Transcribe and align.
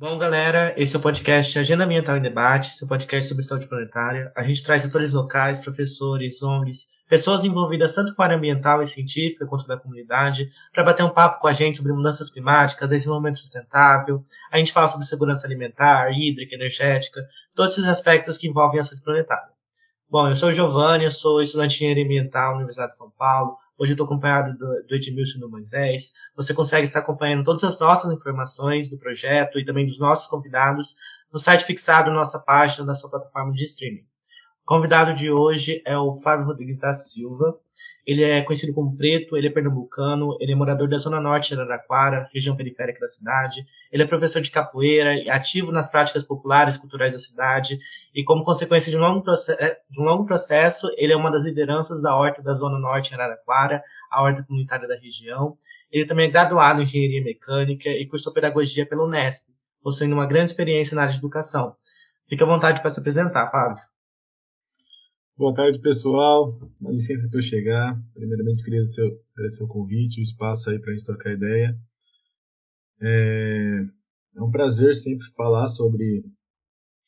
Bom, 0.00 0.16
galera, 0.16 0.72
esse 0.78 0.96
é 0.96 0.98
o 0.98 1.02
podcast 1.02 1.58
Agenda 1.58 1.84
Ambiental 1.84 2.16
em 2.16 2.22
Debate, 2.22 2.70
seu 2.70 2.88
podcast 2.88 3.28
sobre 3.28 3.44
saúde 3.44 3.68
planetária. 3.68 4.32
A 4.34 4.42
gente 4.42 4.62
traz 4.62 4.82
atores 4.86 5.12
locais, 5.12 5.58
professores, 5.58 6.42
ONGs, 6.42 6.86
pessoas 7.06 7.44
envolvidas 7.44 7.94
tanto 7.94 8.14
com 8.14 8.22
a 8.22 8.24
área 8.24 8.38
ambiental 8.38 8.82
e 8.82 8.86
científica 8.86 9.46
quanto 9.46 9.66
da 9.66 9.76
comunidade, 9.76 10.48
para 10.72 10.84
bater 10.84 11.02
um 11.02 11.10
papo 11.10 11.38
com 11.38 11.48
a 11.48 11.52
gente 11.52 11.76
sobre 11.76 11.92
mudanças 11.92 12.30
climáticas, 12.30 12.88
desenvolvimento 12.88 13.40
sustentável. 13.40 14.24
A 14.50 14.56
gente 14.56 14.72
fala 14.72 14.88
sobre 14.88 15.04
segurança 15.04 15.46
alimentar, 15.46 16.10
hídrica, 16.12 16.54
energética, 16.54 17.20
todos 17.54 17.74
esses 17.74 17.86
aspectos 17.86 18.38
que 18.38 18.48
envolvem 18.48 18.80
a 18.80 18.84
saúde 18.84 19.02
planetária. 19.02 19.50
Bom, 20.08 20.28
eu 20.28 20.34
sou 20.34 20.48
o 20.48 20.52
Giovanni, 20.54 21.04
eu 21.04 21.10
sou 21.10 21.42
estudante 21.42 21.76
de 21.76 21.84
engenharia 21.84 22.04
ambiental 22.06 22.52
na 22.52 22.56
Universidade 22.56 22.92
de 22.92 22.96
São 22.96 23.10
Paulo, 23.10 23.58
Hoje 23.80 23.92
eu 23.92 23.94
estou 23.94 24.04
acompanhado 24.04 24.52
do, 24.58 24.86
do 24.86 24.94
Edmilson 24.94 25.38
do 25.38 25.48
Moisés. 25.48 26.12
Você 26.36 26.52
consegue 26.52 26.84
estar 26.84 26.98
acompanhando 26.98 27.42
todas 27.42 27.64
as 27.64 27.80
nossas 27.80 28.12
informações 28.12 28.90
do 28.90 28.98
projeto 28.98 29.58
e 29.58 29.64
também 29.64 29.86
dos 29.86 29.98
nossos 29.98 30.26
convidados 30.26 30.96
no 31.32 31.40
site 31.40 31.64
fixado 31.64 32.10
na 32.10 32.16
nossa 32.16 32.38
página 32.40 32.84
da 32.84 32.94
sua 32.94 33.08
plataforma 33.08 33.54
de 33.54 33.64
streaming. 33.64 34.04
Convidado 34.70 35.12
de 35.14 35.32
hoje 35.32 35.82
é 35.84 35.98
o 35.98 36.12
Fábio 36.12 36.46
Rodrigues 36.46 36.78
da 36.78 36.94
Silva. 36.94 37.58
Ele 38.06 38.22
é 38.22 38.40
conhecido 38.40 38.72
como 38.72 38.96
Preto, 38.96 39.36
ele 39.36 39.48
é 39.48 39.50
pernambucano, 39.50 40.36
ele 40.38 40.52
é 40.52 40.54
morador 40.54 40.88
da 40.88 40.96
Zona 40.96 41.20
Norte 41.20 41.48
de 41.48 41.60
Araraquara, 41.60 42.28
região 42.32 42.54
periférica 42.54 43.00
da 43.00 43.08
cidade. 43.08 43.64
Ele 43.90 44.04
é 44.04 44.06
professor 44.06 44.40
de 44.40 44.48
capoeira 44.48 45.12
e 45.16 45.28
ativo 45.28 45.72
nas 45.72 45.90
práticas 45.90 46.22
populares 46.22 46.76
e 46.76 46.80
culturais 46.80 47.14
da 47.14 47.18
cidade. 47.18 47.80
E 48.14 48.22
como 48.22 48.44
consequência 48.44 48.92
de 48.92 48.96
um, 48.96 49.00
longo 49.00 49.24
de 49.24 50.00
um 50.00 50.04
longo 50.04 50.24
processo, 50.24 50.86
ele 50.96 51.12
é 51.12 51.16
uma 51.16 51.32
das 51.32 51.42
lideranças 51.42 52.00
da 52.00 52.14
Horta 52.14 52.40
da 52.40 52.54
Zona 52.54 52.78
Norte 52.78 53.08
de 53.08 53.16
Araraquara, 53.16 53.82
a 54.08 54.22
Horta 54.22 54.44
Comunitária 54.44 54.86
da 54.86 54.94
região. 54.94 55.58
Ele 55.90 56.06
também 56.06 56.28
é 56.28 56.30
graduado 56.30 56.80
em 56.80 56.84
Engenharia 56.84 57.24
Mecânica 57.24 57.88
e 57.88 58.06
cursou 58.06 58.32
Pedagogia 58.32 58.86
pelo 58.86 59.04
Unesp, 59.04 59.48
possuindo 59.82 60.14
uma 60.14 60.26
grande 60.26 60.50
experiência 60.50 60.94
na 60.94 61.02
área 61.02 61.12
de 61.12 61.18
educação. 61.18 61.74
Fique 62.28 62.44
à 62.44 62.46
vontade 62.46 62.80
para 62.80 62.90
se 62.90 63.00
apresentar, 63.00 63.50
Fábio. 63.50 63.82
Boa 65.40 65.54
tarde, 65.54 65.78
pessoal. 65.78 66.52
Dá 66.78 66.90
licença 66.90 67.26
para 67.26 67.38
eu 67.38 67.42
chegar. 67.42 67.98
Primeiramente, 68.12 68.62
queria 68.62 68.82
agradecer 68.82 69.64
o 69.64 69.66
convite, 69.66 70.20
o 70.20 70.22
espaço 70.22 70.68
aí 70.68 70.78
para 70.78 70.92
a 70.92 70.94
gente 70.94 71.06
trocar 71.06 71.32
ideia. 71.32 71.80
É... 73.00 73.82
é, 74.36 74.42
um 74.42 74.50
prazer 74.50 74.94
sempre 74.94 75.26
falar 75.28 75.66
sobre 75.68 76.22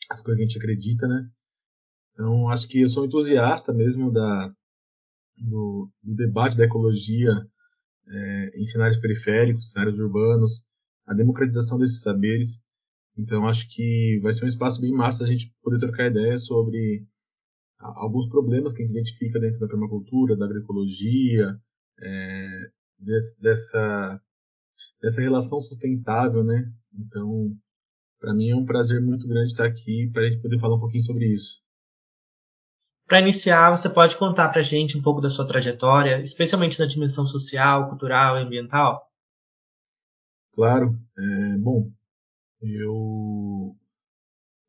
as 0.08 0.22
coisas 0.22 0.38
que 0.38 0.44
a 0.44 0.46
gente 0.46 0.58
acredita, 0.58 1.06
né? 1.06 1.28
Então, 2.14 2.48
acho 2.48 2.66
que 2.68 2.80
eu 2.80 2.88
sou 2.88 3.04
entusiasta 3.04 3.70
mesmo 3.70 4.10
da, 4.10 4.48
do, 5.36 5.90
do 6.02 6.14
debate 6.14 6.56
da 6.56 6.64
ecologia 6.64 7.32
é, 8.08 8.52
em 8.58 8.64
cenários 8.64 8.98
periféricos, 8.98 9.72
cenários 9.72 10.00
urbanos, 10.00 10.64
a 11.06 11.12
democratização 11.12 11.76
desses 11.76 12.00
saberes. 12.00 12.64
Então, 13.14 13.46
acho 13.46 13.68
que 13.68 14.18
vai 14.22 14.32
ser 14.32 14.46
um 14.46 14.48
espaço 14.48 14.80
bem 14.80 14.90
massa 14.90 15.22
a 15.22 15.26
gente 15.26 15.52
poder 15.62 15.78
trocar 15.78 16.06
ideias 16.06 16.46
sobre 16.46 17.06
alguns 17.82 18.28
problemas 18.28 18.72
que 18.72 18.82
a 18.82 18.86
gente 18.86 18.96
identifica 18.96 19.40
dentro 19.40 19.58
da 19.58 19.66
permacultura, 19.66 20.36
da 20.36 20.44
agroecologia, 20.44 21.58
é, 22.00 22.70
dessa, 22.98 24.20
dessa 25.00 25.20
relação 25.20 25.60
sustentável, 25.60 26.44
né? 26.44 26.72
Então, 26.94 27.56
para 28.20 28.34
mim 28.34 28.50
é 28.50 28.56
um 28.56 28.64
prazer 28.64 29.02
muito 29.02 29.26
grande 29.26 29.52
estar 29.52 29.66
aqui 29.66 30.08
para 30.12 30.22
a 30.22 30.30
gente 30.30 30.40
poder 30.40 30.60
falar 30.60 30.76
um 30.76 30.80
pouquinho 30.80 31.02
sobre 31.02 31.26
isso. 31.26 31.60
Para 33.06 33.20
iniciar, 33.20 33.70
você 33.70 33.90
pode 33.90 34.16
contar 34.16 34.48
para 34.48 34.60
a 34.60 34.64
gente 34.64 34.96
um 34.96 35.02
pouco 35.02 35.20
da 35.20 35.28
sua 35.28 35.46
trajetória, 35.46 36.22
especialmente 36.22 36.78
na 36.78 36.86
dimensão 36.86 37.26
social, 37.26 37.88
cultural 37.88 38.38
e 38.38 38.42
ambiental? 38.42 39.06
Claro. 40.54 40.98
É, 41.18 41.58
bom, 41.58 41.90
eu 42.62 43.76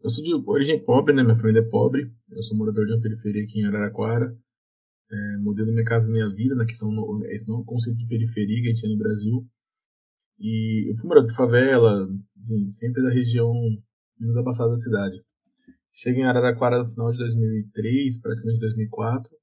eu 0.03 0.09
sou 0.09 0.21
de 0.21 0.33
origem 0.33 0.83
pobre, 0.83 1.13
né? 1.13 1.23
Minha 1.23 1.35
família 1.35 1.61
é 1.61 1.69
pobre. 1.69 2.13
Eu 2.29 2.43
sou 2.43 2.57
morador 2.57 2.85
de 2.85 2.91
uma 2.91 3.01
periferia 3.01 3.43
aqui 3.43 3.61
em 3.61 3.65
Araraquara. 3.65 4.37
É, 5.09 5.37
modelo 5.37 5.71
Minha 5.71 5.85
Casa 5.85 6.11
Minha 6.11 6.29
Vida, 6.29 6.55
né? 6.55 6.65
Que 6.65 6.75
são 6.75 6.91
esse 7.27 7.47
novo 7.47 7.63
conceito 7.63 7.97
de 7.97 8.07
periferia 8.07 8.61
que 8.61 8.67
a 8.67 8.69
gente 8.69 8.81
tem 8.81 8.91
no 8.91 8.97
Brasil. 8.97 9.47
E 10.37 10.91
eu 10.91 10.97
fui 10.97 11.07
morador 11.07 11.29
de 11.29 11.35
favela, 11.35 12.09
assim, 12.37 12.69
sempre 12.69 13.01
da 13.01 13.09
região 13.09 13.53
menos 14.19 14.35
abafada 14.35 14.71
da 14.71 14.77
cidade. 14.77 15.23
Cheguei 15.93 16.23
em 16.23 16.25
Araraquara 16.25 16.79
no 16.79 16.91
final 16.91 17.09
de 17.11 17.19
2003, 17.19 18.19
praticamente 18.19 18.59
2004. 18.59 19.33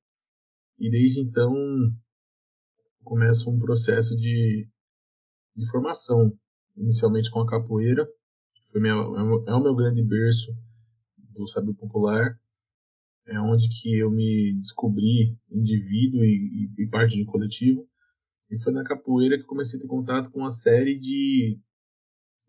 E 0.79 0.91
desde 0.91 1.21
então 1.21 1.55
começa 3.03 3.49
um 3.49 3.59
processo 3.59 4.15
de, 4.15 4.69
de 5.57 5.71
formação, 5.71 6.37
inicialmente 6.77 7.31
com 7.31 7.41
a 7.41 7.47
capoeira, 7.47 8.07
foi 8.71 8.81
minha, 8.81 8.95
é, 8.95 9.51
é 9.51 9.55
o 9.55 9.63
meu 9.63 9.75
grande 9.75 10.03
berço 10.03 10.55
do 11.17 11.47
saber 11.49 11.75
popular. 11.75 12.39
É 13.27 13.39
onde 13.41 13.69
que 13.69 13.99
eu 13.99 14.11
me 14.11 14.55
descobri 14.59 15.37
indivíduo 15.51 16.25
e, 16.25 16.71
e, 16.79 16.83
e 16.83 16.87
parte 16.89 17.17
de 17.17 17.23
um 17.23 17.27
coletivo. 17.27 17.89
E 18.51 18.59
foi 18.59 18.73
na 18.73 18.83
capoeira 18.83 19.39
que 19.39 19.45
comecei 19.45 19.79
a 19.79 19.83
ter 19.83 19.89
contato 19.89 20.31
com 20.31 20.41
uma 20.41 20.51
série 20.51 20.99
de, 20.99 21.61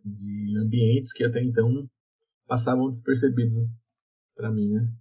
de 0.03 0.57
ambientes 0.57 1.13
que 1.13 1.23
até 1.23 1.43
então 1.43 1.87
passavam 2.47 2.89
despercebidos 2.89 3.69
para 4.35 4.51
mim, 4.51 4.69
né? 4.69 4.91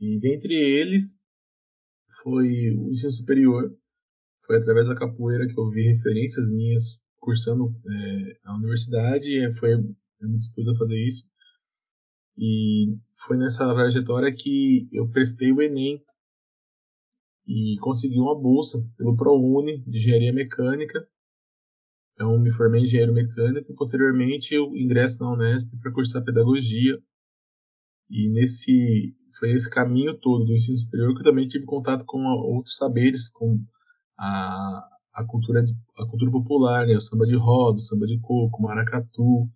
E 0.00 0.18
dentre 0.18 0.54
eles 0.54 1.18
foi 2.22 2.70
o 2.70 2.90
ensino 2.90 3.12
superior. 3.12 3.76
Foi 4.46 4.56
através 4.56 4.88
da 4.88 4.96
capoeira 4.96 5.46
que 5.46 5.58
eu 5.58 5.68
vi 5.70 5.82
referências 5.82 6.50
minhas 6.50 6.98
cursando 7.20 7.74
é, 7.86 8.38
a 8.44 8.56
universidade. 8.56 9.28
E 9.28 9.52
foi 9.52 9.74
eu 10.22 10.28
me 10.28 10.38
dispus 10.38 10.68
a 10.68 10.74
fazer 10.74 11.02
isso. 11.02 11.24
E 12.36 12.96
foi 13.26 13.36
nessa 13.36 13.72
trajetória 13.74 14.32
que 14.32 14.88
eu 14.92 15.08
prestei 15.08 15.52
o 15.52 15.60
Enem 15.60 16.02
e 17.46 17.76
consegui 17.80 18.18
uma 18.18 18.38
bolsa 18.38 18.82
pelo 18.96 19.16
ProUni 19.16 19.82
de 19.82 19.98
Engenharia 19.98 20.32
Mecânica. 20.32 21.06
Então, 22.12 22.38
me 22.38 22.50
formei 22.52 22.82
em 22.82 22.84
Engenheiro 22.84 23.12
Mecânico 23.12 23.72
e, 23.72 23.74
posteriormente, 23.74 24.54
eu 24.54 24.76
ingresso 24.76 25.22
na 25.22 25.32
Unesp 25.32 25.70
para 25.80 25.92
cursar 25.92 26.24
Pedagogia. 26.24 26.98
E 28.08 28.28
nesse 28.28 29.14
foi 29.38 29.50
esse 29.50 29.70
caminho 29.70 30.18
todo 30.18 30.44
do 30.44 30.52
ensino 30.52 30.76
superior 30.76 31.14
que 31.14 31.20
eu 31.20 31.24
também 31.24 31.46
tive 31.46 31.64
contato 31.64 32.04
com 32.04 32.18
outros 32.22 32.76
saberes, 32.76 33.30
com 33.30 33.58
a, 34.18 34.88
a, 35.14 35.24
cultura, 35.24 35.64
a 35.98 36.06
cultura 36.06 36.30
popular, 36.30 36.86
né? 36.86 36.94
o 36.94 37.00
samba 37.00 37.26
de 37.26 37.34
roda, 37.34 37.76
o 37.76 37.80
samba 37.80 38.06
de 38.06 38.20
coco, 38.20 38.58
o 38.58 38.62
maracatu, 38.62 39.48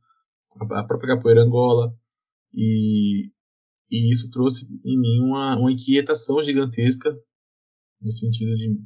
a 0.61 0.84
própria 0.84 1.17
capoeira 1.17 1.43
Angola, 1.43 1.94
e, 2.53 3.31
e 3.91 4.12
isso 4.12 4.31
trouxe 4.31 4.67
em 4.84 4.99
mim 4.99 5.21
uma, 5.21 5.59
uma 5.59 5.72
inquietação 5.72 6.43
gigantesca, 6.43 7.15
no 8.00 8.12
sentido 8.12 8.55
de, 8.55 8.81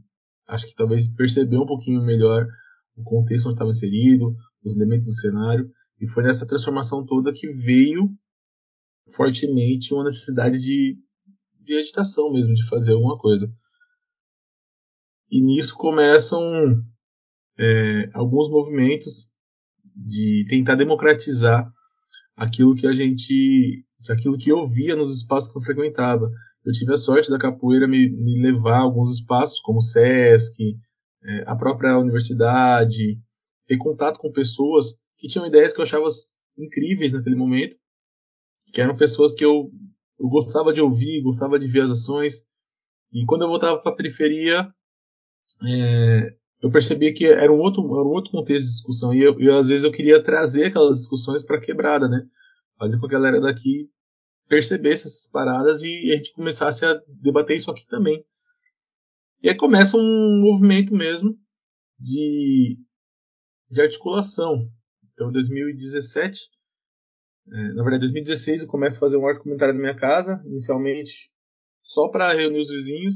acho 0.47 0.67
que 0.67 0.75
talvez 0.75 1.13
perceber 1.15 1.59
um 1.59 1.67
pouquinho 1.67 2.03
melhor 2.03 2.47
o 2.97 3.03
contexto 3.03 3.47
onde 3.47 3.55
estava 3.55 3.71
inserido, 3.71 4.37
os 4.65 4.77
elementos 4.77 5.07
do 5.07 5.15
cenário, 5.15 5.71
e 6.01 6.09
foi 6.09 6.23
nessa 6.23 6.47
transformação 6.47 7.05
toda 7.05 7.33
que 7.33 7.49
veio 7.49 8.11
fortemente 9.11 9.93
uma 9.93 10.05
necessidade 10.05 10.59
de, 10.59 10.99
de 11.61 11.75
agitação 11.75 12.33
mesmo, 12.33 12.55
de 12.55 12.67
fazer 12.67 12.93
alguma 12.93 13.19
coisa. 13.19 13.53
E 15.31 15.41
nisso 15.41 15.77
começam 15.77 16.43
é, 17.59 18.11
alguns 18.13 18.51
movimentos 18.51 19.30
de 20.07 20.45
tentar 20.49 20.77
democratizar 20.77 21.71
aquilo 22.37 22.75
que 22.75 22.87
a 22.87 22.93
gente, 22.93 23.85
aquilo 24.09 24.39
que 24.39 24.51
eu 24.51 24.67
via 24.67 24.97
nos 24.97 25.17
espaços 25.17 25.53
que 25.53 25.59
eu 25.59 25.63
frequentava. 25.63 26.31
Eu 26.65 26.73
tive 26.73 26.93
a 26.93 26.97
sorte 26.97 27.31
da 27.31 27.39
capoeira 27.39 27.87
me, 27.87 28.09
me 28.11 28.41
levar 28.41 28.79
a 28.79 28.83
alguns 28.83 29.15
espaços, 29.15 29.61
como 29.61 29.79
o 29.79 29.83
SESC, 29.83 30.77
é, 31.23 31.45
a 31.47 31.55
própria 31.55 31.99
universidade, 31.99 33.19
ter 33.67 33.77
contato 33.77 34.19
com 34.19 34.33
pessoas 34.33 34.99
que 35.19 35.29
tinham 35.29 35.47
ideias 35.47 35.73
que 35.73 35.81
eu 35.81 35.85
achava 35.85 36.07
incríveis 36.57 37.13
naquele 37.13 37.37
momento, 37.37 37.77
que 38.73 38.81
eram 38.81 38.97
pessoas 38.97 39.33
que 39.33 39.45
eu, 39.45 39.71
eu 40.19 40.29
gostava 40.29 40.73
de 40.73 40.81
ouvir, 40.81 41.23
gostava 41.23 41.59
de 41.59 41.69
ver 41.69 41.83
as 41.83 41.91
ações. 41.91 42.43
E 43.13 43.25
quando 43.27 43.43
eu 43.43 43.49
voltava 43.49 43.81
para 43.83 43.93
a 43.93 43.97
periferia, 43.97 44.73
é, 45.67 46.37
eu 46.63 46.71
percebia 46.71 47.13
que 47.13 47.27
era 47.27 47.51
um 47.51 47.59
outro, 47.59 47.83
era 47.83 48.05
um 48.05 48.13
outro 48.13 48.31
contexto 48.31 48.67
de 48.67 48.73
discussão. 48.73 49.15
E 49.15 49.23
eu, 49.23 49.39
eu 49.41 49.57
às 49.57 49.69
vezes 49.69 49.85
eu 49.85 49.93
queria 49.93 50.23
trazer 50.23 50.67
aquelas 50.67 50.99
discussões 50.99 51.43
para 51.43 51.61
quebrada, 51.61 52.09
né? 52.09 52.27
Fazer 52.79 52.99
com 52.99 53.09
que 53.09 53.15
a 53.15 53.19
galera 53.19 53.41
daqui 53.41 53.89
percebesse 54.49 55.07
essas 55.07 55.31
paradas 55.31 55.83
e 55.83 56.11
a 56.13 56.17
gente 56.17 56.35
começasse 56.35 56.85
a 56.85 57.01
debater 57.09 57.57
isso 57.57 57.71
aqui 57.71 57.87
também. 57.87 58.25
E 59.43 59.49
aí 59.49 59.57
começa 59.57 59.97
um 59.97 60.41
movimento 60.43 60.93
mesmo 60.95 61.39
de, 61.99 62.77
de 63.71 63.81
articulação. 63.81 64.69
Então, 65.15 65.31
em 65.31 65.33
2017, 65.33 66.41
é, 67.53 67.73
na 67.73 67.83
verdade, 67.83 68.05
em 68.05 68.13
2016, 68.13 68.63
eu 68.63 68.69
começo 68.69 68.97
a 68.97 69.01
fazer 69.01 69.17
um 69.17 69.27
arte 69.27 69.43
comentário 69.43 69.73
na 69.73 69.81
minha 69.81 69.97
casa, 69.97 70.43
inicialmente 70.47 71.31
só 71.83 72.09
para 72.09 72.33
reunir 72.33 72.61
os 72.61 72.71
vizinhos. 72.71 73.15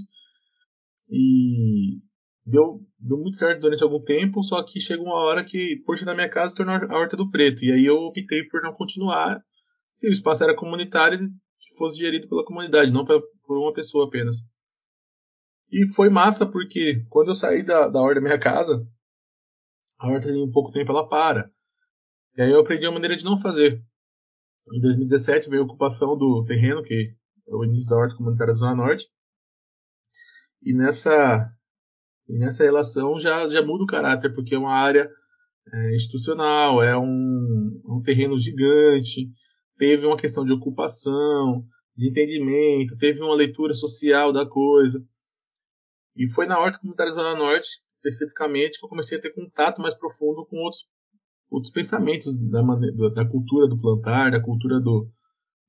E 1.11 2.01
deu, 2.45 2.81
deu 2.99 3.19
muito 3.19 3.37
certo 3.37 3.61
durante 3.61 3.83
algum 3.83 4.03
tempo, 4.03 4.43
só 4.43 4.63
que 4.63 4.81
chega 4.81 5.03
uma 5.03 5.15
hora 5.15 5.45
que, 5.45 5.83
por 5.87 5.99
ser 5.99 6.05
da 6.05 6.15
minha 6.15 6.29
casa, 6.29 6.51
se 6.51 6.57
tornou 6.57 6.75
a 6.75 6.99
Horta 6.99 7.17
do 7.17 7.31
Preto. 7.31 7.65
E 7.65 7.73
aí 7.73 7.85
eu 7.87 7.97
optei 7.97 8.45
por 8.45 8.63
não 8.63 8.73
continuar 8.73 9.43
se 9.93 10.09
o 10.09 10.13
espaço 10.13 10.45
era 10.45 10.57
comunitário 10.57 11.19
que 11.19 11.77
fosse 11.79 11.99
gerido 11.99 12.29
pela 12.29 12.45
comunidade, 12.45 12.91
não 12.91 13.05
por 13.05 13.59
uma 13.59 13.73
pessoa 13.73 14.07
apenas. 14.07 14.37
E 15.71 15.87
foi 15.95 16.09
massa 16.09 16.47
porque 16.47 17.05
quando 17.09 17.29
eu 17.29 17.35
saí 17.35 17.65
da, 17.65 17.89
da 17.89 18.01
horta 18.01 18.17
da 18.17 18.21
minha 18.21 18.39
casa, 18.39 18.87
a 19.99 20.09
horta 20.09 20.31
em 20.31 20.51
pouco 20.51 20.73
tempo 20.73 20.91
ela 20.91 21.09
para. 21.09 21.51
E 22.37 22.43
aí 22.43 22.51
eu 22.51 22.61
aprendi 22.61 22.85
a 22.87 22.91
maneira 22.91 23.17
de 23.17 23.25
não 23.25 23.37
fazer. 23.37 23.83
Em 24.73 24.81
2017 24.81 25.49
veio 25.49 25.63
a 25.63 25.65
ocupação 25.65 26.17
do 26.17 26.45
terreno, 26.47 26.83
que 26.83 27.15
é 27.49 27.55
o 27.55 27.65
início 27.65 27.91
da 27.91 27.97
horta 27.97 28.17
comunitária 28.17 28.53
da 28.53 28.59
Zona 28.59 28.75
Norte. 28.75 29.09
E 30.63 30.73
nessa, 30.73 31.47
e 32.29 32.39
nessa 32.39 32.65
relação 32.65 33.19
já, 33.19 33.49
já 33.49 33.63
muda 33.63 33.85
o 33.85 33.87
caráter, 33.87 34.33
porque 34.33 34.55
é 34.55 34.59
uma 34.59 34.73
área 34.73 35.11
é, 35.73 35.95
institucional, 35.95 36.83
é 36.83 36.97
um, 36.97 37.81
um 37.87 38.03
terreno 38.03 38.39
gigante, 38.39 39.31
teve 39.77 40.07
uma 40.07 40.17
questão 40.17 40.45
de 40.45 40.53
ocupação, 40.53 41.65
de 41.97 42.09
entendimento, 42.09 42.97
teve 42.97 43.23
uma 43.23 43.35
leitura 43.35 43.75
social 43.75 44.33
da 44.33 44.47
coisa. 44.47 45.05
E 46.17 46.29
foi 46.29 46.47
na 46.47 46.59
Horta 46.59 46.79
Comunitária 46.79 47.13
Zona 47.13 47.37
Norte, 47.37 47.69
especificamente, 47.91 48.79
que 48.79 48.85
eu 48.85 48.89
comecei 48.89 49.19
a 49.19 49.21
ter 49.21 49.35
contato 49.35 49.81
mais 49.81 49.95
profundo 49.95 50.47
com 50.47 50.57
outros, 50.59 50.87
outros 51.51 51.73
pensamentos 51.73 52.39
da, 52.39 52.63
maneira, 52.63 53.11
da 53.11 53.29
cultura 53.29 53.69
do 53.69 53.79
plantar, 53.79 54.31
da 54.31 54.41
cultura 54.41 54.81
do, 54.81 55.09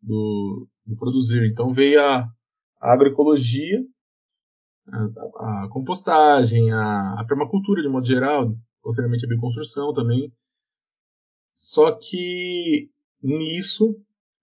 do, 0.01 0.67
do 0.85 0.95
produzir. 0.97 1.45
Então 1.51 1.71
veio 1.71 2.01
a, 2.01 2.27
a 2.81 2.93
agroecologia, 2.93 3.81
a, 4.87 5.67
compostagem, 5.71 6.71
a, 6.71 7.19
a 7.19 7.25
permacultura 7.25 7.81
de 7.81 7.89
modo 7.89 8.05
geral, 8.05 8.51
posteriormente 8.81 9.25
a 9.25 9.29
bioconstrução 9.29 9.93
também. 9.93 10.31
Só 11.51 11.91
que 11.91 12.89
nisso 13.21 13.95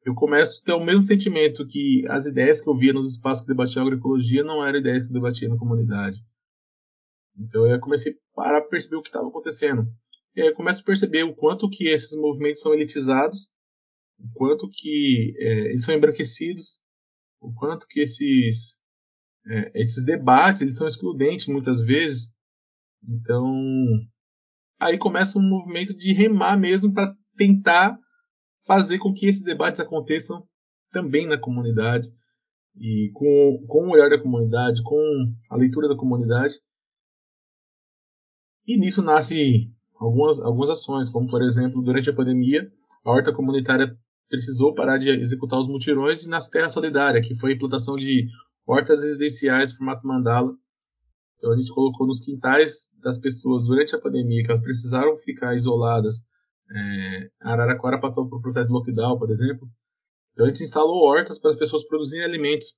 eu 0.05 0.15
começo 0.15 0.61
a 0.61 0.65
ter 0.65 0.73
o 0.73 0.85
mesmo 0.85 1.07
sentimento 1.07 1.67
que 1.67 2.05
as 2.09 2.27
ideias 2.27 2.61
que 2.61 2.69
eu 2.69 2.77
via 2.77 2.93
nos 2.93 3.13
espaços 3.13 3.45
que 3.45 3.53
debatiam 3.53 3.83
agroecologia 3.83 4.43
não 4.43 4.65
eram 4.65 4.81
ideias 4.81 5.05
que 5.05 5.09
eu 5.11 5.13
debatia 5.13 5.49
na 5.49 5.59
comunidade. 5.59 6.25
Então 7.39 7.67
eu 7.67 7.79
comecei 7.81 8.13
a 8.13 8.17
parar 8.35 8.61
para 8.61 8.71
perceber 8.71 8.97
o 8.97 9.03
que 9.03 9.09
estava 9.09 9.29
acontecendo. 9.29 9.87
E 10.35 10.43
aí 10.43 10.49
eu 10.49 10.55
começo 10.55 10.81
a 10.81 10.85
perceber 10.85 11.23
o 11.23 11.35
quanto 11.35 11.69
que 11.69 11.85
esses 11.85 12.17
movimentos 12.19 12.61
são 12.61 12.75
elitizados, 12.75 13.53
o 14.19 14.29
quanto 14.35 14.69
que 14.71 15.35
é, 15.39 15.71
eles 15.71 15.85
são 15.85 15.95
embranquecidos, 15.95 16.81
o 17.41 17.53
quanto 17.53 17.87
que 17.87 18.01
esses, 18.01 18.81
é, 19.47 19.81
esses 19.81 20.05
debates 20.05 20.63
eles 20.63 20.77
são 20.77 20.87
excludentes 20.87 21.47
muitas 21.47 21.81
vezes. 21.81 22.33
Então 23.07 23.55
aí 24.79 24.99
começa 24.99 25.39
um 25.39 25.49
movimento 25.49 25.95
de 25.95 26.13
remar 26.13 26.57
mesmo 26.57 26.93
para 26.93 27.15
tentar 27.37 27.99
fazer 28.67 28.99
com 28.99 29.13
que 29.13 29.27
esses 29.27 29.43
debates 29.43 29.81
aconteçam 29.81 30.47
também 30.91 31.27
na 31.27 31.39
comunidade 31.39 32.09
e 32.77 33.11
com, 33.15 33.65
com 33.67 33.87
o 33.87 33.91
olhar 33.91 34.09
da 34.09 34.21
comunidade, 34.21 34.83
com 34.83 35.35
a 35.51 35.57
leitura 35.57 35.89
da 35.89 35.97
comunidade. 35.97 36.55
E 38.67 38.77
nisso 38.77 39.03
nasce 39.03 39.71
algumas, 39.97 40.41
algumas 40.41 40.71
ações, 40.71 41.11
como 41.11 41.29
por 41.29 41.43
exemplo, 41.43 41.83
durante 41.83 42.09
a 42.09 42.15
pandemia, 42.15 42.71
a 43.05 43.11
horta 43.11 43.33
comunitária 43.33 43.97
precisou 44.29 44.75
parar 44.75 44.99
de 44.99 45.09
executar 45.11 45.61
os 45.61 45.69
mutirões 45.69 46.25
e 46.25 46.29
nasce 46.29 46.51
Terra 46.51 46.69
Solidária, 46.69 47.21
que 47.21 47.35
foi 47.35 47.53
a 47.53 47.55
implantação 47.55 47.97
de 47.97 48.29
hortas 48.67 49.03
residenciais 49.03 49.73
formato 49.73 50.07
mandala. 50.07 50.53
Então 51.39 51.53
a 51.53 51.57
gente 51.57 51.73
colocou 51.73 52.07
nos 52.07 52.21
quintais 52.21 52.93
das 53.01 53.19
pessoas 53.19 53.65
durante 53.65 53.95
a 53.95 54.01
pandemia, 54.01 54.45
que 54.45 54.51
elas 54.51 54.63
precisaram 54.63 55.17
ficar 55.17 55.55
isoladas 55.55 56.25
é, 56.75 57.31
Araraquara 57.41 58.01
passou 58.01 58.29
por 58.29 58.39
um 58.39 58.41
processo 58.41 58.67
de 58.67 58.73
lockdown, 58.73 59.19
por 59.19 59.31
exemplo. 59.31 59.69
Então 60.33 60.47
a 60.47 60.49
gente 60.49 60.63
instalou 60.63 61.03
hortas 61.03 61.39
para 61.39 61.51
as 61.51 61.57
pessoas 61.57 61.87
produzirem 61.87 62.25
alimentos, 62.25 62.75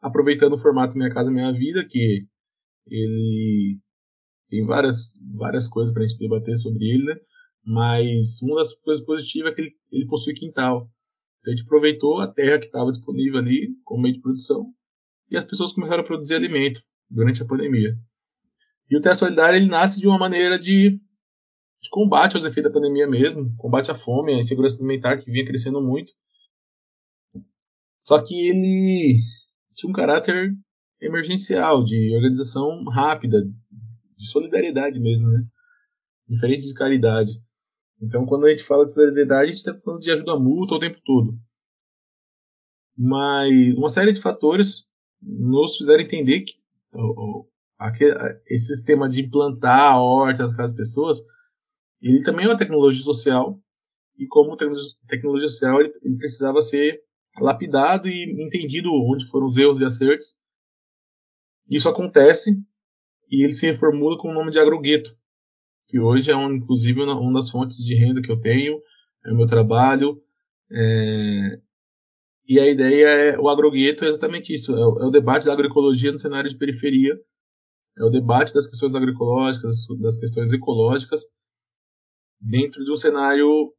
aproveitando 0.00 0.52
o 0.52 0.58
formato 0.58 0.96
Minha 0.96 1.12
Casa 1.12 1.30
Minha 1.30 1.52
Vida, 1.52 1.84
que 1.88 2.26
ele 2.86 3.78
tem 4.50 4.64
várias, 4.64 5.18
várias 5.34 5.66
coisas 5.66 5.92
para 5.92 6.04
a 6.04 6.06
gente 6.06 6.18
debater 6.18 6.56
sobre 6.56 6.84
ele, 6.86 7.04
né? 7.04 7.14
mas 7.64 8.40
uma 8.42 8.56
das 8.56 8.74
coisas 8.76 9.04
positivas 9.04 9.52
é 9.52 9.54
que 9.54 9.60
ele, 9.62 9.72
ele 9.92 10.06
possui 10.06 10.34
quintal. 10.34 10.90
Então 11.40 11.52
a 11.52 11.56
gente 11.56 11.64
aproveitou 11.64 12.20
a 12.20 12.28
terra 12.28 12.58
que 12.58 12.66
estava 12.66 12.90
disponível 12.90 13.38
ali 13.38 13.68
como 13.84 14.02
meio 14.02 14.14
de 14.14 14.20
produção 14.20 14.66
e 15.30 15.36
as 15.36 15.44
pessoas 15.44 15.72
começaram 15.72 16.02
a 16.02 16.06
produzir 16.06 16.34
alimento 16.34 16.82
durante 17.10 17.42
a 17.42 17.46
pandemia. 17.46 17.96
E 18.90 18.96
o 18.96 19.00
Terra 19.00 19.14
Solidário 19.14 19.56
ele 19.58 19.68
nasce 19.68 20.00
de 20.00 20.08
uma 20.08 20.18
maneira 20.18 20.58
de 20.58 21.00
de 21.80 21.90
combate 21.90 22.36
aos 22.36 22.44
efeitos 22.44 22.72
da 22.72 22.74
pandemia 22.74 23.06
mesmo, 23.06 23.54
combate 23.56 23.90
à 23.90 23.94
fome, 23.94 24.34
à 24.34 24.38
insegurança 24.38 24.76
alimentar 24.78 25.18
que 25.18 25.30
vinha 25.30 25.46
crescendo 25.46 25.80
muito. 25.80 26.12
Só 28.04 28.20
que 28.22 28.48
ele 28.48 29.20
tinha 29.74 29.88
um 29.88 29.92
caráter 29.92 30.52
emergencial, 31.00 31.84
de 31.84 32.14
organização 32.14 32.82
rápida, 32.84 33.44
de 34.16 34.26
solidariedade 34.26 34.98
mesmo, 34.98 35.28
né? 35.28 35.44
Diferente 36.26 36.66
de 36.66 36.74
caridade. 36.74 37.32
Então, 38.00 38.26
quando 38.26 38.46
a 38.46 38.50
gente 38.50 38.64
fala 38.64 38.84
de 38.84 38.92
solidariedade, 38.92 39.42
a 39.42 39.46
gente 39.46 39.56
está 39.56 39.74
falando 39.78 40.00
de 40.00 40.10
ajuda 40.10 40.38
mútua 40.38 40.76
o 40.76 40.80
tempo 40.80 40.98
todo. 41.04 41.38
Mas 42.96 43.74
uma 43.74 43.88
série 43.88 44.12
de 44.12 44.20
fatores 44.20 44.87
nos 45.20 45.76
fizeram 45.76 46.02
entender 46.02 46.42
que 46.42 46.54
esse 48.46 48.74
sistema 48.74 49.08
de 49.08 49.22
implantar 49.22 49.98
hortas 49.98 50.52
para 50.54 50.64
as 50.64 50.72
pessoas 50.72 51.22
ele 52.00 52.22
também 52.22 52.46
é 52.46 52.48
uma 52.48 52.58
tecnologia 52.58 53.02
social 53.02 53.60
e 54.16 54.26
como 54.26 54.56
tecnologia 55.06 55.48
social 55.48 55.80
ele, 55.80 55.92
ele 56.02 56.16
precisava 56.16 56.62
ser 56.62 57.00
lapidado 57.40 58.08
e 58.08 58.44
entendido 58.44 58.90
onde 58.92 59.26
foram 59.26 59.46
os 59.46 59.56
erros 59.56 59.80
e 59.80 59.84
acertos. 59.84 60.38
Isso 61.68 61.88
acontece 61.88 62.60
e 63.30 63.44
ele 63.44 63.52
se 63.52 63.66
reformula 63.66 64.18
com 64.18 64.30
o 64.30 64.34
nome 64.34 64.50
de 64.50 64.58
agrogueto, 64.58 65.16
que 65.88 66.00
hoje 66.00 66.30
é 66.30 66.36
um, 66.36 66.52
inclusive 66.52 67.02
uma 67.02 67.32
das 67.34 67.50
fontes 67.50 67.78
de 67.78 67.94
renda 67.94 68.22
que 68.22 68.30
eu 68.30 68.40
tenho, 68.40 68.80
é 69.24 69.32
o 69.32 69.36
meu 69.36 69.46
trabalho. 69.46 70.20
É... 70.70 71.60
E 72.48 72.58
a 72.58 72.66
ideia 72.66 73.06
é 73.08 73.38
o 73.38 73.48
agrogueto 73.48 74.04
é 74.04 74.08
exatamente 74.08 74.54
isso, 74.54 74.74
é 74.74 74.86
o, 74.86 75.02
é 75.02 75.06
o 75.06 75.10
debate 75.10 75.44
da 75.44 75.52
agroecologia 75.52 76.10
no 76.10 76.18
cenário 76.18 76.48
de 76.48 76.56
periferia, 76.56 77.14
é 77.98 78.04
o 78.04 78.08
debate 78.08 78.54
das 78.54 78.66
questões 78.66 78.94
agroecológicas, 78.94 79.86
das 80.00 80.16
questões 80.16 80.50
ecológicas, 80.50 81.26
dentro 82.40 82.82
de 82.84 82.90
um 82.90 82.96
cenário 82.96 83.72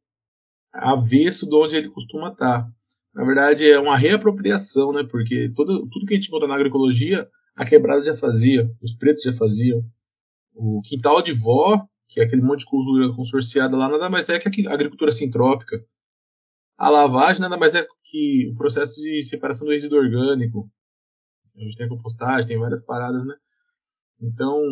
avesso 0.72 1.48
de 1.48 1.56
onde 1.56 1.76
ele 1.76 1.90
costuma 1.90 2.30
estar. 2.30 2.70
Na 3.14 3.26
verdade, 3.26 3.70
é 3.70 3.80
uma 3.80 3.98
reapropriação, 3.98 4.94
né? 4.94 5.04
Porque 5.04 5.52
tudo, 5.56 5.88
tudo 5.90 6.06
que 6.06 6.14
a 6.14 6.16
gente 6.18 6.28
encontra 6.28 6.48
na 6.48 6.54
agroecologia, 6.54 7.28
a 7.56 7.66
quebrada 7.66 8.04
já 8.04 8.16
fazia, 8.16 8.70
os 8.82 8.94
pretos 8.94 9.24
já 9.24 9.34
faziam. 9.34 9.84
O 10.54 10.82
quintal 10.84 11.22
de 11.22 11.34
vó, 11.34 11.82
que 12.08 12.20
é 12.20 12.24
aquele 12.24 12.42
monte 12.42 12.60
de 12.60 12.66
cultura 12.66 13.14
consorciada 13.16 13.76
lá, 13.76 13.90
nada 13.90 14.10
mais 14.10 14.30
é 14.30 14.38
que 14.38 14.68
a 14.68 14.74
agricultura 14.74 15.12
sintrópica. 15.12 15.84
A 16.80 16.90
lavagem 16.90 17.42
nada 17.42 17.58
mais 17.58 17.76
é 17.76 17.86
que 18.06 18.50
o 18.54 18.56
processo 18.56 19.02
de 19.02 19.22
separação 19.22 19.68
do 19.68 19.74
resíduo 19.74 20.00
orgânico. 20.00 20.72
A 21.58 21.60
gente 21.62 21.76
tem 21.76 21.86
a 21.86 21.90
compostagem, 21.90 22.48
tem 22.48 22.58
várias 22.58 22.82
paradas, 22.82 23.26
né? 23.26 23.36
Então, 24.22 24.64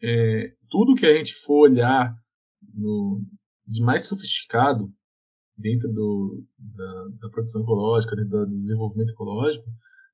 é, 0.00 0.54
tudo 0.70 0.94
que 0.94 1.04
a 1.04 1.12
gente 1.12 1.34
for 1.34 1.68
olhar 1.68 2.14
no, 2.72 3.24
de 3.66 3.82
mais 3.82 4.04
sofisticado 4.04 4.88
dentro 5.58 5.92
do, 5.92 6.44
da, 6.56 7.08
da, 7.22 7.28
produção 7.30 7.62
ecológica, 7.62 8.14
dentro 8.14 8.46
do 8.46 8.58
desenvolvimento 8.60 9.10
ecológico, 9.10 9.66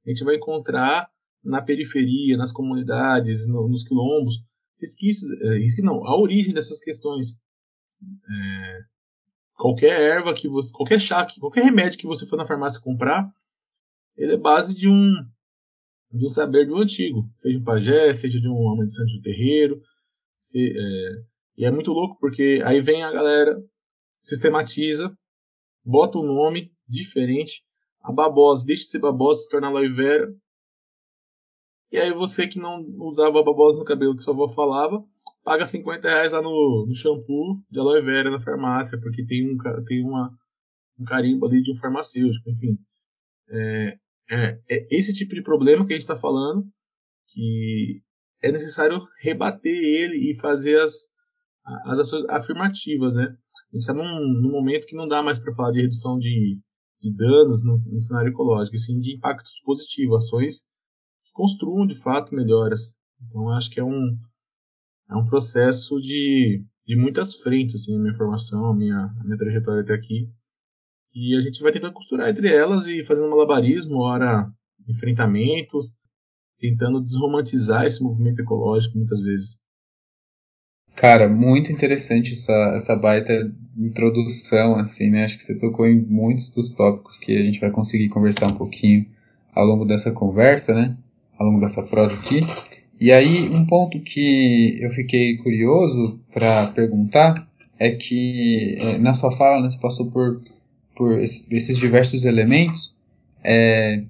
a 0.06 0.08
gente 0.08 0.24
vai 0.24 0.36
encontrar 0.36 1.10
na 1.44 1.60
periferia, 1.60 2.38
nas 2.38 2.52
comunidades, 2.52 3.46
no, 3.48 3.68
nos 3.68 3.82
quilombos, 3.82 4.42
resquícios, 4.80 5.30
é, 5.42 5.82
não, 5.82 6.06
a 6.06 6.18
origem 6.18 6.54
dessas 6.54 6.80
questões. 6.80 7.38
É, 8.30 8.91
qualquer 9.54 10.00
erva 10.00 10.34
que 10.34 10.48
você, 10.48 10.72
qualquer 10.72 11.00
chá, 11.00 11.26
qualquer 11.38 11.64
remédio 11.64 11.98
que 11.98 12.06
você 12.06 12.26
for 12.26 12.36
na 12.36 12.46
farmácia 12.46 12.80
comprar, 12.80 13.30
ele 14.16 14.34
é 14.34 14.38
base 14.38 14.76
de 14.76 14.88
um 14.88 15.14
de 16.12 16.26
um 16.26 16.28
saber 16.28 16.66
do 16.66 16.76
antigo, 16.76 17.26
seja 17.34 17.58
um 17.58 17.64
pajé, 17.64 18.12
seja 18.12 18.38
de 18.38 18.46
um 18.46 18.56
homem 18.56 18.86
de 18.86 18.94
santo 18.94 19.18
terreiro, 19.22 19.80
se, 20.36 20.58
é, 20.58 21.24
e 21.56 21.64
é 21.64 21.70
muito 21.70 21.90
louco 21.90 22.18
porque 22.20 22.60
aí 22.66 22.82
vem 22.82 23.02
a 23.02 23.10
galera, 23.10 23.56
sistematiza, 24.20 25.16
bota 25.82 26.18
um 26.18 26.26
nome 26.26 26.70
diferente, 26.86 27.64
a 28.02 28.12
babosa 28.12 28.66
deixa 28.66 28.84
de 28.84 28.90
ser 28.90 28.98
babosa, 28.98 29.42
se 29.42 29.48
torna 29.48 29.68
aloe 29.68 29.88
vera. 29.88 30.34
E 31.90 31.98
aí 31.98 32.12
você 32.12 32.46
que 32.46 32.58
não 32.58 32.84
usava 32.98 33.40
a 33.40 33.44
babosa 33.44 33.78
no 33.78 33.84
cabelo 33.84 34.14
que 34.14 34.22
sua 34.22 34.34
avó 34.34 34.48
falava, 34.48 35.02
paga 35.44 35.66
50 35.66 36.08
reais 36.08 36.32
lá 36.32 36.40
no, 36.40 36.86
no 36.86 36.94
shampoo 36.94 37.62
de 37.70 37.78
aloe 37.78 38.02
vera 38.02 38.30
na 38.30 38.40
farmácia, 38.40 38.98
porque 39.00 39.24
tem 39.24 39.50
um, 39.50 39.56
tem 39.84 40.04
uma, 40.04 40.30
um 40.98 41.04
carimbo 41.04 41.46
ali 41.46 41.62
de 41.62 41.72
um 41.72 41.76
farmacêutico, 41.76 42.50
enfim. 42.50 42.78
É, 43.50 43.98
é, 44.30 44.60
é 44.70 44.96
esse 44.96 45.12
tipo 45.12 45.34
de 45.34 45.42
problema 45.42 45.84
que 45.84 45.92
a 45.92 45.96
gente 45.96 46.02
está 46.02 46.16
falando, 46.16 46.64
que 47.28 48.02
é 48.42 48.50
necessário 48.50 49.00
rebater 49.20 49.72
ele 49.72 50.30
e 50.30 50.40
fazer 50.40 50.80
as, 50.80 51.08
as 51.86 51.98
ações 51.98 52.24
afirmativas, 52.28 53.16
né? 53.16 53.24
A 53.24 53.76
gente 53.76 53.80
está 53.80 53.94
num, 53.94 54.40
num, 54.40 54.50
momento 54.50 54.86
que 54.86 54.96
não 54.96 55.06
dá 55.06 55.22
mais 55.22 55.38
para 55.38 55.54
falar 55.54 55.72
de 55.72 55.80
redução 55.80 56.18
de, 56.18 56.58
de 57.00 57.14
danos 57.14 57.64
no, 57.64 57.70
no, 57.70 58.00
cenário 58.00 58.30
ecológico, 58.30 58.78
sim 58.78 58.98
de 58.98 59.14
impactos 59.14 59.60
positivos, 59.64 60.24
ações 60.24 60.60
que 61.22 61.32
construam 61.32 61.86
de 61.86 61.94
fato 62.00 62.34
melhoras. 62.34 62.94
Então 63.24 63.50
acho 63.50 63.70
que 63.70 63.80
é 63.80 63.84
um, 63.84 64.18
é 65.12 65.16
um 65.16 65.26
processo 65.26 66.00
de, 66.00 66.64
de 66.86 66.96
muitas 66.96 67.36
frentes, 67.36 67.74
assim, 67.74 67.96
a 67.96 68.00
minha 68.00 68.14
formação, 68.14 68.66
a 68.66 68.74
minha, 68.74 68.96
a 68.96 69.24
minha 69.24 69.36
trajetória 69.36 69.82
até 69.82 69.94
aqui. 69.94 70.28
E 71.14 71.36
a 71.36 71.40
gente 71.40 71.62
vai 71.62 71.70
tentando 71.70 71.92
costurar 71.92 72.30
entre 72.30 72.48
elas 72.48 72.86
e 72.86 73.04
fazendo 73.04 73.28
malabarismo, 73.28 73.98
ora 73.98 74.50
enfrentamentos, 74.88 75.94
tentando 76.58 77.02
desromantizar 77.02 77.84
esse 77.84 78.02
movimento 78.02 78.40
ecológico 78.40 78.96
muitas 78.96 79.20
vezes. 79.20 79.60
Cara, 80.94 81.28
muito 81.28 81.72
interessante 81.72 82.32
essa, 82.32 82.72
essa 82.76 82.96
baita 82.96 83.32
introdução, 83.76 84.76
assim, 84.76 85.10
né? 85.10 85.24
Acho 85.24 85.36
que 85.36 85.44
você 85.44 85.58
tocou 85.58 85.86
em 85.86 86.00
muitos 86.00 86.50
dos 86.50 86.72
tópicos 86.74 87.18
que 87.18 87.36
a 87.36 87.42
gente 87.42 87.60
vai 87.60 87.70
conseguir 87.70 88.08
conversar 88.08 88.46
um 88.46 88.56
pouquinho 88.56 89.06
ao 89.54 89.66
longo 89.66 89.84
dessa 89.84 90.12
conversa, 90.12 90.74
né? 90.74 90.96
Ao 91.38 91.46
longo 91.46 91.60
dessa 91.60 91.82
prosa 91.82 92.14
aqui. 92.14 92.40
E 93.02 93.10
aí, 93.10 93.48
um 93.48 93.66
ponto 93.66 93.98
que 93.98 94.78
eu 94.80 94.88
fiquei 94.90 95.36
curioso 95.38 96.20
para 96.32 96.68
perguntar 96.68 97.34
é 97.76 97.90
que 97.90 98.78
é, 98.80 98.98
na 98.98 99.12
sua 99.12 99.32
fala 99.32 99.60
né, 99.60 99.68
você 99.68 99.76
passou 99.76 100.08
por, 100.08 100.40
por 100.94 101.18
esses 101.18 101.76
diversos 101.76 102.24
elementos. 102.24 102.94
É, 103.42 104.04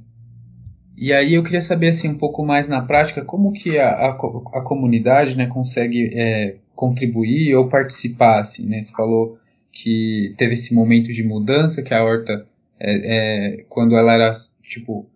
e 0.95 1.11
aí 1.11 1.33
eu 1.33 1.43
queria 1.43 1.63
saber 1.63 1.89
assim 1.89 2.11
um 2.11 2.19
pouco 2.19 2.45
mais 2.45 2.69
na 2.69 2.83
prática 2.83 3.25
como 3.25 3.55
que 3.55 3.79
a, 3.79 3.89
a, 3.89 4.11
a 4.11 4.61
comunidade 4.61 5.39
né, 5.39 5.47
consegue 5.47 6.13
é, 6.13 6.57
contribuir 6.75 7.55
ou 7.55 7.71
participar 7.71 8.41
assim, 8.41 8.67
né? 8.67 8.83
Você 8.83 8.93
falou 8.93 9.39
que 9.73 10.35
teve 10.37 10.53
esse 10.53 10.75
momento 10.75 11.11
de 11.15 11.23
mudança 11.23 11.83
que 11.83 11.95
a 11.95 12.05
horta 12.05 12.47
é, 12.79 13.57
é, 13.57 13.65
quando 13.71 13.97
ela 13.97 14.13
era 14.13 14.31
tipo 14.63 15.07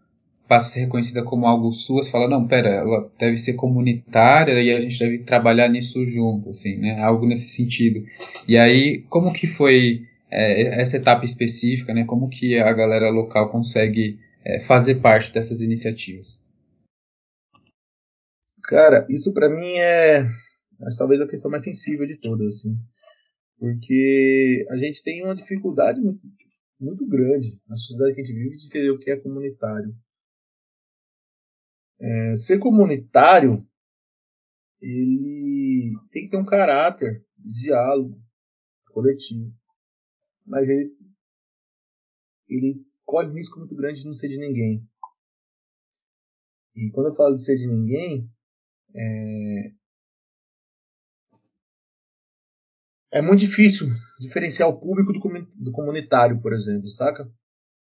passa 0.48 0.68
a 0.68 0.72
ser 0.72 0.80
reconhecida 0.80 1.22
como 1.22 1.46
algo 1.46 1.72
sua, 1.72 2.02
você 2.02 2.10
fala 2.10 2.28
não, 2.28 2.46
pera, 2.46 2.68
ela 2.68 3.10
deve 3.18 3.36
ser 3.36 3.54
comunitária 3.54 4.60
e 4.62 4.72
a 4.72 4.80
gente 4.80 4.98
deve 4.98 5.18
trabalhar 5.18 5.68
nisso 5.68 6.04
junto, 6.04 6.50
assim, 6.50 6.76
né? 6.76 7.00
Algo 7.00 7.26
nesse 7.26 7.46
sentido. 7.46 8.04
E 8.46 8.56
aí 8.56 9.02
como 9.08 9.32
que 9.32 9.46
foi 9.46 10.06
é, 10.30 10.80
essa 10.80 10.96
etapa 10.96 11.24
específica, 11.24 11.92
né? 11.92 12.04
Como 12.04 12.28
que 12.28 12.58
a 12.58 12.72
galera 12.72 13.10
local 13.10 13.50
consegue 13.50 14.18
é, 14.44 14.60
fazer 14.60 14.96
parte 14.96 15.32
dessas 15.32 15.60
iniciativas? 15.60 16.40
Cara, 18.64 19.06
isso 19.08 19.32
para 19.32 19.48
mim 19.48 19.76
é, 19.78 20.24
talvez 20.98 21.20
a 21.20 21.26
questão 21.26 21.50
mais 21.50 21.62
sensível 21.62 22.04
de 22.04 22.18
todas, 22.18 22.46
assim, 22.46 22.76
porque 23.58 24.66
a 24.70 24.76
gente 24.76 25.02
tem 25.02 25.24
uma 25.24 25.34
dificuldade 25.34 26.00
muito, 26.00 26.20
muito 26.80 27.06
grande 27.06 27.60
na 27.68 27.76
sociedade 27.76 28.14
que 28.14 28.20
a 28.20 28.24
gente 28.24 28.36
vive 28.36 28.56
de 28.56 28.66
entender 28.66 28.90
o 28.90 28.98
que 28.98 29.10
é 29.10 29.16
comunitário. 29.16 29.88
É, 31.98 32.36
ser 32.36 32.58
comunitário, 32.58 33.66
ele 34.80 35.94
tem 36.10 36.24
que 36.24 36.30
ter 36.30 36.36
um 36.36 36.44
caráter 36.44 37.24
de 37.38 37.62
diálogo 37.62 38.20
coletivo, 38.90 39.52
mas 40.44 40.68
ele, 40.68 40.94
ele 42.48 42.86
corre 43.04 43.32
risco 43.32 43.58
muito 43.58 43.74
grande 43.74 44.00
de 44.00 44.06
não 44.06 44.14
ser 44.14 44.28
de 44.28 44.38
ninguém. 44.38 44.86
E 46.74 46.90
quando 46.90 47.08
eu 47.08 47.14
falo 47.14 47.36
de 47.36 47.42
ser 47.42 47.56
de 47.56 47.66
ninguém, 47.66 48.30
é, 48.94 49.72
é 53.12 53.22
muito 53.22 53.40
difícil 53.40 53.86
diferenciar 54.20 54.68
o 54.68 54.78
público 54.78 55.12
do, 55.54 55.72
comunitário, 55.72 56.40
por 56.40 56.52
exemplo, 56.52 56.88
saca? 56.90 57.30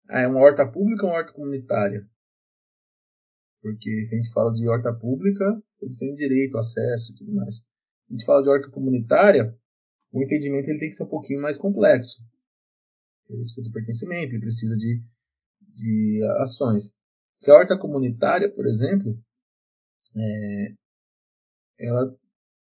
É 0.08 0.28
uma 0.28 0.40
horta 0.40 0.66
pública 0.70 1.04
ou 1.04 1.10
uma 1.10 1.18
horta 1.18 1.32
comunitária? 1.32 2.08
Porque 3.64 3.90
a 4.12 4.14
gente 4.14 4.30
fala 4.34 4.52
de 4.52 4.68
horta 4.68 4.92
pública, 4.92 5.58
eles 5.80 5.98
têm 5.98 6.14
direito, 6.14 6.58
acesso 6.58 7.12
e 7.12 7.14
tudo 7.16 7.32
mais. 7.32 7.64
A 8.10 8.12
gente 8.12 8.26
fala 8.26 8.42
de 8.42 8.50
horta 8.50 8.70
comunitária, 8.70 9.56
o 10.12 10.22
entendimento 10.22 10.68
ele 10.68 10.78
tem 10.78 10.90
que 10.90 10.94
ser 10.94 11.04
um 11.04 11.08
pouquinho 11.08 11.40
mais 11.40 11.56
complexo. 11.56 12.22
Ele 13.30 13.40
precisa 13.40 13.66
do 13.66 13.72
pertencimento, 13.72 14.34
ele 14.34 14.42
precisa 14.42 14.76
de 14.76 15.00
de 15.74 16.20
ações. 16.40 16.94
Se 17.40 17.50
a 17.50 17.54
horta 17.54 17.78
comunitária, 17.78 18.52
por 18.54 18.66
exemplo, 18.66 19.18
é, 20.14 20.74
ela, 21.80 22.16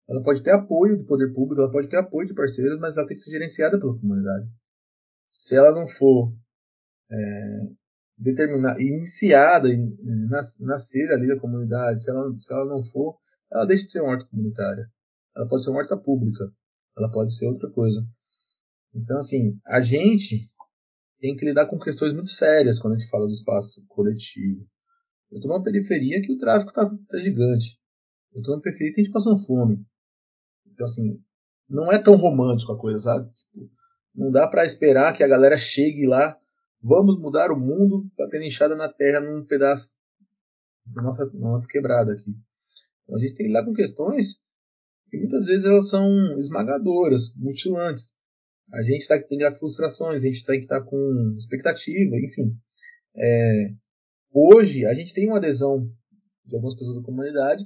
ela 0.07 0.23
pode 0.23 0.43
ter 0.43 0.51
apoio 0.51 0.97
do 0.97 1.05
poder 1.05 1.33
público, 1.33 1.61
ela 1.61 1.71
pode 1.71 1.89
ter 1.89 1.97
apoio 1.97 2.27
de 2.27 2.35
parceiros, 2.35 2.79
mas 2.79 2.97
ela 2.97 3.07
tem 3.07 3.15
que 3.15 3.21
ser 3.23 3.31
gerenciada 3.31 3.79
pela 3.79 3.99
comunidade. 3.99 4.47
Se 5.31 5.55
ela 5.55 5.73
não 5.73 5.87
for 5.87 6.33
é, 7.11 7.15
determinada, 8.17 8.81
iniciada, 8.81 9.69
nas, 10.29 10.59
nascer 10.59 11.11
ali 11.11 11.27
da 11.27 11.39
comunidade, 11.39 12.03
se 12.03 12.09
ela, 12.09 12.33
se 12.37 12.53
ela 12.53 12.65
não 12.65 12.83
for, 12.83 13.17
ela 13.51 13.65
deixa 13.65 13.85
de 13.85 13.91
ser 13.91 14.01
uma 14.01 14.11
horta 14.11 14.25
comunitária. 14.25 14.89
Ela 15.35 15.47
pode 15.47 15.63
ser 15.63 15.69
uma 15.69 15.79
horta 15.79 15.97
pública, 15.97 16.51
ela 16.97 17.11
pode 17.11 17.35
ser 17.35 17.47
outra 17.47 17.69
coisa. 17.71 18.05
Então, 18.93 19.17
assim, 19.17 19.59
a 19.65 19.81
gente 19.81 20.51
tem 21.19 21.35
que 21.35 21.45
lidar 21.45 21.65
com 21.67 21.79
questões 21.79 22.13
muito 22.13 22.29
sérias 22.29 22.79
quando 22.79 22.95
a 22.95 22.99
gente 22.99 23.09
fala 23.09 23.25
do 23.25 23.31
espaço 23.31 23.83
coletivo. 23.87 24.67
Eu 25.31 25.37
estou 25.37 25.49
numa 25.51 25.63
periferia 25.63 26.21
que 26.21 26.31
o 26.31 26.37
tráfico 26.37 26.69
está 26.69 26.85
tá 26.85 27.17
gigante. 27.17 27.79
Eu 28.33 28.39
estou 28.39 28.53
numa 28.53 28.61
periferia 28.61 28.93
que 28.93 29.01
a 29.01 29.03
gente 29.03 29.13
passando 29.13 29.43
fome. 29.43 29.83
Então, 30.67 30.85
assim, 30.85 31.19
não 31.67 31.91
é 31.91 31.97
tão 31.97 32.15
romântico 32.15 32.71
a 32.71 32.77
coisa, 32.77 32.99
sabe? 32.99 33.29
Tipo, 33.29 33.71
não 34.13 34.31
dá 34.31 34.47
para 34.47 34.65
esperar 34.65 35.13
que 35.13 35.23
a 35.23 35.27
galera 35.27 35.57
chegue 35.57 36.05
lá, 36.05 36.37
vamos 36.83 37.17
mudar 37.17 37.49
o 37.49 37.59
mundo 37.59 38.11
para 38.15 38.29
ter 38.29 38.41
enxada 38.43 38.75
na 38.75 38.89
terra 38.91 39.21
num 39.21 39.45
pedaço 39.45 39.93
da 40.85 41.01
nossa, 41.01 41.25
nossa 41.33 41.65
quebrada 41.65 42.11
aqui. 42.11 42.35
Então, 43.03 43.15
a 43.15 43.19
gente 43.19 43.35
tem 43.35 43.45
que 43.45 43.47
lidar 43.47 43.63
com 43.63 43.73
questões 43.73 44.41
que 45.09 45.17
muitas 45.17 45.45
vezes 45.45 45.65
elas 45.65 45.89
são 45.89 46.37
esmagadoras, 46.37 47.33
mutilantes. 47.37 48.15
A 48.73 48.81
gente 48.81 49.07
tá, 49.07 49.17
tem 49.17 49.27
que 49.27 49.35
estar 49.35 49.51
com 49.51 49.59
frustrações, 49.59 50.23
a 50.23 50.27
gente 50.27 50.45
tem 50.45 50.57
que 50.57 50.65
estar 50.65 50.81
com 50.81 51.35
expectativa, 51.37 52.15
enfim. 52.17 52.57
É, 53.15 53.73
hoje, 54.31 54.85
a 54.85 54.93
gente 54.93 55.13
tem 55.13 55.27
uma 55.27 55.37
adesão 55.37 55.89
de 56.45 56.55
algumas 56.55 56.75
pessoas 56.75 56.97
da 56.97 57.03
comunidade, 57.03 57.63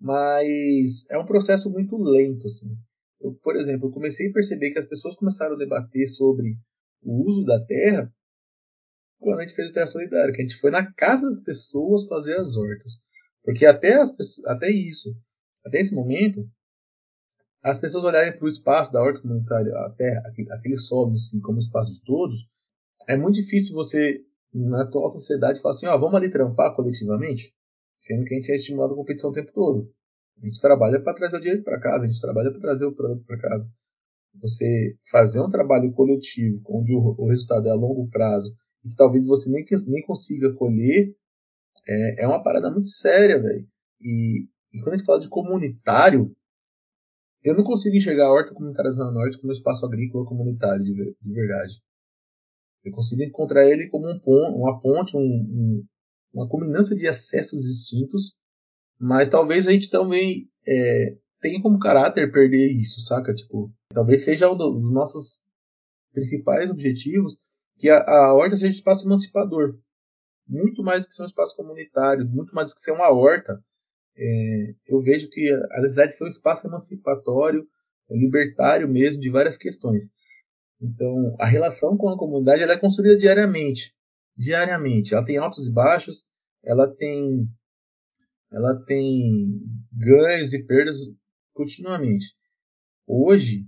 mas 0.00 1.06
é 1.10 1.18
um 1.18 1.26
processo 1.26 1.70
muito 1.70 1.96
lento. 1.96 2.46
Assim. 2.46 2.76
Eu, 3.20 3.34
por 3.34 3.56
exemplo, 3.56 3.90
comecei 3.90 4.30
a 4.30 4.32
perceber 4.32 4.70
que 4.70 4.78
as 4.78 4.86
pessoas 4.86 5.14
começaram 5.14 5.54
a 5.54 5.58
debater 5.58 6.06
sobre 6.06 6.56
o 7.02 7.24
uso 7.26 7.44
da 7.44 7.62
terra 7.64 8.12
quando 9.18 9.40
a 9.40 9.42
gente 9.42 9.54
fez 9.54 9.70
o 9.70 9.72
Terra 9.72 9.86
Solidária, 9.86 10.32
que 10.32 10.40
a 10.40 10.44
gente 10.46 10.60
foi 10.60 10.70
na 10.70 10.92
casa 10.92 11.26
das 11.26 11.42
pessoas 11.42 12.06
fazer 12.06 12.36
as 12.36 12.56
hortas. 12.56 13.02
Porque 13.42 13.66
até, 13.66 13.94
as, 13.94 14.12
até 14.46 14.70
isso, 14.70 15.14
até 15.64 15.80
esse 15.80 15.94
momento, 15.94 16.48
as 17.62 17.78
pessoas 17.78 18.04
olharem 18.04 18.36
para 18.36 18.44
o 18.44 18.48
espaço 18.48 18.92
da 18.92 19.02
horta 19.02 19.20
comunitária, 19.20 19.72
a 19.74 19.90
terra, 19.90 20.22
aquele, 20.26 20.52
aquele 20.52 20.78
solo 20.78 21.12
em 21.12 21.18
si, 21.18 21.40
como 21.40 21.58
espaço 21.58 21.92
de 21.92 22.02
todos, 22.04 22.46
é 23.08 23.16
muito 23.16 23.36
difícil 23.36 23.74
você, 23.74 24.22
na 24.52 24.82
atual 24.82 25.10
sociedade, 25.10 25.60
falar 25.60 25.74
assim: 25.74 25.86
ó, 25.86 25.96
vamos 25.98 26.14
ali 26.14 26.30
trampar 26.30 26.74
coletivamente, 26.74 27.52
sendo 27.96 28.24
que 28.24 28.34
a 28.34 28.36
gente 28.36 28.52
é 28.52 28.54
estimulado 28.54 28.92
a 28.92 28.96
competição 28.96 29.30
o 29.30 29.34
tempo 29.34 29.52
todo. 29.52 29.90
A 30.42 30.46
gente 30.46 30.60
trabalha 30.60 31.00
para 31.02 31.14
trazer 31.14 31.36
o 31.36 31.40
dinheiro 31.40 31.64
para 31.64 31.80
casa, 31.80 32.04
a 32.04 32.06
gente 32.06 32.20
trabalha 32.20 32.50
para 32.50 32.60
trazer 32.60 32.84
o 32.84 32.94
produto 32.94 33.24
para 33.24 33.38
casa. 33.38 33.68
Você 34.40 34.96
fazer 35.10 35.40
um 35.40 35.50
trabalho 35.50 35.92
coletivo, 35.92 36.62
onde 36.68 36.94
o, 36.94 37.14
o, 37.18 37.28
resultado 37.28 37.66
é 37.66 37.70
a 37.70 37.74
longo 37.74 38.08
prazo, 38.08 38.54
e 38.84 38.88
que 38.88 38.96
talvez 38.96 39.26
você 39.26 39.50
nem, 39.50 39.64
nem 39.88 40.02
consiga 40.02 40.52
colher, 40.54 41.14
é, 41.86 42.24
é 42.24 42.26
uma 42.26 42.42
parada 42.42 42.70
muito 42.70 42.88
séria, 42.88 43.40
velho. 43.40 43.66
E, 44.00 44.46
e 44.72 44.80
quando 44.80 44.94
a 44.94 44.96
gente 44.96 45.06
fala 45.06 45.20
de 45.20 45.28
comunitário, 45.28 46.34
eu 47.42 47.54
não 47.56 47.64
consigo 47.64 47.96
enxergar 47.96 48.26
a 48.26 48.32
horta 48.32 48.54
comunitária 48.54 48.90
da 48.90 48.96
Zona 48.96 49.12
Norte 49.12 49.38
como 49.38 49.48
um 49.48 49.56
espaço 49.56 49.84
agrícola 49.86 50.26
comunitário 50.26 50.84
de, 50.84 50.92
de 50.92 51.32
verdade. 51.32 51.80
Eu 52.84 52.92
consigo 52.92 53.22
encontrar 53.22 53.66
ele 53.66 53.88
como 53.88 54.08
um 54.08 54.18
pon 54.18 54.54
uma 54.56 54.80
ponte, 54.80 55.16
um, 55.16 55.20
um, 55.20 55.84
uma 56.32 56.48
combinância 56.48 56.96
de 56.96 57.06
acessos 57.06 57.62
distintos, 57.62 58.36
mas 58.98 59.28
talvez 59.28 59.66
a 59.66 59.72
gente 59.72 59.90
também 59.90 60.48
é, 60.66 61.16
tenha 61.40 61.60
como 61.62 61.78
caráter 61.78 62.30
perder 62.32 62.72
isso, 62.72 63.00
saca? 63.00 63.32
Tipo, 63.34 63.72
talvez 63.92 64.24
seja 64.24 64.50
um 64.50 64.56
dos 64.56 64.92
nossos 64.92 65.42
principais 66.12 66.70
objetivos 66.70 67.36
que 67.78 67.88
a, 67.88 68.00
a 68.00 68.34
horta 68.34 68.56
seja 68.56 68.66
um 68.66 68.70
espaço 68.70 69.06
emancipador. 69.06 69.78
Muito 70.46 70.82
mais 70.82 71.06
que 71.06 71.14
ser 71.14 71.22
um 71.22 71.26
espaço 71.26 71.54
comunitário, 71.54 72.26
muito 72.26 72.54
mais 72.54 72.72
que 72.72 72.80
ser 72.80 72.92
uma 72.92 73.10
horta, 73.10 73.62
é, 74.16 74.74
eu 74.86 75.00
vejo 75.00 75.28
que 75.30 75.48
a 75.52 75.80
necessidade 75.80 76.18
foi 76.18 76.28
um 76.28 76.30
espaço 76.30 76.66
emancipatório, 76.66 77.66
libertário 78.10 78.88
mesmo, 78.88 79.20
de 79.20 79.30
várias 79.30 79.56
questões. 79.56 80.10
Então, 80.80 81.36
a 81.38 81.46
relação 81.46 81.96
com 81.96 82.08
a 82.08 82.18
comunidade 82.18 82.62
ela 82.62 82.72
é 82.72 82.78
construída 82.78 83.16
diariamente. 83.16 83.94
Diariamente. 84.36 85.14
Ela 85.14 85.24
tem 85.24 85.36
altos 85.36 85.66
e 85.68 85.72
baixos, 85.72 86.24
ela 86.64 86.88
tem 86.88 87.48
ela 88.50 88.82
tem 88.86 89.60
ganhos 89.92 90.54
e 90.54 90.64
perdas 90.64 90.96
continuamente. 91.52 92.34
Hoje, 93.06 93.66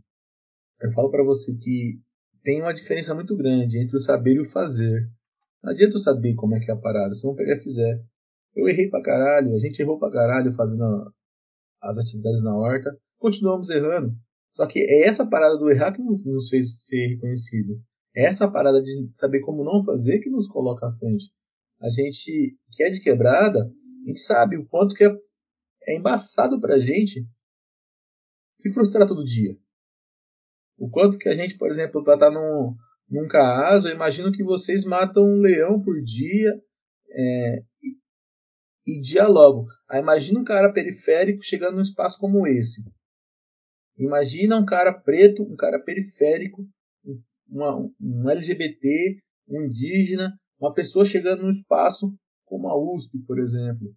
eu 0.80 0.90
falo 0.92 1.10
para 1.10 1.22
você 1.22 1.54
que 1.54 2.00
tem 2.42 2.60
uma 2.60 2.72
diferença 2.72 3.14
muito 3.14 3.36
grande 3.36 3.78
entre 3.78 3.96
o 3.96 4.00
saber 4.00 4.36
e 4.36 4.40
o 4.40 4.44
fazer. 4.44 5.08
Não 5.62 5.72
adianta 5.72 5.96
eu 5.96 6.00
saber 6.00 6.34
como 6.34 6.54
é 6.54 6.60
que 6.60 6.70
é 6.70 6.74
a 6.74 6.76
parada, 6.76 7.12
se 7.14 7.26
não 7.26 7.34
pegar 7.34 7.54
e 7.54 7.62
fizer. 7.62 8.02
Eu 8.54 8.68
errei 8.68 8.88
pra 8.88 9.02
caralho, 9.02 9.54
a 9.54 9.58
gente 9.58 9.80
errou 9.80 9.98
pra 9.98 10.10
caralho 10.10 10.54
fazendo 10.54 11.12
as 11.80 11.98
atividades 11.98 12.42
na 12.42 12.54
horta, 12.54 12.96
continuamos 13.18 13.70
errando. 13.70 14.14
Só 14.54 14.66
que 14.66 14.80
é 14.80 15.06
essa 15.06 15.26
parada 15.26 15.56
do 15.56 15.70
errar 15.70 15.92
que 15.92 16.02
nos, 16.02 16.24
nos 16.24 16.48
fez 16.48 16.84
ser 16.86 17.14
reconhecido. 17.14 17.80
É 18.14 18.24
essa 18.24 18.50
parada 18.50 18.82
de 18.82 18.90
saber 19.14 19.40
como 19.40 19.64
não 19.64 19.82
fazer 19.82 20.18
que 20.18 20.30
nos 20.30 20.48
coloca 20.48 20.86
à 20.86 20.92
frente. 20.92 21.30
A 21.80 21.88
gente 21.88 22.58
que 22.72 22.82
é 22.82 22.90
de 22.90 23.00
quebrada, 23.00 23.60
a 24.04 24.08
gente 24.08 24.20
sabe 24.20 24.56
o 24.56 24.66
quanto 24.66 24.94
que 24.94 25.04
é, 25.04 25.16
é 25.86 25.96
embaçado 25.96 26.60
pra 26.60 26.78
gente 26.78 27.26
se 28.56 28.72
frustrar 28.72 29.06
todo 29.06 29.24
dia. 29.24 29.56
O 30.80 30.88
quanto 30.88 31.18
que 31.18 31.28
a 31.28 31.34
gente, 31.34 31.58
por 31.58 31.70
exemplo, 31.70 32.02
para 32.02 32.14
estar 32.14 32.30
tá 32.30 32.32
num, 32.32 32.74
num 33.10 33.28
caso, 33.28 33.86
eu 33.86 33.94
imagino 33.94 34.32
que 34.32 34.42
vocês 34.42 34.82
matam 34.82 35.22
um 35.24 35.38
leão 35.38 35.78
por 35.82 36.02
dia 36.02 36.58
é, 37.10 37.58
e, 37.82 38.94
e 38.96 38.98
dialogam. 38.98 39.66
Aí 39.90 40.00
imagina 40.00 40.40
um 40.40 40.44
cara 40.44 40.72
periférico 40.72 41.42
chegando 41.42 41.76
num 41.76 41.82
espaço 41.82 42.18
como 42.18 42.46
esse. 42.46 42.82
Imagina 43.98 44.56
um 44.56 44.64
cara 44.64 44.98
preto, 44.98 45.42
um 45.42 45.54
cara 45.54 45.78
periférico, 45.78 46.66
uma, 47.46 47.76
um 48.00 48.30
LGBT, 48.30 49.20
um 49.48 49.66
indígena, 49.66 50.32
uma 50.58 50.72
pessoa 50.72 51.04
chegando 51.04 51.42
num 51.42 51.50
espaço 51.50 52.10
como 52.46 52.68
a 52.68 52.94
USP, 52.94 53.18
por 53.26 53.38
exemplo. 53.38 53.94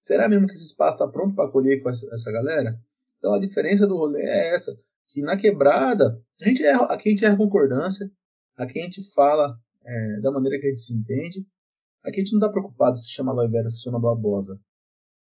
Será 0.00 0.28
mesmo 0.28 0.46
que 0.46 0.52
esse 0.52 0.66
espaço 0.66 1.02
está 1.02 1.08
pronto 1.08 1.34
para 1.34 1.48
acolher 1.48 1.82
com 1.82 1.90
essa, 1.90 2.06
essa, 2.14 2.30
galera? 2.30 2.78
Então 3.18 3.34
a 3.34 3.40
diferença 3.40 3.84
do 3.84 3.96
rolê 3.96 4.22
é 4.22 4.54
essa, 4.54 4.72
que 5.10 5.20
na 5.22 5.36
quebrada, 5.36 6.20
a 6.40 6.48
gente 6.48 6.64
erra, 6.64 6.84
aqui 6.86 7.08
a 7.08 7.12
gente 7.12 7.24
erra 7.24 7.36
concordância, 7.36 8.10
aqui 8.56 8.78
a 8.80 8.82
gente 8.82 9.02
fala 9.12 9.58
é, 9.84 10.20
da 10.20 10.30
maneira 10.30 10.58
que 10.58 10.66
a 10.66 10.68
gente 10.70 10.80
se 10.80 10.94
entende, 10.94 11.44
aqui 12.02 12.20
a 12.20 12.24
gente 12.24 12.32
não 12.32 12.40
está 12.40 12.50
preocupado 12.50 12.96
se 12.96 13.10
chama 13.10 13.32
aloe 13.32 13.70
se 13.70 13.82
chama 13.82 14.00
babosa. 14.00 14.54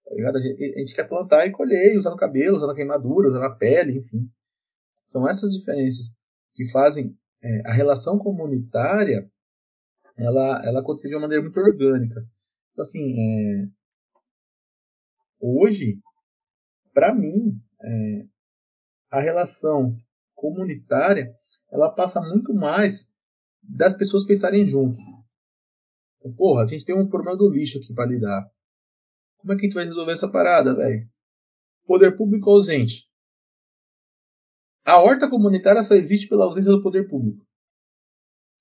Tá? 0.03 0.29
A 0.29 0.41
gente, 0.41 0.73
a 0.75 0.79
gente 0.79 0.95
quer 0.95 1.07
plantar 1.07 1.45
e 1.47 1.51
colher, 1.51 1.97
usar 1.97 2.11
no 2.11 2.17
cabelo, 2.17 2.57
usar 2.57 2.67
na 2.67 2.75
queimadura, 2.75 3.29
usar 3.29 3.39
na 3.39 3.55
pele, 3.55 3.97
enfim. 3.97 4.29
São 5.03 5.27
essas 5.27 5.51
diferenças 5.51 6.13
que 6.53 6.69
fazem 6.71 7.17
é, 7.43 7.69
a 7.69 7.73
relação 7.73 8.17
comunitária 8.17 9.29
ela, 10.17 10.61
ela 10.65 10.79
acontecer 10.79 11.09
de 11.09 11.15
uma 11.15 11.21
maneira 11.21 11.43
muito 11.43 11.59
orgânica. 11.59 12.25
Então, 12.71 12.81
assim, 12.81 13.13
é, 13.13 13.67
hoje, 15.39 15.99
para 16.93 17.13
mim, 17.13 17.59
é, 17.83 18.25
a 19.15 19.21
relação 19.21 19.97
comunitária 20.35 21.33
ela 21.71 21.89
passa 21.89 22.19
muito 22.19 22.53
mais 22.53 23.09
das 23.63 23.97
pessoas 23.97 24.25
pensarem 24.25 24.65
juntos. 24.65 24.99
Então, 26.17 26.33
porra, 26.33 26.63
a 26.63 26.67
gente 26.67 26.83
tem 26.83 26.93
um 26.93 27.07
problema 27.07 27.37
do 27.37 27.49
lixo 27.49 27.77
aqui 27.77 27.93
para 27.93 28.09
lidar. 28.09 28.45
Como 29.37 29.53
é 29.53 29.55
que 29.55 29.61
a 29.61 29.63
gente 29.65 29.73
vai 29.73 29.85
resolver 29.85 30.11
essa 30.11 30.29
parada, 30.29 30.75
velho? 30.75 31.07
Poder 31.85 32.17
público 32.17 32.49
ausente. 32.49 33.09
A 34.83 35.01
horta 35.01 35.29
comunitária 35.29 35.81
só 35.81 35.95
existe 35.95 36.27
pela 36.27 36.43
ausência 36.43 36.71
do 36.71 36.83
poder 36.83 37.07
público. 37.07 37.45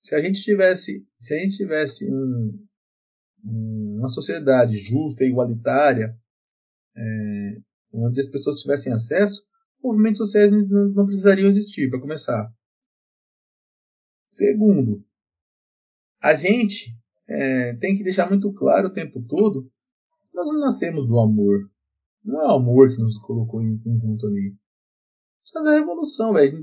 Se 0.03 0.15
a 0.15 0.21
gente 0.21 0.41
tivesse, 0.41 1.05
se 1.19 1.35
a 1.35 1.39
gente 1.39 1.57
tivesse 1.57 2.09
um, 2.09 2.67
uma 3.43 4.09
sociedade 4.09 4.77
justa 4.77 5.25
e 5.25 5.29
igualitária, 5.29 6.17
é, 6.97 7.61
onde 7.93 8.21
as 8.21 8.29
pessoas 8.29 8.61
tivessem 8.61 8.93
acesso, 8.93 9.45
movimentos 9.85 10.19
sociais 10.19 10.53
não, 10.71 10.89
não 10.89 11.07
precisariam 11.07 11.49
existir, 11.49 11.91
para 11.91 12.01
começar. 12.01 12.53
Segundo, 14.29 15.05
a 16.21 16.35
gente 16.35 16.97
é, 17.29 17.75
tem 17.77 17.95
que 17.95 18.03
deixar 18.03 18.29
muito 18.29 18.53
claro 18.53 18.89
o 18.89 18.93
tempo 18.93 19.23
todo 19.23 19.71
nós 20.35 20.53
não 20.53 20.59
nascemos 20.59 21.07
do 21.07 21.19
amor. 21.21 21.71
Não 22.25 22.41
é 22.41 22.47
o 22.47 22.57
amor 22.57 22.89
que 22.89 23.01
nos 23.01 23.19
colocou 23.19 23.63
em 23.63 23.79
conjunto 23.79 24.27
ali. 24.27 24.57
Isso 25.45 25.59
é 25.59 25.71
a 25.71 25.79
revolução, 25.79 26.33
velho. 26.33 26.61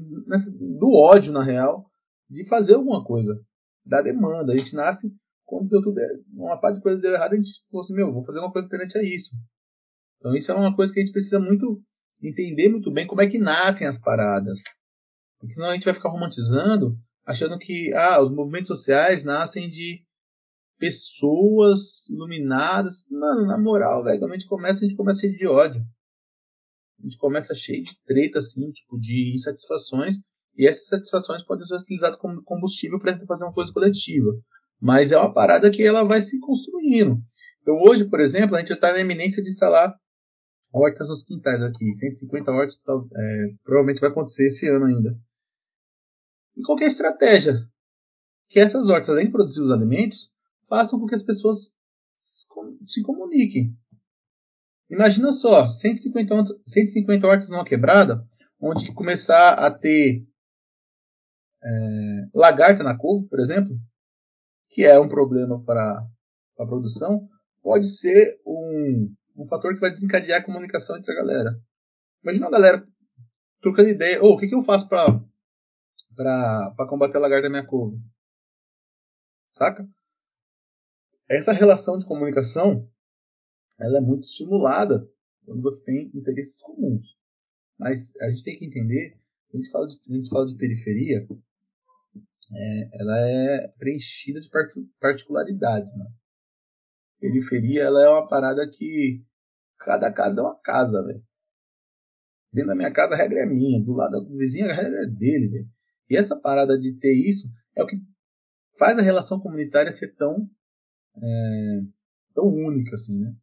Do 0.77 0.91
ódio, 0.91 1.31
na 1.31 1.43
real, 1.43 1.89
de 2.29 2.45
fazer 2.49 2.75
alguma 2.75 3.03
coisa. 3.03 3.39
Da 3.85 4.01
demanda. 4.01 4.51
A 4.51 4.57
gente 4.57 4.75
nasce 4.75 5.15
quando 5.45 5.69
deu 5.69 5.81
tudo, 5.81 5.99
uma 6.33 6.57
parte 6.59 6.77
de 6.77 6.81
coisa 6.81 7.01
deu 7.01 7.13
errado, 7.13 7.33
a 7.33 7.35
gente 7.35 7.49
falou 7.69 7.83
assim, 7.83 7.93
meu, 7.93 8.13
vou 8.13 8.23
fazer 8.23 8.39
uma 8.39 8.51
coisa 8.51 8.67
diferente 8.67 8.97
a 8.97 9.03
isso. 9.03 9.35
Então 10.17 10.33
isso 10.33 10.49
é 10.49 10.55
uma 10.55 10.73
coisa 10.73 10.93
que 10.93 10.99
a 10.99 11.03
gente 11.03 11.11
precisa 11.11 11.39
muito 11.39 11.83
entender 12.21 12.69
muito 12.69 12.91
bem 12.91 13.07
como 13.07 13.21
é 13.21 13.27
que 13.27 13.37
nascem 13.37 13.87
as 13.87 13.99
paradas. 13.99 14.59
Porque 15.39 15.55
senão 15.55 15.69
a 15.69 15.73
gente 15.73 15.85
vai 15.85 15.93
ficar 15.93 16.09
romantizando, 16.09 16.97
achando 17.25 17.57
que 17.57 17.93
ah, 17.93 18.21
os 18.21 18.31
movimentos 18.31 18.67
sociais 18.67 19.23
nascem 19.23 19.69
de 19.69 20.03
pessoas 20.77 22.09
iluminadas. 22.09 23.05
Mano, 23.09 23.45
na 23.45 23.57
moral, 23.57 24.03
velho, 24.03 24.19
quando 24.19 24.31
a 24.31 24.35
gente 24.35 24.47
começa, 24.47 24.79
a 24.79 24.87
gente 24.87 24.97
começa 24.97 25.21
cheio 25.21 25.35
de 25.35 25.47
ódio. 25.47 25.81
A 26.99 27.03
gente 27.03 27.17
começa 27.17 27.55
cheio 27.55 27.83
de 27.83 27.99
treta, 28.05 28.39
assim, 28.39 28.71
tipo, 28.71 28.99
de 28.99 29.33
insatisfações. 29.35 30.15
E 30.55 30.67
essas 30.67 30.87
satisfações 30.87 31.43
podem 31.43 31.65
ser 31.65 31.75
utilizadas 31.75 32.17
como 32.17 32.43
combustível 32.43 32.99
para 32.99 33.17
fazer 33.25 33.45
uma 33.45 33.53
coisa 33.53 33.71
coletiva. 33.73 34.31
Mas 34.79 35.11
é 35.11 35.17
uma 35.17 35.33
parada 35.33 35.71
que 35.71 35.83
ela 35.83 36.03
vai 36.03 36.21
se 36.21 36.39
construindo. 36.39 37.17
Então 37.61 37.79
hoje, 37.81 38.05
por 38.09 38.19
exemplo, 38.19 38.55
a 38.55 38.59
gente 38.59 38.73
está 38.73 38.91
na 38.91 38.99
eminência 38.99 39.41
de 39.41 39.49
instalar 39.49 39.95
hortas 40.71 41.09
nos 41.09 41.23
quintais 41.23 41.61
aqui. 41.61 41.93
150 41.93 42.51
hortas 42.51 42.81
é, 43.15 43.53
provavelmente 43.63 43.99
vai 43.99 44.09
acontecer 44.09 44.47
esse 44.47 44.67
ano 44.67 44.85
ainda. 44.85 45.19
E 46.55 46.61
qual 46.63 46.79
é 46.79 46.85
estratégia? 46.85 47.67
Que 48.49 48.59
essas 48.59 48.87
hortas, 48.89 49.09
além 49.09 49.25
de 49.25 49.31
produzir 49.31 49.61
os 49.61 49.71
alimentos, 49.71 50.33
façam 50.67 50.99
com 50.99 51.07
que 51.07 51.15
as 51.15 51.23
pessoas 51.23 51.73
se 52.19 53.01
comuniquem. 53.03 53.75
Imagina 54.89 55.31
só, 55.31 55.67
150, 55.67 56.59
150 56.67 57.27
hortas 57.27 57.49
numa 57.49 57.65
quebrada, 57.65 58.27
onde 58.59 58.93
começar 58.93 59.53
a 59.53 59.71
ter 59.71 60.25
é, 61.63 62.27
lagarta 62.33 62.83
na 62.83 62.97
couve, 62.97 63.27
por 63.27 63.39
exemplo, 63.39 63.75
que 64.69 64.83
é 64.83 64.99
um 64.99 65.07
problema 65.07 65.63
para 65.63 66.05
a 66.59 66.65
produção, 66.65 67.27
pode 67.61 67.87
ser 67.87 68.39
um, 68.45 69.13
um 69.35 69.47
fator 69.47 69.73
que 69.73 69.79
vai 69.79 69.91
desencadear 69.91 70.41
a 70.41 70.43
comunicação 70.43 70.97
entre 70.97 71.11
a 71.11 71.15
galera. 71.15 71.61
Imagina 72.23 72.47
a 72.47 72.51
galera 72.51 72.87
trocando 73.61 73.89
ideia, 73.89 74.19
oh, 74.21 74.33
o 74.33 74.37
que, 74.37 74.47
que 74.47 74.55
eu 74.55 74.61
faço 74.61 74.89
para 74.89 75.19
combater 76.87 77.17
a 77.17 77.21
lagarta 77.21 77.47
na 77.47 77.49
minha 77.49 77.65
couve? 77.65 77.99
Saca? 79.51 79.87
Essa 81.29 81.51
relação 81.51 81.97
de 81.97 82.05
comunicação 82.05 82.89
ela 83.79 83.97
é 83.97 84.01
muito 84.01 84.23
estimulada 84.23 85.09
quando 85.45 85.61
você 85.61 85.85
tem 85.85 86.11
interesses 86.13 86.61
comuns. 86.61 87.17
Mas 87.77 88.15
a 88.17 88.29
gente 88.29 88.43
tem 88.43 88.57
que 88.57 88.65
entender, 88.65 89.17
a 89.53 89.57
gente 89.57 89.71
fala 89.71 89.87
de, 89.87 89.99
a 90.07 90.13
gente 90.13 90.29
fala 90.29 90.45
de 90.45 90.55
periferia, 90.55 91.27
é, 92.53 93.01
ela 93.01 93.17
é 93.27 93.67
preenchida 93.79 94.39
de 94.39 94.49
particularidades. 94.99 95.95
Né? 95.97 96.05
Periferia 97.21 97.83
ela 97.83 98.03
é 98.03 98.09
uma 98.09 98.27
parada 98.27 98.67
que 98.67 99.23
cada 99.77 100.11
casa 100.11 100.41
é 100.41 100.43
uma 100.43 100.59
casa, 100.59 101.05
velho. 101.05 101.23
Dentro 102.51 102.69
da 102.69 102.75
minha 102.75 102.91
casa 102.91 103.13
a 103.13 103.17
regra 103.17 103.43
é 103.43 103.45
minha, 103.45 103.81
do 103.81 103.93
lado 103.93 104.21
do 104.21 104.35
vizinho 104.35 104.69
a 104.69 104.73
regra 104.73 105.03
é 105.03 105.05
dele, 105.05 105.47
velho. 105.47 105.69
E 106.09 106.17
essa 106.17 106.35
parada 106.35 106.77
de 106.79 106.97
ter 106.97 107.13
isso 107.13 107.47
é 107.77 107.83
o 107.83 107.85
que 107.85 107.95
faz 108.75 108.97
a 108.97 109.03
relação 109.03 109.39
comunitária 109.39 109.91
ser 109.91 110.15
tão 110.15 110.49
é, 111.15 111.81
tão 112.33 112.45
única 112.45 112.95
assim, 112.95 113.19
né? 113.19 113.35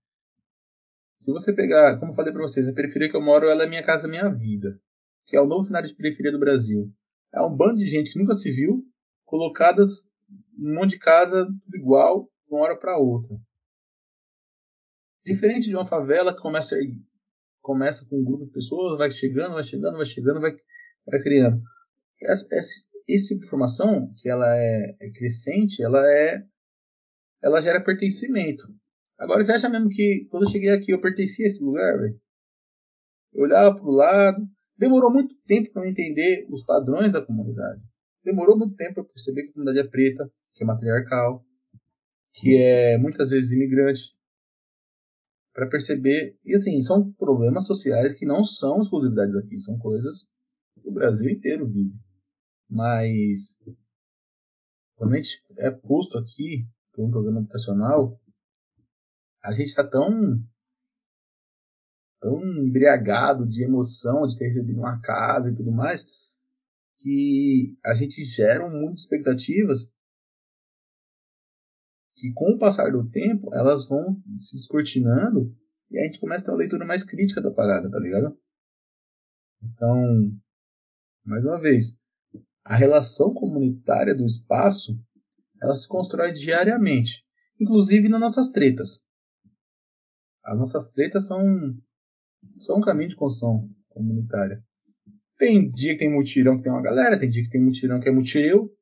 Se 1.20 1.30
você 1.30 1.52
pegar, 1.52 1.98
como 2.00 2.12
eu 2.12 2.16
falei 2.16 2.32
para 2.32 2.42
vocês, 2.42 2.68
a 2.68 2.74
periferia 2.74 3.08
que 3.08 3.16
eu 3.16 3.22
moro, 3.22 3.48
ela 3.48 3.62
é 3.62 3.68
minha 3.68 3.84
casa, 3.84 4.08
minha 4.08 4.28
vida, 4.28 4.80
que 5.26 5.36
é 5.36 5.40
o 5.40 5.46
novo 5.46 5.62
cenário 5.62 5.88
de 5.88 5.94
periferia 5.94 6.32
do 6.32 6.38
Brasil. 6.38 6.92
É 7.32 7.40
um 7.40 7.54
bando 7.54 7.76
de 7.76 7.88
gente 7.88 8.12
que 8.12 8.18
nunca 8.18 8.34
se 8.34 8.50
viu, 8.50 8.84
colocadas 9.24 10.08
num 10.56 10.74
monte 10.74 10.90
de 10.90 10.98
casa 10.98 11.48
igual, 11.72 12.24
de 12.46 12.54
uma 12.54 12.62
hora 12.62 12.76
para 12.76 12.98
outra. 12.98 13.36
Diferente 15.28 15.68
de 15.68 15.76
uma 15.76 15.86
favela 15.86 16.34
que 16.34 16.40
começa 16.40 16.74
começa 17.60 18.06
com 18.08 18.18
um 18.18 18.24
grupo 18.24 18.46
de 18.46 18.50
pessoas, 18.50 18.96
vai 18.96 19.10
chegando, 19.10 19.52
vai 19.52 19.62
chegando, 19.62 19.98
vai 19.98 20.06
chegando, 20.06 20.40
vai, 20.40 20.56
vai 21.06 21.20
criando. 21.20 21.62
Essa, 22.22 22.56
esse, 22.56 22.84
esse 23.06 23.28
tipo 23.28 23.42
de 23.42 23.50
formação, 23.50 24.10
que 24.16 24.26
ela 24.26 24.46
é, 24.56 24.96
é 24.98 25.10
crescente, 25.10 25.82
ela 25.82 26.00
é 26.10 26.42
ela 27.42 27.60
gera 27.60 27.84
pertencimento. 27.84 28.64
Agora, 29.18 29.44
você 29.44 29.52
acha 29.52 29.68
mesmo 29.68 29.90
que 29.90 30.26
quando 30.30 30.44
eu 30.44 30.50
cheguei 30.50 30.70
aqui 30.70 30.92
eu 30.92 31.00
pertencia 31.00 31.44
a 31.44 31.48
esse 31.48 31.62
lugar, 31.62 31.98
velho? 31.98 32.18
Eu 33.34 33.42
olhava 33.42 33.76
pro 33.76 33.90
lado. 33.90 34.48
Demorou 34.78 35.12
muito 35.12 35.34
tempo 35.46 35.70
para 35.72 35.84
eu 35.84 35.90
entender 35.90 36.46
os 36.48 36.64
padrões 36.64 37.12
da 37.12 37.20
comunidade. 37.20 37.82
Demorou 38.24 38.56
muito 38.56 38.76
tempo 38.76 38.94
para 38.94 39.04
perceber 39.04 39.42
que 39.42 39.50
a 39.50 39.52
comunidade 39.52 39.86
é 39.86 39.90
preta, 39.90 40.32
que 40.54 40.64
é 40.64 40.66
matriarcal, 40.66 41.44
que 42.32 42.56
é 42.56 42.96
muitas 42.96 43.28
vezes 43.28 43.52
imigrante. 43.52 44.17
Para 45.58 45.68
perceber. 45.68 46.38
E 46.44 46.54
assim, 46.54 46.80
são 46.82 47.12
problemas 47.14 47.66
sociais 47.66 48.14
que 48.14 48.24
não 48.24 48.44
são 48.44 48.78
exclusividades 48.78 49.34
aqui, 49.34 49.56
são 49.56 49.76
coisas 49.76 50.30
que 50.80 50.88
o 50.88 50.92
Brasil 50.92 51.28
inteiro 51.28 51.68
vive. 51.68 51.98
Mas 52.70 53.58
quando 54.94 55.14
a 55.14 55.16
gente 55.16 55.36
é 55.58 55.68
posto 55.72 56.16
aqui 56.16 56.64
por 56.92 57.04
um 57.04 57.10
programa 57.10 57.40
habitacional, 57.40 58.20
a 59.42 59.50
gente 59.50 59.66
está 59.66 59.84
tão 59.84 60.40
tão 62.20 62.40
embriagado 62.40 63.44
de 63.44 63.64
emoção 63.64 64.26
de 64.26 64.38
ter 64.38 64.46
recebido 64.46 64.78
uma 64.78 65.00
casa 65.00 65.50
e 65.50 65.56
tudo 65.56 65.72
mais, 65.72 66.06
que 66.98 67.76
a 67.84 67.94
gente 67.94 68.24
gera 68.24 68.68
muitas 68.68 69.00
expectativas 69.00 69.90
que 72.20 72.33
com 72.33 72.52
o 72.52 72.59
passar 72.59 72.90
do 72.92 73.09
tempo 73.09 73.52
elas 73.54 73.88
vão 73.88 74.20
se 74.40 74.57
descortinando 74.57 75.54
e 75.90 75.98
a 75.98 76.04
gente 76.04 76.20
começa 76.20 76.42
a 76.42 76.46
ter 76.46 76.50
uma 76.52 76.59
leitura 76.59 76.85
mais 76.85 77.02
crítica 77.02 77.40
da 77.40 77.50
parada, 77.50 77.90
tá 77.90 77.98
ligado? 77.98 78.37
Então, 79.62 80.33
mais 81.24 81.44
uma 81.44 81.61
vez, 81.61 81.98
a 82.64 82.76
relação 82.76 83.33
comunitária 83.33 84.14
do 84.14 84.24
espaço 84.24 84.98
ela 85.61 85.74
se 85.74 85.88
constrói 85.88 86.33
diariamente, 86.33 87.24
inclusive 87.59 88.09
nas 88.09 88.20
nossas 88.20 88.50
tretas. 88.50 89.02
As 90.44 90.59
nossas 90.59 90.92
tretas 90.92 91.26
são, 91.26 91.42
são 92.59 92.78
um 92.78 92.83
caminho 92.83 93.11
de 93.11 93.16
construção 93.16 93.68
comunitária. 93.88 94.62
Tem 95.37 95.70
dia 95.70 95.92
que 95.92 96.00
tem 96.00 96.12
mutirão 96.12 96.57
que 96.57 96.64
tem 96.64 96.72
uma 96.72 96.83
galera, 96.83 97.18
tem 97.18 97.31
dia 97.31 97.42
que 97.42 97.50
tem 97.50 97.62
mutirão 97.62 98.00
que 98.00 98.09
é 98.09 98.12
mutireu. 98.12 98.72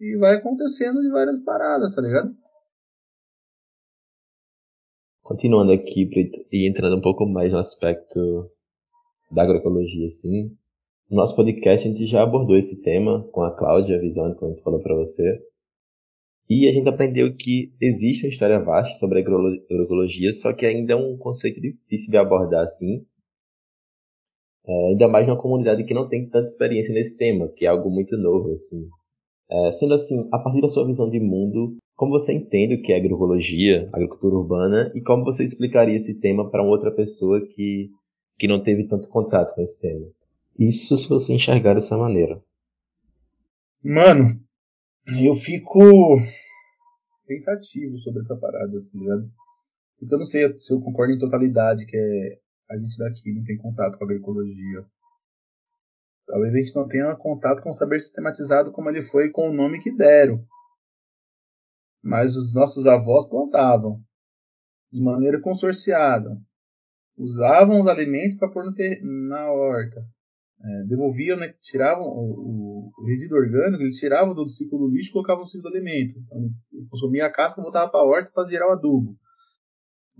E 0.00 0.16
vai 0.16 0.36
acontecendo 0.36 1.00
de 1.00 1.10
várias 1.10 1.42
paradas, 1.44 1.94
tá 1.94 2.02
ligado? 2.02 2.34
Continuando 5.22 5.72
aqui, 5.72 6.04
Brito, 6.04 6.38
e 6.52 6.68
entrando 6.68 6.96
um 6.96 7.02
pouco 7.02 7.26
mais 7.26 7.52
no 7.52 7.58
aspecto 7.58 8.50
da 9.30 9.42
agroecologia, 9.42 10.06
assim. 10.06 10.56
No 11.10 11.16
nosso 11.16 11.34
podcast 11.34 11.86
a 11.86 11.90
gente 11.90 12.06
já 12.06 12.22
abordou 12.22 12.56
esse 12.56 12.82
tema 12.82 13.28
com 13.32 13.42
a 13.42 13.56
Cláudia 13.56 14.00
Visone, 14.00 14.34
como 14.36 14.52
a 14.52 14.54
gente 14.54 14.62
falou 14.62 14.80
para 14.80 14.94
você. 14.94 15.42
E 16.48 16.68
a 16.68 16.72
gente 16.72 16.88
aprendeu 16.88 17.34
que 17.36 17.74
existe 17.80 18.24
uma 18.24 18.30
história 18.30 18.58
vasta 18.58 18.94
sobre 18.94 19.18
a 19.18 19.22
agroecologia, 19.22 20.32
só 20.32 20.52
que 20.52 20.64
ainda 20.64 20.94
é 20.94 20.96
um 20.96 21.18
conceito 21.18 21.60
difícil 21.60 22.10
de 22.10 22.16
abordar 22.16 22.64
assim, 22.64 23.04
é, 24.66 24.88
ainda 24.90 25.08
mais 25.08 25.26
numa 25.26 25.40
comunidade 25.40 25.84
que 25.84 25.92
não 25.92 26.08
tem 26.08 26.28
tanta 26.28 26.48
experiência 26.48 26.94
nesse 26.94 27.18
tema, 27.18 27.48
que 27.48 27.66
é 27.66 27.68
algo 27.68 27.90
muito 27.90 28.16
novo, 28.16 28.52
assim. 28.52 28.88
É, 29.50 29.72
sendo 29.72 29.94
assim, 29.94 30.28
a 30.32 30.38
partir 30.38 30.60
da 30.60 30.68
sua 30.68 30.86
visão 30.86 31.08
de 31.08 31.18
mundo, 31.18 31.76
como 31.96 32.12
você 32.12 32.32
entende 32.32 32.74
o 32.74 32.82
que 32.82 32.92
é 32.92 32.96
agroecologia, 32.96 33.86
agricultura 33.92 34.36
urbana, 34.36 34.92
e 34.94 35.00
como 35.00 35.24
você 35.24 35.42
explicaria 35.42 35.96
esse 35.96 36.20
tema 36.20 36.50
para 36.50 36.62
outra 36.62 36.90
pessoa 36.90 37.40
que, 37.40 37.90
que 38.38 38.46
não 38.46 38.62
teve 38.62 38.86
tanto 38.86 39.08
contato 39.08 39.54
com 39.54 39.62
esse 39.62 39.80
tema? 39.80 40.06
Isso 40.58 40.96
se 40.96 41.08
você 41.08 41.32
enxergar 41.32 41.74
dessa 41.74 41.96
maneira. 41.96 42.42
Mano, 43.84 44.38
eu 45.24 45.34
fico 45.34 45.80
pensativo 47.26 47.96
sobre 47.98 48.20
essa 48.20 48.36
parada, 48.36 48.76
assim, 48.76 48.98
ligado? 48.98 49.30
Porque 49.98 50.14
eu 50.14 50.18
não 50.18 50.26
sei 50.26 50.58
se 50.58 50.72
eu 50.72 50.80
concordo 50.80 51.12
em 51.12 51.18
totalidade 51.18 51.86
que 51.86 51.96
é 51.96 52.38
a 52.70 52.76
gente 52.76 52.98
daqui 52.98 53.32
não 53.32 53.44
tem 53.44 53.56
contato 53.56 53.96
com 53.96 54.04
a 54.04 54.06
agroecologia. 54.06 54.84
Talvez 56.28 56.54
a 56.54 56.58
gente 56.58 56.76
não 56.76 56.86
tenha 56.86 57.16
contato 57.16 57.62
com 57.62 57.70
o 57.70 57.74
saber 57.74 57.98
sistematizado 57.98 58.70
como 58.70 58.90
ele 58.90 59.02
foi 59.02 59.30
com 59.30 59.48
o 59.48 59.52
nome 59.52 59.80
que 59.80 59.90
deram. 59.90 60.44
Mas 62.02 62.36
os 62.36 62.54
nossos 62.54 62.86
avós 62.86 63.26
plantavam 63.28 63.98
de 64.92 65.02
maneira 65.02 65.40
consorciada. 65.40 66.38
Usavam 67.16 67.80
os 67.80 67.88
alimentos 67.88 68.36
para 68.36 68.50
pôr 68.50 68.64
na 69.02 69.50
horta. 69.50 70.06
É, 70.60 70.84
devolviam, 70.86 71.38
né, 71.38 71.54
tiravam 71.62 72.04
o, 72.04 72.92
o, 72.98 73.06
resíduo 73.06 73.38
orgânico, 73.38 73.82
eles 73.82 73.96
tiravam 73.96 74.34
do 74.34 74.46
ciclo 74.48 74.78
do 74.78 74.88
lixo 74.88 75.10
e 75.10 75.12
colocavam 75.12 75.42
no 75.42 75.46
ciclo 75.46 75.70
do 75.70 75.76
alimento. 75.76 76.18
Então, 76.18 76.50
consumia 76.90 77.26
a 77.26 77.32
casca 77.32 77.60
e 77.60 77.62
voltava 77.62 77.90
para 77.90 78.00
a 78.00 78.04
horta 78.04 78.30
para 78.34 78.48
gerar 78.48 78.68
o 78.68 78.72
adubo. 78.72 79.16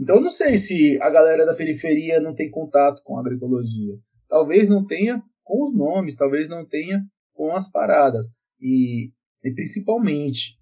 Então 0.01 0.17
eu 0.17 0.23
não 0.23 0.31
sei 0.31 0.59
se 0.59 1.01
a 1.03 1.11
galera 1.11 1.45
da 1.45 1.55
periferia 1.55 2.21
não 2.21 2.35
tem 2.35 2.51
contato 2.51 3.03
com 3.03 3.17
a 3.17 3.21
agroecologia. 3.21 3.95
Talvez 4.29 4.69
não 4.69 4.87
tenha 4.87 5.23
com 5.49 5.65
os 5.65 5.75
nomes, 5.75 6.15
talvez 6.15 6.49
não 6.49 6.65
tenha 6.65 7.03
com 7.33 7.57
as 7.57 7.71
paradas. 7.71 8.27
E, 8.61 9.11
e 9.43 9.55
principalmente, 9.55 10.59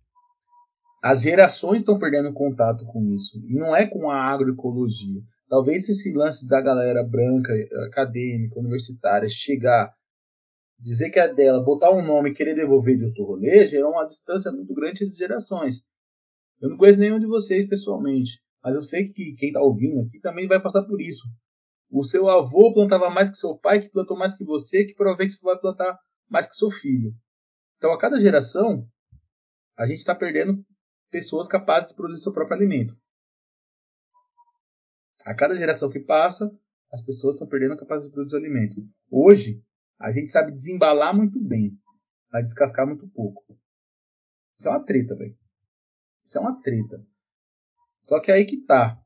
as 1.02 1.22
gerações 1.22 1.80
estão 1.80 1.98
perdendo 1.98 2.32
contato 2.32 2.86
com 2.86 3.04
isso. 3.06 3.38
E 3.44 3.54
não 3.54 3.74
é 3.74 3.86
com 3.86 4.08
a 4.08 4.16
agroecologia. 4.16 5.20
Talvez 5.48 5.88
esse 5.88 6.12
lance 6.12 6.48
da 6.48 6.60
galera 6.60 7.02
branca, 7.04 7.52
acadêmica, 7.88 8.58
universitária, 8.58 9.28
chegar, 9.28 9.92
dizer 10.78 11.10
que 11.10 11.18
é 11.18 11.32
dela, 11.32 11.62
botar 11.62 11.92
um 11.92 12.04
nome 12.04 12.30
e 12.30 12.34
querer 12.34 12.54
devolver 12.54 12.96
de 12.96 13.04
outro 13.04 13.24
rolê, 13.24 13.66
gera 13.66 13.88
uma 13.88 14.04
distância 14.04 14.52
muito 14.52 14.72
grande 14.74 15.04
entre 15.04 15.16
gerações. 15.16 15.82
Eu 16.60 16.70
não 16.70 16.76
conheço 16.76 17.00
nenhum 17.00 17.18
de 17.18 17.26
vocês 17.26 17.66
pessoalmente. 17.66 18.40
Mas 18.62 18.74
eu 18.74 18.82
sei 18.82 19.06
que 19.06 19.32
quem 19.34 19.48
está 19.48 19.60
ouvindo 19.60 20.00
aqui 20.00 20.18
também 20.20 20.48
vai 20.48 20.60
passar 20.60 20.82
por 20.82 21.00
isso. 21.00 21.28
O 21.90 22.02
seu 22.02 22.28
avô 22.28 22.72
plantava 22.74 23.08
mais 23.10 23.30
que 23.30 23.36
seu 23.36 23.56
pai, 23.56 23.80
que 23.80 23.88
plantou 23.88 24.16
mais 24.16 24.36
que 24.36 24.44
você, 24.44 24.84
que 24.84 24.94
provavelmente 24.94 25.38
vai 25.42 25.58
plantar 25.58 25.98
mais 26.28 26.46
que 26.46 26.54
seu 26.54 26.70
filho. 26.70 27.14
Então, 27.76 27.92
a 27.92 27.98
cada 27.98 28.20
geração, 28.20 28.88
a 29.78 29.86
gente 29.86 29.98
está 29.98 30.14
perdendo 30.14 30.64
pessoas 31.10 31.46
capazes 31.46 31.90
de 31.90 31.96
produzir 31.96 32.22
seu 32.22 32.32
próprio 32.32 32.56
alimento. 32.56 32.94
A 35.24 35.34
cada 35.34 35.56
geração 35.56 35.90
que 35.90 36.00
passa, 36.00 36.50
as 36.92 37.02
pessoas 37.02 37.34
estão 37.34 37.48
perdendo 37.48 37.74
a 37.74 37.78
capacidade 37.78 38.08
de 38.08 38.14
produzir 38.14 38.36
alimento. 38.36 38.76
Hoje, 39.10 39.62
a 39.98 40.10
gente 40.12 40.30
sabe 40.30 40.52
desembalar 40.52 41.14
muito 41.14 41.38
bem, 41.40 41.78
mas 42.32 42.44
descascar 42.44 42.86
muito 42.86 43.08
pouco. 43.08 43.44
Isso 44.58 44.68
é 44.68 44.70
uma 44.70 44.84
treta, 44.84 45.14
velho. 45.14 45.36
Isso 46.24 46.38
é 46.38 46.40
uma 46.40 46.60
treta. 46.60 47.06
Só 48.02 48.20
que 48.20 48.30
aí 48.30 48.44
que 48.44 48.58
tá. 48.64 49.00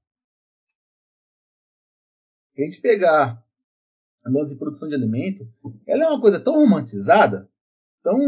A 2.56 2.62
gente 2.62 2.80
pegar 2.80 3.42
a 4.24 4.30
nossa 4.30 4.56
produção 4.56 4.88
de 4.88 4.94
alimento, 4.94 5.48
ela 5.86 6.04
é 6.04 6.08
uma 6.08 6.20
coisa 6.20 6.38
tão 6.38 6.54
romantizada, 6.54 7.48
tão, 8.02 8.18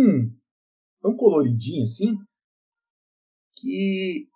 tão 1.01 1.17
coloridinha 1.17 1.85
assim, 1.85 2.17
que 3.55 4.29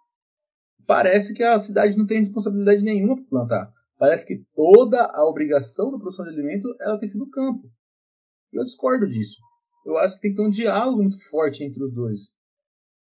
parece 0.87 1.35
que 1.35 1.43
a 1.43 1.59
cidade 1.59 1.97
não 1.97 2.07
tem 2.07 2.21
responsabilidade 2.21 2.83
nenhuma 2.83 3.17
para 3.17 3.25
plantar. 3.25 3.73
Parece 3.99 4.27
que 4.27 4.45
toda 4.55 5.05
a 5.05 5.27
obrigação 5.27 5.91
da 5.91 5.99
produção 5.99 6.25
de 6.27 6.33
alimento 6.33 6.69
ela 6.81 6.99
tem 6.99 7.09
sido 7.09 7.25
o 7.25 7.31
campo. 7.31 7.71
E 8.53 8.61
eu 8.61 8.65
discordo 8.65 9.09
disso. 9.09 9.41
Eu 9.85 9.97
acho 9.97 10.17
que 10.17 10.23
tem 10.23 10.31
que 10.33 10.37
ter 10.37 10.47
um 10.47 10.51
diálogo 10.51 11.01
muito 11.01 11.19
forte 11.31 11.65
entre 11.65 11.83
os 11.83 11.95
dois. 11.95 12.35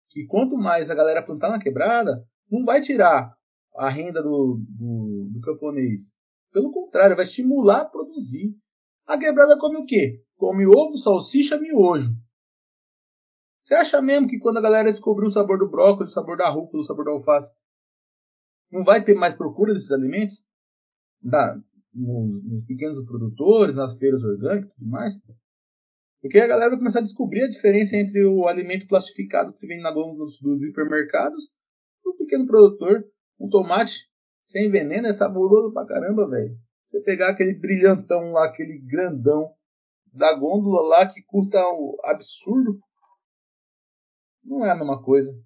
Que 0.10 0.25
quanto 0.25 0.56
mais 0.56 0.89
a 0.89 0.95
galera 0.95 1.25
plantar 1.25 1.49
na 1.49 1.60
quebrada, 1.60 2.23
não 2.49 2.63
vai 2.63 2.82
tirar 2.82 3.36
a 3.75 3.89
renda 3.89 4.21
do, 4.21 4.62
do, 4.69 5.30
do 5.34 5.41
camponês. 5.41 6.12
Pelo 6.51 6.71
contrário, 6.71 7.15
vai 7.15 7.25
estimular 7.25 7.81
a 7.81 7.86
produzir. 7.86 8.55
A 9.05 9.17
quebrada 9.17 9.57
come 9.60 9.77
o 9.77 9.86
quê? 9.86 10.23
Come 10.36 10.65
ovo, 10.65 10.97
salsicha, 10.97 11.60
miojo. 11.60 12.10
Você 13.62 13.73
acha 13.73 14.01
mesmo 14.01 14.27
que 14.27 14.39
quando 14.39 14.57
a 14.57 14.62
galera 14.62 14.91
descobriu 14.91 15.27
o 15.27 15.31
sabor 15.31 15.60
do 15.60 15.69
brócolis, 15.69 16.12
o 16.12 16.13
sabor 16.13 16.38
da 16.38 16.49
rúcula, 16.49 16.81
o 16.81 16.86
sabor 16.86 17.05
da 17.05 17.12
alface, 17.12 17.51
não 18.71 18.83
vai 18.83 19.03
ter 19.03 19.13
mais 19.13 19.36
procura 19.36 19.73
desses 19.73 19.91
alimentos? 19.91 20.45
Da, 21.21 21.60
nos, 21.93 22.43
nos 22.45 22.65
pequenos 22.65 23.03
produtores, 23.03 23.75
nas 23.75 23.97
feiras 23.97 24.23
orgânicas 24.23 24.69
e 24.71 24.73
tudo 24.75 24.89
mais? 24.89 25.19
Porque 26.21 26.39
a 26.39 26.47
galera 26.47 26.69
vai 26.69 26.79
começar 26.79 26.99
a 26.99 27.03
descobrir 27.03 27.43
a 27.43 27.49
diferença 27.49 27.97
entre 27.97 28.25
o 28.25 28.47
alimento 28.47 28.88
plastificado 28.88 29.51
que 29.51 29.60
se 29.60 29.67
vende 29.67 29.83
na 29.83 29.91
gôndola 29.91 30.25
dos, 30.25 30.39
dos 30.39 30.63
hipermercados 30.63 31.51
o 32.10 32.13
pequeno 32.15 32.45
produtor, 32.45 33.05
um 33.39 33.49
tomate 33.49 34.10
sem 34.47 34.71
veneno 34.71 35.07
é 35.07 35.13
saboroso 35.13 35.73
pra 35.73 35.86
caramba, 35.86 36.27
velho. 36.27 36.57
Você 36.86 37.01
pegar 37.01 37.29
aquele 37.29 37.53
brilhantão 37.53 38.31
lá, 38.31 38.45
aquele 38.45 38.79
grandão 38.79 39.53
da 40.13 40.33
gôndola 40.33 40.81
lá 40.88 41.05
que 41.13 41.21
custa 41.21 41.60
um 41.67 41.97
absurdo, 42.05 42.79
não 44.43 44.65
é 44.65 44.71
a 44.71 44.75
mesma 44.75 45.03
coisa. 45.03 45.38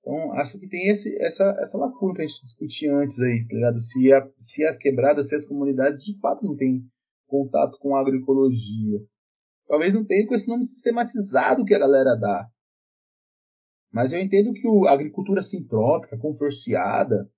Então, 0.00 0.32
acho 0.34 0.60
que 0.60 0.68
tem 0.68 0.88
esse, 0.88 1.16
essa, 1.22 1.56
essa 1.58 1.78
lacuna 1.78 2.12
pra 2.12 2.26
gente 2.26 2.44
discutir 2.44 2.90
antes 2.90 3.18
aí, 3.18 3.38
tá 3.48 3.54
ligado? 3.54 3.80
Se, 3.80 4.12
a, 4.12 4.30
se 4.38 4.62
as 4.62 4.76
quebradas, 4.76 5.30
se 5.30 5.34
as 5.34 5.46
comunidades 5.46 6.04
de 6.04 6.20
fato 6.20 6.44
não 6.44 6.54
têm 6.54 6.86
contato 7.26 7.78
com 7.78 7.96
a 7.96 8.00
agroecologia. 8.00 9.00
Talvez 9.66 9.94
não 9.94 10.04
tenha 10.04 10.26
com 10.26 10.34
esse 10.34 10.46
nome 10.46 10.64
sistematizado 10.64 11.64
que 11.64 11.74
a 11.74 11.78
galera 11.78 12.14
dá. 12.14 12.46
Mas 13.90 14.12
eu 14.12 14.20
entendo 14.20 14.52
que 14.52 14.68
a 14.86 14.92
agricultura 14.92 15.42
sintrópica, 15.42 16.18
consorciada, 16.18 17.14
é 17.14 17.20
o 17.22 17.30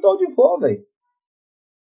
quintal 0.00 0.16
de 0.16 0.32
vó, 0.34 0.58
velho. 0.58 0.82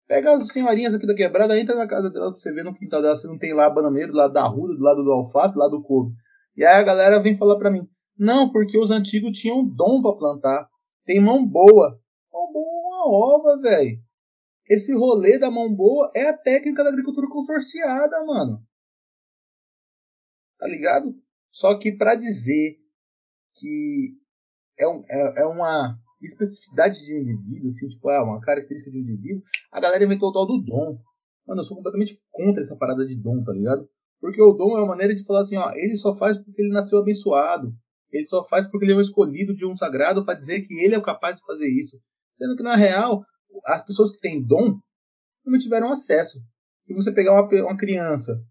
Pega 0.07 0.31
as 0.31 0.47
senhorinhas 0.47 0.93
aqui 0.93 1.05
da 1.05 1.13
quebrada, 1.13 1.59
entra 1.59 1.75
na 1.75 1.87
casa 1.87 2.09
dela 2.09 2.31
pra 2.31 2.39
você 2.39 2.53
ver 2.53 2.63
no 2.63 2.73
quintal 2.73 3.01
dela 3.01 3.15
se 3.15 3.27
não 3.27 3.37
tem 3.37 3.53
lá 3.53 3.69
bananeiro, 3.69 4.13
do 4.13 4.17
lado 4.17 4.33
da 4.33 4.47
ruda, 4.47 4.75
do 4.75 4.81
lado 4.81 5.03
do 5.03 5.11
alface, 5.11 5.53
do 5.53 5.59
lado 5.59 5.71
do 5.71 5.83
couve. 5.83 6.15
E 6.55 6.63
aí 6.63 6.75
a 6.75 6.83
galera 6.83 7.21
vem 7.21 7.37
falar 7.37 7.57
pra 7.57 7.69
mim, 7.69 7.87
não, 8.17 8.49
porque 8.51 8.77
os 8.77 8.89
antigos 8.89 9.37
tinham 9.37 9.67
dom 9.67 10.01
para 10.01 10.17
plantar. 10.17 10.69
tem 11.05 11.19
mão 11.19 11.45
boa. 11.45 11.99
Mão 12.31 12.51
boa 12.53 12.65
é 12.65 12.87
uma 12.87 13.07
ova, 13.07 13.61
velho. 13.61 13.99
Esse 14.69 14.93
rolê 14.93 15.37
da 15.37 15.51
mão 15.51 15.73
boa 15.73 16.11
é 16.15 16.29
a 16.29 16.37
técnica 16.37 16.83
da 16.83 16.89
agricultura 16.89 17.27
consorciada, 17.29 18.25
mano. 18.25 18.61
Tá 20.57 20.67
ligado? 20.67 21.13
Só 21.51 21.77
que 21.77 21.91
para 21.91 22.15
dizer 22.15 22.77
que 23.55 24.17
é, 24.77 24.87
um, 24.87 25.03
é, 25.09 25.41
é, 25.41 25.45
uma 25.45 25.97
especificidade 26.21 27.05
de 27.05 27.13
um 27.15 27.21
indivíduo, 27.21 27.67
assim, 27.67 27.87
tipo, 27.87 28.09
ah, 28.09 28.23
uma 28.23 28.41
característica 28.41 28.91
de 28.91 28.97
um 28.97 29.01
indivíduo, 29.01 29.43
a 29.71 29.79
galera 29.79 30.03
inventou 30.03 30.29
o 30.29 30.33
tal 30.33 30.45
do 30.45 30.61
dom. 30.61 30.99
Mano, 31.45 31.61
eu 31.61 31.63
sou 31.63 31.77
completamente 31.77 32.19
contra 32.31 32.61
essa 32.61 32.75
parada 32.75 33.05
de 33.05 33.15
dom, 33.15 33.43
tá 33.43 33.53
ligado? 33.53 33.87
Porque 34.19 34.41
o 34.41 34.53
dom 34.53 34.77
é 34.77 34.81
uma 34.81 34.87
maneira 34.87 35.15
de 35.15 35.23
falar 35.23 35.41
assim, 35.41 35.57
ó, 35.57 35.71
ele 35.73 35.95
só 35.95 36.15
faz 36.17 36.37
porque 36.37 36.61
ele 36.61 36.73
nasceu 36.73 36.99
abençoado. 36.99 37.73
Ele 38.11 38.25
só 38.25 38.45
faz 38.47 38.67
porque 38.67 38.85
ele 38.85 38.93
é 38.93 38.95
um 38.95 39.01
escolhido 39.01 39.53
de 39.53 39.65
um 39.65 39.75
sagrado 39.75 40.25
para 40.25 40.37
dizer 40.37 40.61
que 40.61 40.73
ele 40.73 40.95
é 40.95 40.97
o 40.97 41.03
capaz 41.03 41.37
de 41.37 41.45
fazer 41.45 41.69
isso. 41.69 41.99
Sendo 42.33 42.55
que, 42.55 42.63
na 42.63 42.75
real, 42.75 43.23
as 43.65 43.85
pessoas 43.85 44.11
que 44.11 44.19
têm 44.19 44.41
dom 44.41 44.79
não 45.45 45.59
tiveram 45.59 45.91
acesso. 45.91 46.39
Se 46.85 46.93
você 46.93 47.11
pegar 47.11 47.33
uma, 47.33 47.47
uma 47.63 47.77
criança, 47.77 48.41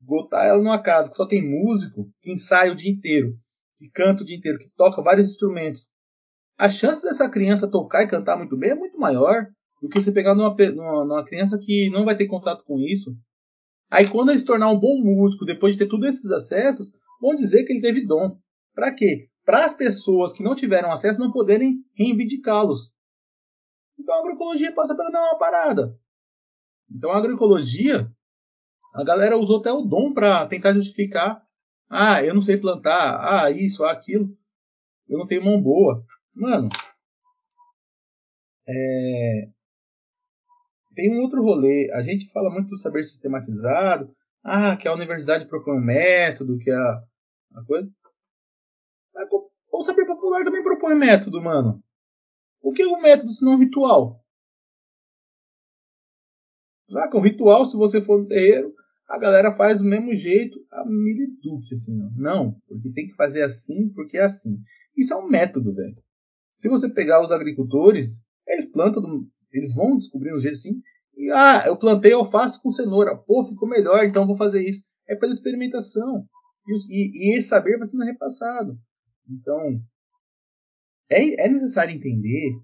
botar 0.00 0.44
ela 0.44 0.58
numa 0.58 0.82
casa 0.82 1.10
que 1.10 1.16
só 1.16 1.26
tem 1.26 1.42
músico, 1.42 2.10
que 2.20 2.32
ensaia 2.32 2.72
o 2.72 2.76
dia 2.76 2.90
inteiro, 2.90 3.36
que 3.76 3.90
canta 3.90 4.22
o 4.22 4.26
dia 4.26 4.36
inteiro, 4.36 4.58
que 4.58 4.70
toca 4.76 5.02
vários 5.02 5.28
instrumentos, 5.28 5.90
a 6.58 6.68
chance 6.68 7.02
dessa 7.02 7.30
criança 7.30 7.70
tocar 7.70 8.02
e 8.02 8.08
cantar 8.08 8.36
muito 8.36 8.56
bem 8.56 8.70
é 8.70 8.74
muito 8.74 8.98
maior 8.98 9.46
do 9.80 9.88
que 9.88 10.00
você 10.00 10.10
pegar 10.10 10.34
numa, 10.34 10.54
numa, 10.74 11.04
numa 11.04 11.24
criança 11.24 11.56
que 11.56 11.88
não 11.90 12.04
vai 12.04 12.16
ter 12.16 12.26
contato 12.26 12.64
com 12.64 12.80
isso. 12.80 13.16
Aí 13.88 14.10
quando 14.10 14.30
ele 14.30 14.40
se 14.40 14.44
tornar 14.44 14.68
um 14.68 14.78
bom 14.78 14.98
músico, 15.00 15.44
depois 15.44 15.74
de 15.74 15.78
ter 15.78 15.88
todos 15.88 16.08
esses 16.08 16.30
acessos, 16.32 16.90
vão 17.20 17.36
dizer 17.36 17.62
que 17.62 17.72
ele 17.72 17.80
teve 17.80 18.04
dom. 18.04 18.36
Para 18.74 18.92
quê? 18.92 19.28
Para 19.44 19.64
as 19.64 19.72
pessoas 19.72 20.32
que 20.32 20.42
não 20.42 20.56
tiveram 20.56 20.90
acesso 20.90 21.20
não 21.20 21.30
poderem 21.30 21.76
reivindicá-los. 21.94 22.92
Então 23.96 24.16
a 24.16 24.18
agroecologia 24.18 24.74
passa 24.74 24.96
pela 24.96 25.10
mesma 25.10 25.38
parada. 25.38 25.96
Então 26.90 27.12
a 27.12 27.18
agroecologia, 27.18 28.10
a 28.94 29.04
galera 29.04 29.38
usou 29.38 29.60
até 29.60 29.72
o 29.72 29.82
dom 29.82 30.12
para 30.12 30.46
tentar 30.48 30.74
justificar. 30.74 31.40
Ah, 31.88 32.22
eu 32.22 32.34
não 32.34 32.42
sei 32.42 32.56
plantar. 32.56 33.20
Ah, 33.20 33.50
isso, 33.50 33.84
ah, 33.84 33.92
aquilo. 33.92 34.36
Eu 35.08 35.18
não 35.18 35.26
tenho 35.26 35.44
mão 35.44 35.60
boa. 35.60 36.04
Mano, 36.38 36.68
é... 38.68 39.48
tem 40.94 41.12
um 41.12 41.20
outro 41.20 41.42
rolê. 41.42 41.90
A 41.92 42.00
gente 42.00 42.30
fala 42.30 42.48
muito 42.48 42.68
do 42.68 42.78
saber 42.78 43.02
sistematizado. 43.02 44.14
Ah, 44.44 44.76
que 44.76 44.86
a 44.86 44.94
universidade 44.94 45.48
propõe 45.48 45.74
um 45.74 45.84
método, 45.84 46.58
que 46.60 46.70
a, 46.70 47.02
a 47.56 47.64
coisa. 47.66 47.90
Mas, 49.12 49.28
o 49.72 49.84
saber 49.84 50.06
popular 50.06 50.44
também 50.44 50.62
propõe 50.62 50.94
método, 50.94 51.42
mano. 51.42 51.82
O 52.62 52.72
que 52.72 52.82
é 52.82 52.86
um 52.86 53.00
método 53.00 53.32
se 53.32 53.44
não 53.44 53.54
um 53.54 53.58
ritual? 53.58 54.24
Saca? 56.88 57.16
O 57.16 57.20
ritual, 57.20 57.64
se 57.64 57.76
você 57.76 58.00
for 58.00 58.20
no 58.20 58.28
terreiro, 58.28 58.72
a 59.08 59.18
galera 59.18 59.56
faz 59.56 59.78
do 59.78 59.84
mesmo 59.84 60.14
jeito, 60.14 60.64
a 60.70 60.84
miliduque, 60.86 61.74
assim, 61.74 62.00
ó. 62.00 62.10
Não, 62.16 62.60
porque 62.68 62.92
tem 62.92 63.08
que 63.08 63.14
fazer 63.14 63.42
assim, 63.42 63.88
porque 63.88 64.16
é 64.16 64.22
assim. 64.22 64.62
Isso 64.96 65.12
é 65.12 65.16
um 65.16 65.28
método, 65.28 65.74
velho. 65.74 66.00
Se 66.58 66.68
você 66.68 66.92
pegar 66.92 67.22
os 67.22 67.30
agricultores, 67.30 68.24
eles 68.44 68.66
plantam, 68.66 69.24
eles 69.52 69.72
vão 69.72 69.96
descobrindo 69.96 70.38
um 70.38 70.40
jeito 70.40 70.54
assim, 70.54 70.82
e, 71.16 71.30
ah, 71.30 71.62
eu 71.68 71.76
plantei 71.76 72.12
alface 72.12 72.60
com 72.60 72.72
cenoura, 72.72 73.16
pô, 73.16 73.44
ficou 73.44 73.68
melhor, 73.68 74.04
então 74.04 74.26
vou 74.26 74.36
fazer 74.36 74.68
isso. 74.68 74.84
É 75.08 75.14
pela 75.14 75.32
experimentação. 75.32 76.28
E, 76.66 76.72
e, 76.72 77.30
e 77.30 77.38
esse 77.38 77.46
saber 77.46 77.78
vai 77.78 77.86
sendo 77.86 78.04
repassado. 78.04 78.76
Então, 79.30 79.80
é, 81.08 81.44
é 81.44 81.48
necessário 81.48 81.94
entender 81.94 82.60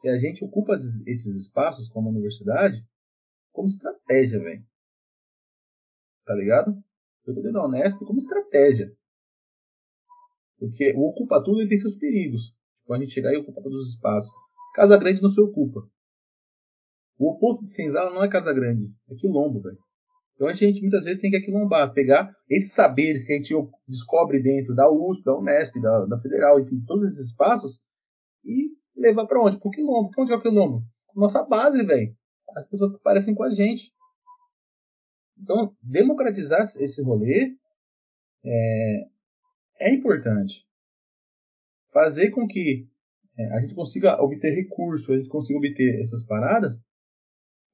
que 0.00 0.08
a 0.08 0.16
gente 0.18 0.44
ocupa 0.44 0.74
esses 0.74 1.26
espaços 1.26 1.88
como 1.88 2.10
universidade 2.10 2.84
como 3.52 3.68
estratégia, 3.68 4.40
velho. 4.40 4.64
Tá 6.24 6.34
ligado? 6.34 6.76
Eu 7.24 7.34
tô 7.34 7.40
dando 7.40 7.60
honesto 7.60 8.04
como 8.04 8.18
estratégia. 8.18 8.92
Porque 10.58 10.92
o 10.96 11.08
ocupa 11.08 11.42
tudo 11.42 11.60
ele 11.60 11.68
tem 11.68 11.78
seus 11.78 11.96
perigos. 11.96 12.58
Tipo, 12.88 12.94
a 12.94 12.98
gente 12.98 13.12
chegar 13.12 13.32
e 13.32 13.36
ocupar 13.36 13.62
todos 13.62 13.78
os 13.78 13.90
espaços. 13.90 14.32
Casa 14.74 14.96
Grande 14.96 15.20
não 15.20 15.30
se 15.30 15.40
ocupa. 15.40 15.80
O 17.18 17.32
oposto 17.32 17.64
de 17.64 17.72
senzala 17.72 18.14
não 18.14 18.22
é 18.22 18.28
Casa 18.28 18.52
Grande, 18.52 18.90
é 19.10 19.14
quilombo, 19.14 19.60
velho. 19.60 19.78
Então 20.34 20.46
a 20.46 20.52
gente 20.52 20.80
muitas 20.80 21.04
vezes 21.04 21.20
tem 21.20 21.30
que 21.30 21.36
aquilombar, 21.36 21.92
pegar 21.92 22.32
esses 22.48 22.72
saberes 22.72 23.24
que 23.24 23.32
a 23.32 23.36
gente 23.36 23.52
descobre 23.88 24.40
dentro 24.40 24.74
da 24.74 24.88
USP, 24.88 25.24
da 25.24 25.36
Unesp, 25.36 25.80
da, 25.80 26.06
da 26.06 26.18
Federal, 26.18 26.60
enfim, 26.60 26.80
todos 26.86 27.04
esses 27.04 27.30
espaços, 27.30 27.82
e 28.44 28.70
levar 28.96 29.26
para 29.26 29.42
onde? 29.42 29.58
Pro 29.58 29.70
quilombo. 29.70 30.10
Pra 30.10 30.22
onde 30.22 30.32
é 30.32 30.36
o 30.36 30.40
quilombo? 30.40 30.84
Nossa 31.14 31.42
base, 31.42 31.84
velho 31.84 32.16
as 32.56 32.66
pessoas 32.68 32.92
que 32.92 33.02
parecem 33.02 33.34
com 33.34 33.42
a 33.42 33.50
gente. 33.50 33.92
Então, 35.38 35.76
democratizar 35.82 36.60
esse 36.60 37.02
rolê 37.02 37.56
é, 38.44 39.08
é 39.80 39.94
importante. 39.94 40.67
Fazer 41.92 42.30
com 42.30 42.46
que 42.46 42.86
é, 43.38 43.56
a 43.56 43.60
gente 43.60 43.74
consiga 43.74 44.20
obter 44.22 44.54
recurso, 44.54 45.12
a 45.12 45.16
gente 45.16 45.28
consiga 45.28 45.58
obter 45.58 46.00
essas 46.00 46.24
paradas, 46.24 46.78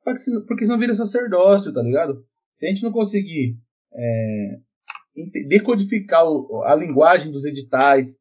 porque 0.03 0.65
senão 0.65 0.79
vira 0.79 0.95
sacerdócio, 0.95 1.73
tá 1.73 1.83
ligado? 1.83 2.25
Se 2.55 2.67
a 2.67 2.69
gente 2.69 2.83
não 2.83 2.93
conseguir 2.93 3.59
é, 3.93 4.61
decodificar 5.49 6.23
a 6.65 6.75
linguagem 6.75 7.33
dos 7.33 7.45
editais, 7.45 8.19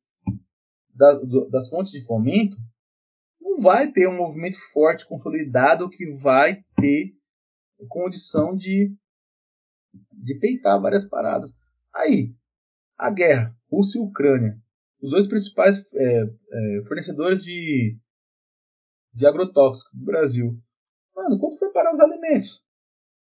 das 0.95 1.69
fontes 1.69 1.91
de 1.91 2.06
fomento, 2.06 2.56
não 3.41 3.60
vai 3.60 3.91
ter 3.91 4.08
um 4.08 4.15
movimento 4.15 4.58
forte, 4.71 5.08
consolidado, 5.08 5.89
que 5.89 6.12
vai 6.13 6.63
ter 6.79 7.13
condição 7.89 8.56
de, 8.56 8.95
de 10.12 10.39
peitar 10.39 10.82
várias 10.82 11.06
paradas. 11.06 11.60
Aí, 11.93 12.34
a 12.97 13.10
guerra, 13.10 13.56
Rússia 13.69 13.99
e 13.99 14.01
Ucrânia, 14.01 14.58
os 15.03 15.11
dois 15.11 15.27
principais 15.27 15.85
é, 15.93 16.23
é, 16.23 16.83
fornecedores 16.87 17.43
de, 17.43 17.99
de 19.13 19.27
agrotóxicos 19.27 19.93
do 19.93 20.05
Brasil. 20.05 20.57
Mano, 21.13 21.37
quanto 21.37 21.59
foi 21.59 21.73
parar 21.73 21.93
os 21.93 21.99
alimentos? 21.99 22.63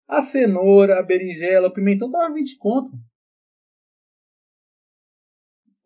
A 0.08 0.22
cenoura, 0.22 0.98
a 0.98 1.02
berinjela, 1.02 1.68
o 1.68 1.72
pimentão 1.72 2.10
tava 2.10 2.32
20 2.32 2.56
conto. 2.56 2.96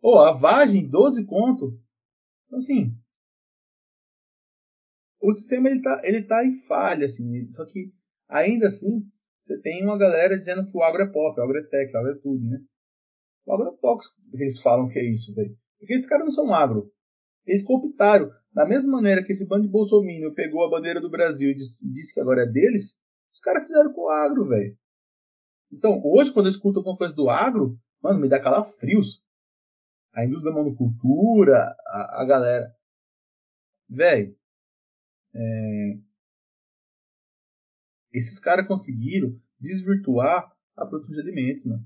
Ou 0.01 0.15
oh, 0.15 0.19
a 0.21 0.33
vagem, 0.33 0.89
12 0.89 1.27
conto. 1.27 1.77
Então, 2.47 2.59
assim, 2.59 2.97
o 5.21 5.33
sistema 5.33 5.69
ele 5.69 5.83
tá, 5.83 6.01
ele 6.05 6.23
tá 6.23 6.47
em 6.47 6.61
falha, 6.63 7.07
assim, 7.07 7.49
só 7.49 7.65
que 7.67 7.93
ainda 8.29 8.69
assim 8.69 9.05
você 9.43 9.61
tem 9.61 9.83
uma 9.83 9.99
galera 9.99 10.39
dizendo 10.39 10.71
que 10.71 10.77
o 10.77 10.83
agro 10.83 11.03
é 11.03 11.11
pop, 11.11 11.39
o 11.39 11.43
agro 11.43 11.59
é 11.59 11.63
tech, 11.65 11.93
o 11.93 11.99
agro 11.99 12.13
é 12.13 12.21
tudo, 12.21 12.45
né? 12.45 12.65
O 13.45 13.53
agro 13.53 13.75
é 13.75 13.77
tóxico, 13.79 14.15
eles 14.33 14.61
falam 14.61 14.89
que 14.89 15.01
é 15.01 15.05
isso, 15.05 15.35
velho. 15.35 15.57
Porque 15.83 15.95
esses 15.95 16.09
caras 16.09 16.25
não 16.25 16.31
são 16.31 16.55
agro. 16.55 16.93
Eles 17.45 17.65
cooptaram. 17.65 18.31
Da 18.53 18.65
mesma 18.65 18.93
maneira 18.93 19.25
que 19.25 19.33
esse 19.33 19.49
bando 19.49 19.65
de 19.65 19.69
bolsominion 19.69 20.33
pegou 20.33 20.65
a 20.65 20.71
bandeira 20.71 21.01
do 21.01 21.11
Brasil 21.11 21.51
e 21.51 21.57
disse, 21.57 22.15
que 22.15 22.21
agora 22.21 22.43
é 22.43 22.47
deles, 22.47 22.97
os 23.35 23.41
caras 23.41 23.65
fizeram 23.65 23.93
com 23.93 24.03
o 24.03 24.09
agro, 24.09 24.47
velho. 24.47 24.79
Então, 25.73 26.01
hoje, 26.05 26.33
quando 26.33 26.47
eu 26.47 26.53
escuto 26.53 26.79
alguma 26.79 26.97
coisa 26.97 27.13
do 27.13 27.29
agro, 27.29 27.77
mano, 28.01 28.21
me 28.21 28.29
dá 28.29 28.41
calafrios. 28.41 29.25
A 30.13 30.25
indústria 30.25 30.53
da 30.53 30.63
monocultura, 30.63 31.75
a, 31.85 32.23
a 32.23 32.25
galera. 32.27 32.73
Velho, 33.89 34.37
é, 35.35 35.99
esses 38.13 38.39
caras 38.39 38.69
conseguiram 38.69 39.37
desvirtuar 39.59 40.49
a 40.77 40.87
produção 40.87 41.13
de 41.13 41.21
alimentos, 41.21 41.65
mano. 41.65 41.85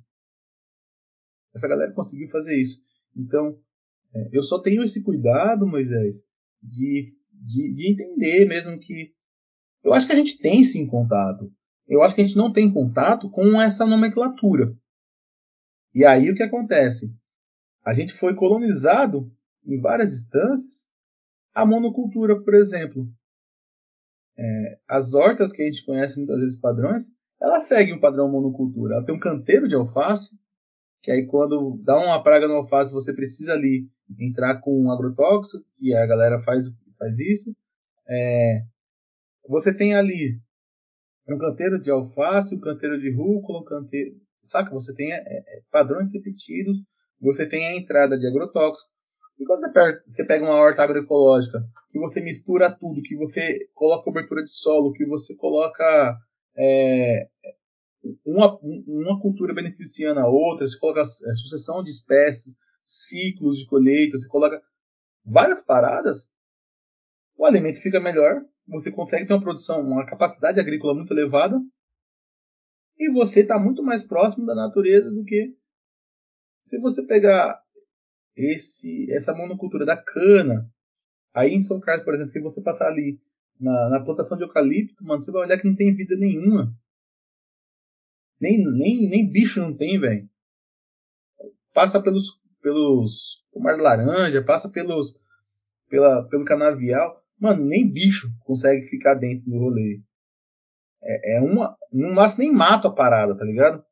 Essa 1.55 1.67
galera 1.67 1.95
conseguiu 1.95 2.29
fazer 2.29 2.61
isso. 2.61 2.85
Então, 3.17 3.59
eu 4.33 4.43
só 4.43 4.61
tenho 4.61 4.83
esse 4.83 5.03
cuidado, 5.03 5.67
Moisés, 5.67 6.25
de, 6.63 7.15
de, 7.33 7.75
de, 7.75 7.93
entender 7.93 8.47
mesmo 8.47 8.79
que. 8.79 9.15
Eu 9.83 9.93
acho 9.93 10.07
que 10.07 10.13
a 10.13 10.17
gente 10.17 10.39
tem 10.39 10.65
sim 10.65 10.87
contato. 10.87 11.53
Eu 11.87 12.03
acho 12.03 12.15
que 12.15 12.21
a 12.21 12.25
gente 12.25 12.37
não 12.37 12.53
tem 12.53 12.73
contato 12.73 13.31
com 13.31 13.61
essa 13.61 13.87
nomenclatura. 13.87 14.75
E 15.95 16.05
aí 16.05 16.31
o 16.31 16.35
que 16.35 16.43
acontece? 16.43 17.15
A 17.85 17.95
gente 17.95 18.13
foi 18.13 18.35
colonizado 18.35 19.31
em 19.65 19.81
várias 19.81 20.13
instâncias. 20.13 20.91
A 21.55 21.65
monocultura, 21.65 22.43
por 22.43 22.55
exemplo, 22.55 23.09
é, 24.37 24.79
as 24.89 25.15
hortas 25.15 25.53
que 25.53 25.63
a 25.63 25.65
gente 25.65 25.85
conhece 25.87 26.19
muitas 26.19 26.39
vezes 26.39 26.61
padrões, 26.61 27.15
ela 27.41 27.61
segue 27.61 27.93
um 27.93 28.01
padrão 28.01 28.31
monocultura. 28.31 28.97
Ela 28.97 29.05
tem 29.05 29.15
um 29.15 29.21
canteiro 29.21 29.69
de 29.69 29.75
alface, 29.75 30.39
que 31.07 31.13
aí 31.13 31.25
quando 31.25 31.81
dá 31.85 31.97
uma 31.99 32.21
praga 32.21 32.49
no 32.49 32.55
alface, 32.55 32.93
você 32.93 33.15
precisa 33.15 33.53
ali 33.53 33.89
entrar 34.19 34.61
com 34.61 34.77
um 34.77 34.91
agrotóxico, 34.91 35.65
e 35.81 35.95
a 35.95 36.05
galera 36.05 36.43
faz, 36.43 36.65
faz 36.99 37.21
isso. 37.21 37.55
É, 38.09 38.63
você 39.49 39.73
tem 39.73 39.95
ali 39.95 40.37
um 41.29 41.39
canteiro 41.39 41.81
de 41.81 41.93
alface, 41.93 42.57
um 42.57 42.61
canteiro 42.61 42.99
de 42.99 43.09
rúcula, 43.15 43.61
um 43.61 43.65
canteiro. 43.65 44.17
Saca? 44.43 44.73
Você 44.73 44.93
tem 44.97 45.13
é, 45.13 45.19
é 45.19 45.61
padrões 45.71 46.13
repetidos, 46.13 46.77
você 47.21 47.49
tem 47.49 47.69
a 47.69 47.77
entrada 47.77 48.19
de 48.19 48.27
agrotóxico. 48.27 48.91
E 49.39 49.45
quando 49.45 49.61
você 49.61 49.73
pega, 49.73 50.03
você 50.09 50.27
pega 50.27 50.45
uma 50.45 50.57
horta 50.57 50.83
agroecológica, 50.83 51.61
que 51.89 52.01
você 52.01 52.21
mistura 52.21 52.69
tudo, 52.69 53.01
que 53.01 53.15
você 53.15 53.61
coloca 53.75 54.03
cobertura 54.03 54.43
de 54.43 54.51
solo, 54.51 54.93
que 54.93 55.07
você 55.07 55.37
coloca 55.37 56.17
é, 56.59 57.29
uma, 58.25 58.59
uma 58.63 59.21
cultura 59.21 59.55
beneficiando 59.55 60.21
a 60.21 60.29
outra, 60.29 60.67
você 60.67 60.79
coloca 60.79 61.01
é, 61.01 61.05
sucessão 61.05 61.83
de 61.83 61.91
espécies, 61.91 62.57
ciclos 62.85 63.59
de 63.59 63.67
colheita, 63.67 64.17
você 64.17 64.29
coloca 64.29 64.63
várias 65.25 65.63
paradas, 65.63 66.33
o 67.37 67.45
alimento 67.45 67.81
fica 67.81 68.01
melhor, 68.01 68.43
você 68.67 68.91
consegue 68.91 69.27
ter 69.27 69.35
uma 69.35 69.43
produção, 69.43 69.81
uma 69.81 70.07
capacidade 70.07 70.61
agrícola 70.61 70.95
muito 70.95 71.13
elevada, 71.13 71.61
e 72.99 73.11
você 73.11 73.41
está 73.41 73.59
muito 73.59 73.83
mais 73.83 74.07
próximo 74.07 74.47
da 74.47 74.55
natureza 74.55 75.11
do 75.11 75.25
que 75.25 75.55
se 76.65 76.79
você 76.79 77.03
pegar 77.05 77.61
esse, 78.35 79.11
essa 79.13 79.35
monocultura 79.35 79.85
da 79.85 79.97
cana, 79.97 80.71
aí 81.35 81.53
em 81.53 81.63
São 81.63 81.81
Carlos, 81.81 82.05
por 82.05 82.15
exemplo, 82.15 82.31
se 82.31 82.41
você 82.41 82.63
passar 82.63 82.89
ali 82.89 83.21
na, 83.59 83.91
na 83.91 84.01
plantação 84.01 84.37
de 84.37 84.45
eucalipto, 84.45 85.05
mano, 85.05 85.23
você 85.23 85.31
vai 85.31 85.43
olhar 85.43 85.59
que 85.59 85.69
não 85.69 85.77
tem 85.77 85.95
vida 85.95 86.17
nenhuma. 86.17 86.75
Nem, 88.41 88.65
nem, 88.65 89.09
nem 89.09 89.31
bicho 89.31 89.61
não 89.61 89.75
tem, 89.75 89.99
velho. 89.99 90.29
Passa 91.73 92.03
pelos, 92.03 92.41
pelos 92.63 93.43
o 93.53 93.61
mar 93.61 93.79
laranja, 93.79 94.43
passa 94.43 94.69
pelos, 94.69 95.19
pela, 95.89 96.25
pelo 96.29 96.45
canavial. 96.45 97.23
Mano, 97.39 97.65
nem 97.65 97.91
bicho 97.91 98.29
consegue 98.41 98.83
ficar 98.87 99.15
dentro 99.15 99.51
do 99.51 99.59
rolê. 99.59 100.01
É, 101.03 101.37
é 101.37 101.41
uma. 101.41 101.77
Não 101.93 102.15
nasce 102.15 102.39
nem 102.39 102.53
mato 102.53 102.89
a 102.89 102.95
parada, 102.95 103.37
tá 103.37 103.45
ligado? 103.45 103.85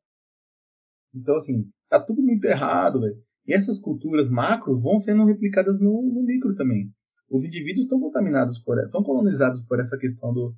Então, 1.13 1.35
assim, 1.35 1.69
tá 1.89 1.99
tudo 1.99 2.21
muito 2.21 2.45
errado, 2.45 3.01
velho. 3.01 3.17
E 3.47 3.53
essas 3.53 3.79
culturas 3.79 4.29
macro 4.29 4.79
vão 4.79 4.99
sendo 4.99 5.25
replicadas 5.25 5.79
no, 5.79 6.01
no 6.01 6.23
micro 6.23 6.55
também. 6.55 6.91
Os 7.29 7.43
indivíduos 7.43 7.85
estão 7.85 7.99
contaminados 7.99 8.59
por, 8.59 8.77
estão 8.83 9.03
colonizados 9.03 9.61
por 9.61 9.79
essa 9.79 9.97
questão 9.97 10.33
do, 10.33 10.55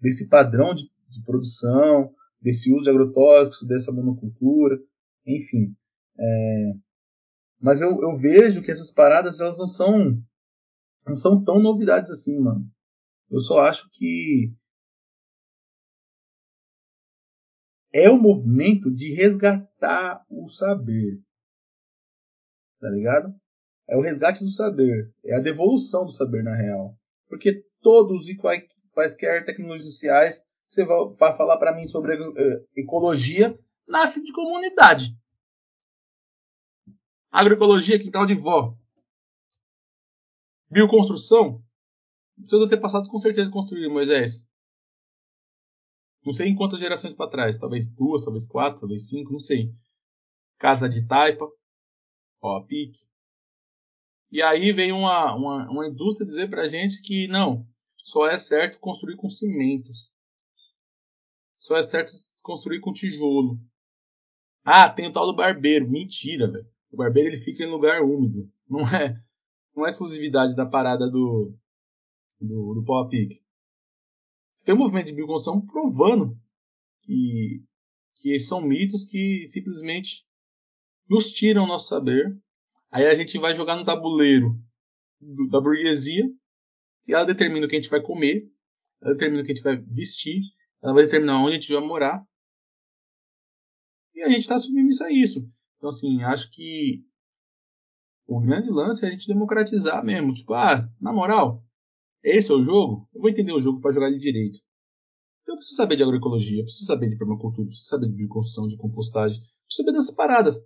desse 0.00 0.28
padrão 0.28 0.74
de, 0.74 0.84
de 1.08 1.24
produção, 1.24 2.12
desse 2.40 2.72
uso 2.72 2.84
de 2.84 2.90
agrotóxicos, 2.90 3.68
dessa 3.68 3.92
monocultura, 3.92 4.78
enfim. 5.26 5.74
É, 6.18 6.72
mas 7.60 7.80
eu, 7.80 8.00
eu 8.02 8.16
vejo 8.16 8.62
que 8.62 8.70
essas 8.70 8.92
paradas 8.92 9.40
elas 9.40 9.58
não 9.58 9.68
são 9.68 10.22
não 11.06 11.16
são 11.16 11.42
tão 11.42 11.60
novidades 11.60 12.10
assim, 12.10 12.40
mano. 12.40 12.64
Eu 13.30 13.40
só 13.40 13.60
acho 13.60 13.88
que 13.92 14.52
é 17.92 18.08
o 18.08 18.18
movimento 18.18 18.90
de 18.90 19.12
resgatar 19.14 20.24
o 20.28 20.48
saber. 20.48 21.20
Tá 22.80 22.88
ligado? 22.88 23.34
É 23.88 23.96
o 23.96 24.00
resgate 24.00 24.44
do 24.44 24.50
saber. 24.50 25.12
É 25.24 25.36
a 25.36 25.40
devolução 25.40 26.04
do 26.04 26.12
saber, 26.12 26.42
na 26.42 26.54
real. 26.54 26.96
Porque 27.28 27.64
todos 27.80 28.28
e 28.28 28.36
quaisquer 28.92 29.44
tecnologias 29.44 29.92
sociais, 29.92 30.42
você 30.70 30.84
vai 30.84 31.36
falar 31.36 31.58
para 31.58 31.74
mim 31.74 31.88
sobre 31.88 32.14
eh, 32.14 32.64
ecologia, 32.76 33.58
nasce 33.88 34.22
de 34.22 34.32
comunidade. 34.32 35.18
Agroecologia, 37.28 37.98
quintal 37.98 38.24
de 38.24 38.36
vó. 38.36 38.76
Bioconstrução. 40.70 41.60
Seus 42.44 42.62
antepassados 42.62 43.08
com 43.08 43.18
certeza 43.18 43.50
construíram, 43.50 43.92
Moisés. 43.92 44.46
Não 46.24 46.32
sei 46.32 46.48
em 46.48 46.54
quantas 46.54 46.78
gerações 46.78 47.16
para 47.16 47.30
trás. 47.30 47.58
Talvez 47.58 47.92
duas, 47.92 48.22
talvez 48.22 48.46
quatro, 48.46 48.80
talvez 48.80 49.08
cinco, 49.08 49.32
não 49.32 49.40
sei. 49.40 49.74
Casa 50.56 50.88
de 50.88 51.04
taipa. 51.04 51.50
Ó, 52.40 52.62
pique. 52.62 53.00
E 54.30 54.40
aí 54.40 54.72
vem 54.72 54.92
uma, 54.92 55.34
uma, 55.34 55.68
uma 55.68 55.88
indústria 55.88 56.24
dizer 56.24 56.48
pra 56.48 56.68
gente 56.68 57.02
que 57.02 57.26
não, 57.26 57.66
só 57.96 58.28
é 58.28 58.38
certo 58.38 58.78
construir 58.78 59.16
com 59.16 59.28
cimento. 59.28 59.88
Só 61.60 61.76
é 61.76 61.82
certo 61.82 62.12
construir 62.42 62.80
com 62.80 62.90
tijolo. 62.90 63.60
Ah, 64.64 64.88
tem 64.88 65.08
o 65.08 65.12
tal 65.12 65.26
do 65.26 65.36
barbeiro. 65.36 65.88
Mentira, 65.88 66.50
velho. 66.50 66.66
O 66.90 66.96
barbeiro 66.96 67.28
ele 67.28 67.36
fica 67.36 67.62
em 67.62 67.70
lugar 67.70 68.00
úmido. 68.00 68.50
Não 68.66 68.80
é, 68.88 69.22
não 69.76 69.86
é 69.86 69.90
exclusividade 69.90 70.56
da 70.56 70.64
parada 70.64 71.06
do, 71.06 71.54
do, 72.40 72.74
do 72.74 72.82
pau 72.82 73.04
a 73.04 73.08
pique. 73.08 73.42
Você 74.54 74.64
tem 74.64 74.74
um 74.74 74.78
movimento 74.78 75.08
de 75.08 75.12
bioconstrução 75.12 75.60
provando 75.60 76.34
que, 77.02 77.62
que 78.22 78.40
são 78.40 78.62
mitos 78.62 79.04
que 79.04 79.46
simplesmente 79.46 80.24
nos 81.10 81.30
tiram 81.30 81.64
o 81.64 81.68
nosso 81.68 81.88
saber. 81.88 82.40
Aí 82.90 83.06
a 83.06 83.14
gente 83.14 83.38
vai 83.38 83.54
jogar 83.54 83.76
no 83.76 83.84
tabuleiro 83.84 84.58
do, 85.20 85.46
da 85.48 85.60
burguesia 85.60 86.24
e 87.06 87.12
ela 87.12 87.26
determina 87.26 87.66
o 87.66 87.68
que 87.68 87.76
a 87.76 87.80
gente 87.80 87.90
vai 87.90 88.00
comer, 88.00 88.50
ela 89.02 89.12
determina 89.12 89.42
o 89.42 89.44
que 89.44 89.52
a 89.52 89.54
gente 89.54 89.64
vai 89.64 89.76
vestir, 89.76 90.42
ela 90.82 90.94
vai 90.94 91.04
determinar 91.04 91.42
onde 91.42 91.50
a 91.50 91.60
gente 91.60 91.72
vai 91.72 91.86
morar. 91.86 92.24
E 94.14 94.22
a 94.22 94.28
gente 94.28 94.40
está 94.40 94.58
submisso 94.58 95.04
a 95.04 95.12
isso. 95.12 95.48
Então, 95.76 95.88
assim, 95.88 96.22
acho 96.22 96.50
que 96.50 97.02
o 98.26 98.40
grande 98.40 98.70
lance 98.70 99.04
é 99.04 99.08
a 99.08 99.10
gente 99.10 99.26
democratizar 99.26 100.04
mesmo. 100.04 100.32
Tipo, 100.32 100.54
ah, 100.54 100.88
na 101.00 101.12
moral, 101.12 101.64
esse 102.22 102.50
é 102.50 102.54
o 102.54 102.62
jogo? 102.62 103.08
Eu 103.14 103.20
vou 103.20 103.30
entender 103.30 103.52
o 103.52 103.62
jogo 103.62 103.80
para 103.80 103.92
jogar 103.92 104.08
ele 104.08 104.18
direito. 104.18 104.58
Então 105.42 105.54
eu 105.54 105.58
preciso 105.58 105.76
saber 105.76 105.96
de 105.96 106.02
agroecologia, 106.02 106.62
preciso 106.62 106.84
saber 106.84 107.08
de 107.08 107.16
permacultura, 107.16 107.66
preciso 107.66 107.88
saber 107.88 108.08
de 108.08 108.14
bioconstrução, 108.14 108.68
de 108.68 108.76
compostagem, 108.76 109.40
preciso 109.66 109.84
saber 109.84 109.92
dessas 109.92 110.14
paradas. 110.14 110.56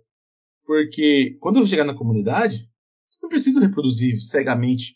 Porque 0.65 1.37
quando 1.39 1.59
eu 1.59 1.65
chegar 1.65 1.85
na 1.85 1.97
comunidade, 1.97 2.69
eu 3.13 3.19
não 3.23 3.29
preciso 3.29 3.59
reproduzir 3.59 4.19
cegamente 4.21 4.95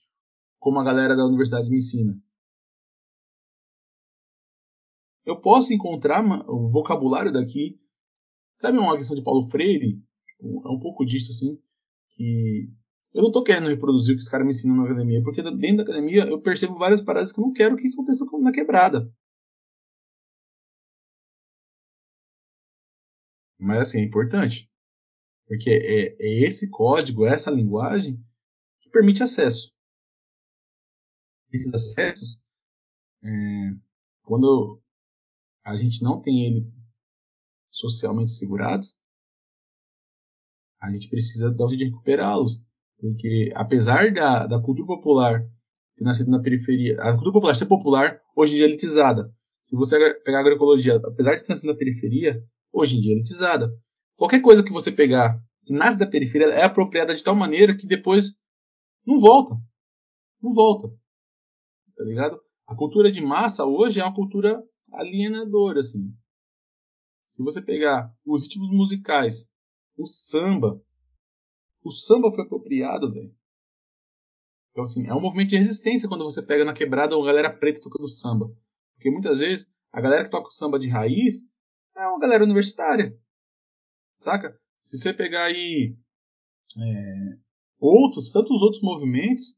como 0.60 0.80
a 0.80 0.84
galera 0.84 1.16
da 1.16 1.26
universidade 1.26 1.70
me 1.70 1.78
ensina. 1.78 2.16
Eu 5.30 5.40
posso 5.40 5.72
encontrar 5.72 6.24
o 6.50 6.68
vocabulário 6.68 7.32
daqui. 7.32 7.80
Sabe 8.60 8.80
uma 8.80 8.98
questão 8.98 9.16
de 9.16 9.24
Paulo 9.24 9.48
Freire? 9.48 10.02
É 10.42 10.68
um 10.68 10.80
pouco 10.80 11.06
disso, 11.06 11.32
assim. 11.32 11.62
Que 12.16 12.68
eu 13.14 13.22
não 13.22 13.30
estou 13.30 13.44
querendo 13.44 13.70
reproduzir 13.70 14.16
o 14.16 14.18
que 14.18 14.24
os 14.24 14.30
caras 14.30 14.48
me 14.48 14.52
ensinam 14.52 14.78
na 14.78 14.86
academia, 14.86 15.22
porque 15.22 15.44
dentro 15.44 15.78
da 15.78 15.84
academia 15.84 16.24
eu 16.24 16.42
percebo 16.42 16.80
várias 16.80 17.02
paradas 17.02 17.32
que 17.32 17.40
eu 17.40 17.46
não 17.46 17.54
quero 17.54 17.78
que 17.78 17.90
aconteça 17.90 18.26
na 18.42 18.52
quebrada. 18.52 19.14
Mas 23.60 23.82
assim, 23.84 24.00
é 24.00 24.04
importante. 24.06 24.68
Porque 25.48 25.70
é, 25.70 26.16
é 26.20 26.44
esse 26.44 26.72
código, 26.72 27.26
essa 27.28 27.52
linguagem 27.52 28.18
que 28.82 28.90
permite 28.90 29.22
acesso. 29.22 29.72
Esses 31.52 31.72
acessos, 31.72 32.42
é, 33.24 33.30
quando 34.24 34.82
a 35.70 35.76
gente 35.76 36.04
não 36.04 36.20
tem 36.20 36.46
ele 36.46 36.68
socialmente 37.70 38.34
segurados, 38.34 38.98
a 40.82 40.90
gente 40.92 41.10
precisa 41.10 41.54
dar 41.54 41.66
um 41.66 41.70
jeito 41.70 41.84
de 41.84 41.90
recuperá-los. 41.92 42.66
Porque 43.00 43.52
apesar 43.56 44.12
da, 44.12 44.48
da 44.48 44.62
cultura 44.62 44.88
popular 44.88 45.42
ter 45.96 46.04
nascido 46.04 46.32
na 46.32 46.42
periferia, 46.42 47.00
a 47.02 47.12
cultura 47.12 47.34
popular 47.34 47.56
ser 47.56 47.68
popular, 47.68 48.20
hoje 48.36 48.54
em 48.54 48.56
dia 48.56 48.66
é 48.66 48.70
elitizada. 48.70 49.32
Se 49.62 49.76
você 49.76 50.14
pegar 50.24 50.40
a 50.40 50.42
agroecologia, 50.42 50.96
apesar 50.96 51.36
de 51.36 51.44
ter 51.44 51.50
nascido 51.50 51.72
na 51.72 51.78
periferia, 51.78 52.42
hoje 52.74 52.98
em 52.98 53.02
dia 53.02 53.12
é 53.12 53.16
elitizada. 53.16 53.70
Qualquer 54.16 54.42
coisa 54.42 54.64
que 54.64 54.72
você 54.72 54.92
pegar 54.92 55.40
que 55.66 55.74
nasce 55.74 56.00
da 56.00 56.08
periferia 56.08 56.48
é 56.48 56.64
apropriada 56.64 57.14
de 57.14 57.24
tal 57.24 57.36
maneira 57.36 57.76
que 57.76 57.86
depois 57.86 58.36
não 59.06 59.20
volta. 59.20 59.56
Não 60.42 60.54
volta. 60.54 60.88
Tá 61.96 62.04
ligado? 62.04 62.40
A 62.66 62.76
cultura 62.76 63.12
de 63.12 63.22
massa 63.22 63.66
hoje 63.66 64.00
é 64.00 64.04
uma 64.04 64.16
cultura 64.16 64.64
alienadora, 64.94 65.80
assim. 65.80 66.14
Se 67.24 67.44
você 67.44 67.62
pegar 67.62 68.14
os 68.26 68.44
ritmos 68.44 68.70
musicais, 68.72 69.50
o 69.98 70.06
samba, 70.06 70.82
o 71.84 71.92
samba 71.92 72.32
foi 72.32 72.44
apropriado, 72.44 73.12
velho. 73.12 73.36
Então, 74.72 74.84
assim, 74.84 75.08
é 75.08 75.14
um 75.14 75.22
movimento 75.22 75.50
de 75.50 75.58
resistência 75.58 76.08
quando 76.08 76.24
você 76.24 76.42
pega 76.42 76.64
na 76.64 76.74
quebrada 76.74 77.16
uma 77.16 77.26
galera 77.26 77.52
preta 77.52 77.82
tocando 77.82 78.08
samba. 78.08 78.54
Porque 78.96 79.12
muitas 79.12 79.40
vezes 79.40 79.72
a 79.92 80.00
galera 80.02 80.24
que 80.24 80.32
toca 80.32 80.48
o 80.48 80.52
samba 80.52 80.80
de 80.80 80.88
raiz 80.88 81.46
é 81.96 82.08
uma 82.08 82.20
galera 82.20 82.44
universitária. 82.44 83.18
Saca? 84.18 84.60
Se 84.80 84.98
você 84.98 85.14
pegar 85.14 85.46
aí 85.46 85.98
é, 86.78 87.38
outros, 87.80 88.32
tantos 88.32 88.62
outros 88.62 88.82
movimentos, 88.82 89.58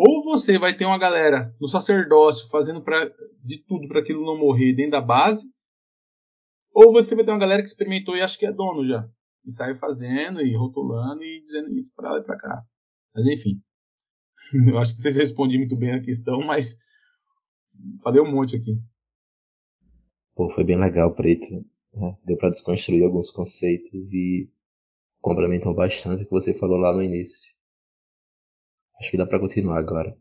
ou 0.00 0.22
você 0.22 0.60
vai 0.60 0.76
ter 0.76 0.84
uma 0.84 0.96
galera 0.96 1.52
do 1.58 1.66
sacerdócio 1.66 2.48
fazendo 2.48 2.80
pra, 2.80 3.10
de 3.42 3.58
tudo 3.66 3.88
para 3.88 3.98
aquilo 3.98 4.24
não 4.24 4.38
morrer 4.38 4.72
dentro 4.72 4.92
da 4.92 5.00
base, 5.00 5.44
ou 6.72 6.92
você 6.92 7.16
vai 7.16 7.24
ter 7.24 7.32
uma 7.32 7.40
galera 7.40 7.60
que 7.60 7.66
experimentou 7.66 8.16
e 8.16 8.20
acha 8.20 8.38
que 8.38 8.46
é 8.46 8.52
dono 8.52 8.84
já. 8.84 9.10
E 9.44 9.50
sai 9.50 9.76
fazendo 9.76 10.40
e 10.40 10.54
rotulando 10.54 11.24
e 11.24 11.42
dizendo 11.42 11.74
isso 11.74 11.92
para 11.96 12.12
lá 12.12 12.20
e 12.20 12.22
para 12.22 12.38
cá. 12.38 12.62
Mas 13.12 13.26
enfim. 13.26 13.60
Eu 14.70 14.78
acho 14.78 14.94
que 14.94 15.02
vocês 15.02 15.16
respondi 15.16 15.58
muito 15.58 15.74
bem 15.74 15.90
a 15.90 16.00
questão, 16.00 16.42
mas 16.46 16.78
falei 18.00 18.22
um 18.22 18.30
monte 18.30 18.54
aqui. 18.54 18.80
Pô, 20.36 20.48
foi 20.50 20.62
bem 20.62 20.78
legal, 20.78 21.12
Preto. 21.12 21.52
Né? 21.92 22.16
Deu 22.24 22.36
para 22.36 22.50
desconstruir 22.50 23.02
alguns 23.02 23.32
conceitos 23.32 24.12
e 24.12 24.48
complementam 25.20 25.74
bastante 25.74 26.22
o 26.22 26.26
que 26.26 26.30
você 26.30 26.54
falou 26.54 26.78
lá 26.78 26.94
no 26.94 27.02
início. 27.02 27.57
Acho 28.98 29.10
que 29.10 29.16
dá 29.16 29.26
para 29.26 29.38
continuar 29.38 29.78
agora. 29.78 30.16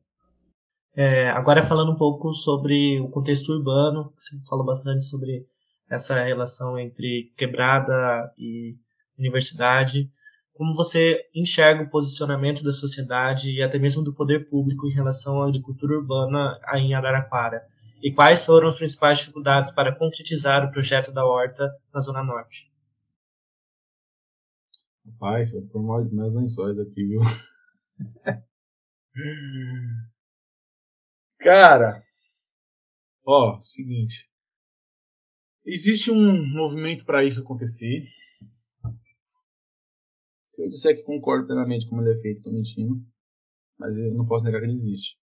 É, 0.96 1.30
agora 1.30 1.66
falando 1.66 1.92
um 1.92 1.98
pouco 1.98 2.34
sobre 2.34 3.00
o 3.00 3.10
contexto 3.10 3.50
urbano, 3.52 4.12
você 4.16 4.36
falou 4.48 4.66
bastante 4.66 5.04
sobre 5.04 5.46
essa 5.90 6.22
relação 6.24 6.78
entre 6.78 7.32
quebrada 7.38 8.34
e 8.38 8.78
universidade. 9.18 10.10
Como 10.54 10.74
você 10.74 11.24
enxerga 11.36 11.84
o 11.84 11.90
posicionamento 11.90 12.64
da 12.64 12.72
sociedade 12.72 13.52
e 13.52 13.62
até 13.62 13.78
mesmo 13.78 14.04
do 14.04 14.14
poder 14.14 14.50
público 14.50 14.88
em 14.88 14.94
relação 14.94 15.42
à 15.42 15.48
agricultura 15.48 15.94
urbana 15.94 16.60
aí 16.66 16.82
em 16.82 16.96
Araraquara? 16.96 17.62
E 18.02 18.12
quais 18.12 18.46
foram 18.46 18.68
as 18.68 18.76
principais 18.76 19.20
dificuldades 19.20 19.72
para 19.72 19.96
concretizar 19.96 20.66
o 20.66 20.72
projeto 20.72 21.12
da 21.12 21.26
horta 21.26 21.72
na 21.94 22.00
Zona 22.00 22.24
Norte? 22.24 22.72
Rapaz, 25.06 25.54
eu 25.54 25.82
mais, 25.82 26.12
mais 26.12 26.34
lençóis 26.34 26.80
aqui, 26.80 27.06
viu? 27.06 27.22
Cara, 31.40 32.04
ó, 33.26 33.60
seguinte. 33.62 34.30
Existe 35.66 36.12
um 36.12 36.48
movimento 36.54 37.04
para 37.06 37.24
isso 37.24 37.42
acontecer. 37.42 38.08
Se 40.48 40.64
eu 40.64 40.70
disser 40.70 40.96
que 40.96 41.04
concordo 41.04 41.48
plenamente 41.48 41.88
como 41.90 42.02
ele 42.02 42.18
é 42.18 42.22
feito, 42.22 42.38
estou 42.38 42.54
mentindo. 42.54 43.04
Mas 43.78 43.98
eu 43.98 44.14
não 44.14 44.26
posso 44.26 44.44
negar 44.46 44.60
que 44.60 44.66
ele 44.66 44.74
existe. 44.74 45.18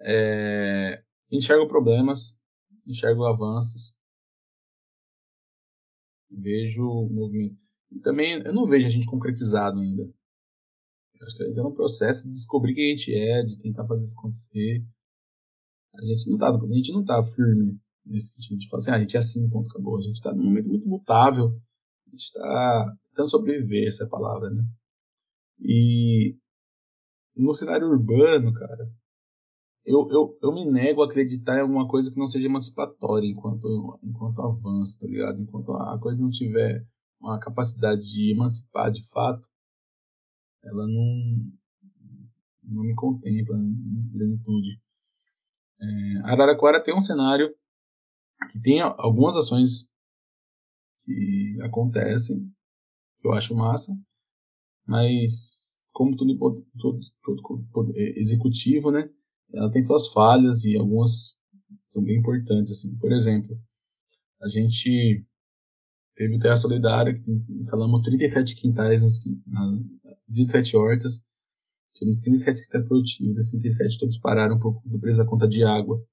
É, 0.00 1.02
enxergo 1.30 1.68
problemas, 1.68 2.38
enxergo 2.86 3.24
avanços, 3.24 3.96
vejo 6.30 7.08
movimento. 7.10 7.56
E 7.90 8.00
também 8.00 8.42
eu 8.42 8.52
não 8.52 8.66
vejo 8.66 8.86
a 8.86 8.90
gente 8.90 9.06
concretizado 9.06 9.80
ainda. 9.80 10.12
Acho 11.22 11.36
que 11.36 11.42
ainda 11.44 11.60
é 11.60 11.64
um 11.64 11.72
processo 11.72 12.26
de 12.26 12.32
descobrir 12.32 12.74
quem 12.74 12.92
a 12.92 12.96
gente 12.96 13.14
é, 13.14 13.42
de 13.42 13.58
tentar 13.58 13.86
fazer 13.86 14.04
isso 14.04 14.18
acontecer. 14.18 14.84
A 15.94 16.04
gente 16.04 16.30
não 16.30 16.38
tá, 16.38 16.50
a 16.50 16.74
gente 16.74 16.92
não 16.92 17.04
tá 17.04 17.22
firme 17.22 17.78
nesse 18.04 18.34
sentido 18.34 18.58
de 18.58 18.68
falar 18.68 18.78
assim, 18.78 18.90
ah, 18.90 18.96
a 18.96 19.00
gente 19.00 19.16
é 19.16 19.20
assim, 19.20 19.48
ponto, 19.48 19.70
acabou. 19.70 19.96
A 19.96 20.00
gente 20.00 20.14
está 20.14 20.34
num 20.34 20.44
momento 20.44 20.68
muito 20.68 20.88
mutável. 20.88 21.48
A 22.06 22.10
gente 22.10 22.24
está 22.24 22.96
tentando 23.08 23.30
sobreviver, 23.30 23.86
essa 23.86 24.04
é 24.04 24.08
palavra, 24.08 24.50
né? 24.50 24.64
E 25.60 26.36
no 27.36 27.54
cenário 27.54 27.88
urbano, 27.88 28.52
cara, 28.52 28.90
eu, 29.84 30.08
eu, 30.10 30.38
eu 30.42 30.52
me 30.52 30.64
nego 30.64 31.02
a 31.02 31.06
acreditar 31.06 31.58
em 31.58 31.60
alguma 31.60 31.88
coisa 31.88 32.10
que 32.10 32.18
não 32.18 32.26
seja 32.26 32.46
emancipatória 32.46 33.26
enquanto, 33.26 33.98
enquanto 34.02 34.42
avanço, 34.42 35.00
tá 35.00 35.06
ligado? 35.06 35.40
Enquanto 35.40 35.72
a 35.72 35.98
coisa 35.98 36.20
não 36.20 36.30
tiver 36.30 36.86
uma 37.20 37.38
capacidade 37.38 38.02
de 38.02 38.32
emancipar 38.32 38.90
de 38.90 39.02
fato, 39.10 39.46
ela 40.64 40.86
não, 40.86 41.52
não 42.62 42.82
me 42.84 42.94
contempla 42.94 43.56
em 43.58 44.08
plenitude. 44.12 44.80
É, 45.80 46.16
Araraquara 46.24 46.82
tem 46.82 46.94
um 46.94 47.00
cenário 47.00 47.54
que 48.50 48.60
tem 48.60 48.80
algumas 48.80 49.36
ações 49.36 49.88
que 51.04 51.58
acontecem, 51.62 52.52
que 53.20 53.26
eu 53.26 53.32
acho 53.32 53.56
massa, 53.56 53.92
mas 54.86 55.80
como 55.92 56.16
tudo, 56.16 56.66
todo, 56.78 57.00
todo 57.72 57.92
é, 57.96 58.18
executivo, 58.18 58.90
né, 58.90 59.08
ela 59.52 59.70
tem 59.70 59.82
suas 59.84 60.08
falhas 60.08 60.64
e 60.64 60.76
algumas 60.76 61.36
são 61.86 62.02
bem 62.02 62.18
importantes. 62.18 62.72
Assim. 62.72 62.96
Por 62.98 63.12
exemplo, 63.12 63.58
a 64.40 64.48
gente 64.48 65.24
teve 66.14 66.36
o 66.36 66.38
Terra 66.38 66.56
Solidária, 66.56 67.14
que 67.14 67.30
instalamos 67.50 68.02
37 68.02 68.56
quintais, 68.56 69.02
nos, 69.02 69.20
na, 69.46 69.78
37 70.26 70.76
hortas, 70.76 71.24
tínhamos 71.94 72.20
37 72.20 72.64
quintais 72.64 72.86
produtivos, 72.86 73.34
desses 73.34 73.50
37 73.52 73.98
todos 73.98 74.18
pararam 74.18 74.58
por 74.58 74.74
conta 74.74 74.88
do 74.88 75.00
preço 75.00 75.18
da 75.18 75.26
conta 75.26 75.48
de 75.48 75.64
água. 75.64 76.04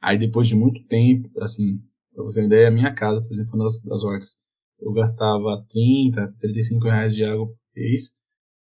Aí 0.00 0.18
depois 0.18 0.46
de 0.48 0.54
muito 0.54 0.84
tempo, 0.86 1.30
assim, 1.40 1.78
pra 2.14 2.22
você 2.22 2.36
ter 2.36 2.40
uma 2.42 2.46
ideia, 2.46 2.68
a 2.68 2.70
minha 2.70 2.94
casa, 2.94 3.22
por 3.22 3.32
exemplo, 3.32 3.58
das, 3.58 3.82
das 3.82 4.02
hortas, 4.02 4.38
eu 4.78 4.92
gastava 4.92 5.64
30, 5.68 6.34
35 6.38 6.84
reais 6.84 7.14
de 7.14 7.24
água 7.24 7.46
por 7.46 7.58
mês. 7.74 8.12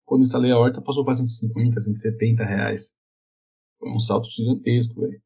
Quando 0.05 0.23
instalei 0.23 0.51
a 0.51 0.57
horta, 0.57 0.81
passou 0.81 1.05
para 1.05 1.15
150, 1.15 1.79
170 1.79 2.43
reais. 2.43 2.91
Foi 3.77 3.91
um 3.91 3.99
salto 3.99 4.27
gigantesco, 4.27 5.01
velho. 5.01 5.21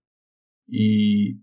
E 0.69 1.37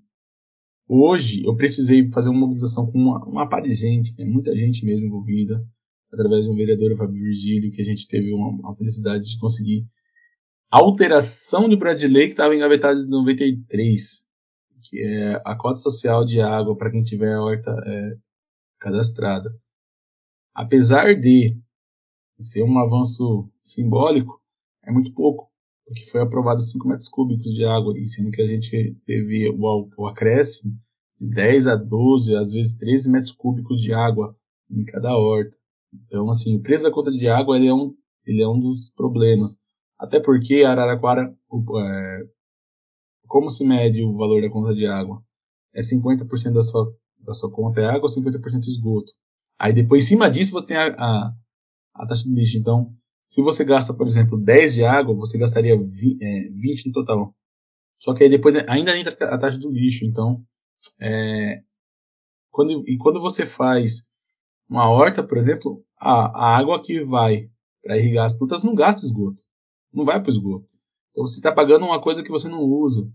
hoje 0.90 1.44
eu 1.44 1.54
precisei 1.54 2.10
fazer 2.10 2.28
uma 2.30 2.40
mobilização 2.40 2.90
com 2.90 2.98
uma, 2.98 3.24
uma 3.24 3.48
par 3.48 3.62
de 3.62 3.72
gente, 3.72 4.12
né? 4.18 4.24
muita 4.24 4.52
gente 4.54 4.84
mesmo 4.84 5.06
envolvida, 5.06 5.64
através 6.12 6.44
de 6.44 6.50
um 6.50 6.56
vereador, 6.56 6.92
o 6.92 6.96
Fábio 6.96 7.22
Virgílio, 7.22 7.70
que 7.70 7.80
a 7.80 7.84
gente 7.84 8.08
teve 8.08 8.32
uma, 8.32 8.74
felicidade 8.74 9.24
de 9.24 9.38
conseguir 9.38 9.86
alteração 10.68 11.68
de 11.68 11.76
Bradley 11.76 12.26
que 12.26 12.32
estava 12.32 12.54
engavetado 12.54 13.00
em 13.00 13.08
93, 13.08 14.26
que 14.82 15.00
é 15.00 15.40
a 15.44 15.54
cota 15.54 15.76
social 15.76 16.24
de 16.24 16.40
água 16.40 16.76
para 16.76 16.90
quem 16.90 17.04
tiver 17.04 17.34
a 17.34 17.42
horta 17.42 17.70
é, 17.86 18.16
cadastrada. 18.80 19.50
Apesar 20.52 21.14
de 21.14 21.56
ser 22.38 22.64
um 22.64 22.78
avanço 22.78 23.48
simbólico, 23.62 24.40
é 24.82 24.90
muito 24.90 25.12
pouco 25.12 25.49
porque 25.90 26.06
foi 26.06 26.20
aprovado 26.20 26.60
5 26.60 26.86
metros 26.86 27.08
cúbicos 27.08 27.52
de 27.52 27.64
água, 27.64 27.98
e 27.98 28.06
sendo 28.06 28.30
que 28.30 28.40
a 28.40 28.46
gente 28.46 28.96
teve 29.04 29.50
o, 29.50 29.90
o 29.98 30.06
acréscimo 30.06 30.72
de 31.18 31.28
10 31.28 31.66
a 31.66 31.74
12, 31.74 32.36
às 32.36 32.52
vezes 32.52 32.76
13 32.76 33.10
metros 33.10 33.32
cúbicos 33.32 33.82
de 33.82 33.92
água 33.92 34.36
em 34.70 34.84
cada 34.84 35.16
horta. 35.16 35.52
Então, 35.92 36.30
assim, 36.30 36.54
o 36.56 36.62
preço 36.62 36.84
da 36.84 36.92
conta 36.92 37.10
de 37.10 37.28
água 37.28 37.56
ele 37.56 37.66
é 37.66 37.74
um, 37.74 37.92
ele 38.24 38.40
é 38.40 38.48
um 38.48 38.60
dos 38.60 38.88
problemas. 38.90 39.56
Até 39.98 40.20
porque 40.20 40.62
Araraquara, 40.62 41.22
é, 41.24 42.20
como 43.26 43.50
se 43.50 43.66
mede 43.66 44.04
o 44.04 44.16
valor 44.16 44.40
da 44.40 44.48
conta 44.48 44.72
de 44.72 44.86
água? 44.86 45.20
É 45.74 45.80
50% 45.80 46.52
da 46.52 46.62
sua, 46.62 46.94
da 47.18 47.34
sua 47.34 47.50
conta 47.50 47.80
é 47.80 47.86
água, 47.86 48.08
50% 48.08 48.68
esgoto. 48.68 49.10
Aí 49.58 49.72
depois, 49.72 50.04
em 50.04 50.08
cima 50.10 50.30
disso, 50.30 50.52
você 50.52 50.68
tem 50.68 50.76
a, 50.76 50.94
a, 50.96 51.34
a 51.94 52.06
taxa 52.06 52.22
de 52.28 52.32
lixo. 52.32 52.56
Então, 52.58 52.94
se 53.30 53.40
você 53.42 53.64
gasta, 53.64 53.94
por 53.94 54.08
exemplo, 54.08 54.36
10 54.36 54.74
de 54.74 54.84
água, 54.84 55.14
você 55.14 55.38
gastaria 55.38 55.78
20, 55.78 56.20
é, 56.20 56.50
no 56.50 56.92
total. 56.92 57.32
Só 57.96 58.12
que 58.12 58.24
aí 58.24 58.28
depois 58.28 58.56
ainda 58.66 58.98
entra 58.98 59.12
a 59.12 59.38
taxa 59.38 59.56
do 59.56 59.70
lixo. 59.70 60.04
Então, 60.04 60.42
é, 61.00 61.62
quando, 62.50 62.82
e 62.88 62.96
quando 62.96 63.20
você 63.20 63.46
faz 63.46 64.04
uma 64.68 64.90
horta, 64.90 65.22
por 65.22 65.38
exemplo, 65.38 65.80
a, 65.96 66.54
a 66.54 66.58
água 66.58 66.82
que 66.82 67.04
vai 67.04 67.48
para 67.80 67.96
irrigar 67.96 68.26
as 68.26 68.36
plantas 68.36 68.64
não 68.64 68.74
gasta 68.74 69.06
esgoto. 69.06 69.40
Não 69.94 70.04
vai 70.04 70.20
para 70.20 70.28
o 70.28 70.32
esgoto. 70.32 70.66
Então 71.12 71.24
você 71.24 71.36
está 71.36 71.52
pagando 71.52 71.86
uma 71.86 72.00
coisa 72.00 72.24
que 72.24 72.32
você 72.32 72.48
não 72.48 72.60
usa. 72.60 73.08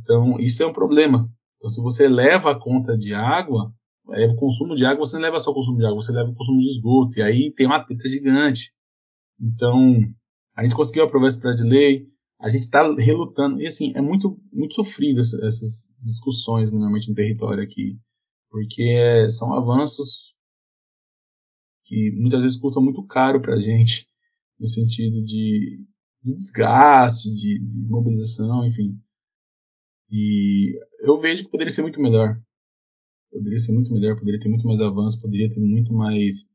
Então 0.00 0.38
isso 0.38 0.62
é 0.62 0.66
um 0.66 0.72
problema. 0.72 1.28
Então 1.56 1.68
se 1.68 1.80
você 1.82 2.06
leva 2.06 2.52
a 2.52 2.58
conta 2.58 2.96
de 2.96 3.12
água, 3.12 3.74
leva 4.06 4.32
o 4.32 4.36
consumo 4.36 4.76
de 4.76 4.86
água, 4.86 5.04
você 5.04 5.16
não 5.16 5.24
leva 5.24 5.40
só 5.40 5.50
o 5.50 5.54
consumo 5.54 5.78
de 5.78 5.86
água, 5.86 5.96
você 5.96 6.12
leva 6.12 6.30
o 6.30 6.34
consumo 6.36 6.60
de 6.60 6.70
esgoto. 6.70 7.18
E 7.18 7.22
aí 7.22 7.50
tem 7.50 7.66
uma 7.66 7.84
treta 7.84 8.08
gigante. 8.08 8.72
Então, 9.40 9.96
a 10.54 10.62
gente 10.62 10.74
conseguiu 10.74 11.04
aprovar 11.04 11.28
esse 11.28 11.40
projeto 11.40 11.62
de 11.62 11.68
lei, 11.68 12.08
a 12.40 12.48
gente 12.48 12.64
está 12.64 12.82
relutando, 12.94 13.60
e 13.60 13.66
assim, 13.66 13.92
é 13.94 14.00
muito, 14.00 14.40
muito 14.52 14.74
sofrido 14.74 15.20
essas 15.20 15.92
discussões, 16.04 16.70
normalmente, 16.70 17.08
no 17.08 17.14
território 17.14 17.62
aqui, 17.62 17.98
porque 18.50 19.28
são 19.30 19.54
avanços 19.54 20.34
que 21.84 22.12
muitas 22.12 22.40
vezes 22.40 22.56
custam 22.56 22.82
muito 22.82 23.04
caro 23.06 23.40
para 23.40 23.54
a 23.54 23.60
gente, 23.60 24.08
no 24.58 24.68
sentido 24.68 25.22
de, 25.22 25.84
de 26.22 26.34
desgaste, 26.34 27.30
de, 27.32 27.58
de 27.58 27.78
mobilização, 27.88 28.64
enfim. 28.66 28.98
E 30.10 30.78
eu 31.00 31.18
vejo 31.18 31.44
que 31.44 31.50
poderia 31.50 31.72
ser 31.72 31.82
muito 31.82 32.00
melhor. 32.00 32.40
Poderia 33.30 33.58
ser 33.58 33.72
muito 33.72 33.92
melhor, 33.92 34.16
poderia 34.16 34.40
ter 34.40 34.48
muito 34.48 34.66
mais 34.66 34.80
avanço, 34.80 35.20
poderia 35.20 35.52
ter 35.52 35.60
muito 35.60 35.92
mais 35.92 36.48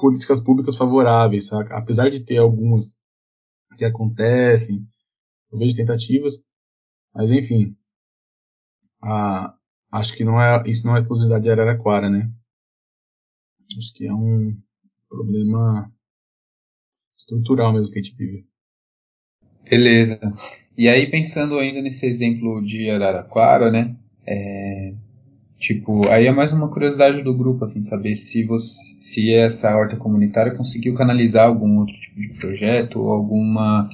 políticas 0.00 0.40
públicas 0.40 0.76
favoráveis, 0.76 1.46
saca? 1.46 1.76
Apesar 1.76 2.10
de 2.10 2.24
ter 2.24 2.38
algumas 2.38 2.96
que 3.76 3.84
acontecem, 3.84 4.86
eu 5.52 5.58
vejo 5.58 5.76
tentativas, 5.76 6.42
mas 7.14 7.30
enfim, 7.30 7.76
a, 9.02 9.54
acho 9.92 10.16
que 10.16 10.24
não 10.24 10.40
é, 10.40 10.62
isso 10.66 10.86
não 10.86 10.96
é 10.96 11.00
exclusividade 11.00 11.44
de 11.44 11.50
Araraquara, 11.50 12.08
né? 12.08 12.30
Acho 13.76 13.94
que 13.94 14.06
é 14.06 14.12
um 14.12 14.56
problema 15.08 15.92
estrutural 17.16 17.72
mesmo 17.72 17.92
que 17.92 17.98
a 17.98 18.02
gente 18.02 18.16
vive. 18.16 18.46
Beleza. 19.68 20.18
E 20.76 20.88
aí 20.88 21.10
pensando 21.10 21.58
ainda 21.58 21.80
nesse 21.80 22.06
exemplo 22.06 22.60
de 22.64 22.90
Araraquara, 22.90 23.70
né? 23.70 23.96
É, 24.26 24.94
Tipo, 25.60 26.08
aí 26.08 26.26
é 26.26 26.32
mais 26.32 26.54
uma 26.54 26.68
curiosidade 26.68 27.22
do 27.22 27.34
grupo, 27.34 27.64
assim, 27.64 27.82
saber 27.82 28.16
se 28.16 28.44
você, 28.44 28.82
se 28.98 29.34
essa 29.34 29.76
horta 29.76 29.94
comunitária 29.94 30.54
conseguiu 30.56 30.94
canalizar 30.94 31.46
algum 31.46 31.80
outro 31.80 31.94
tipo 32.00 32.18
de 32.18 32.28
projeto 32.30 32.98
ou 32.98 33.10
alguma 33.10 33.90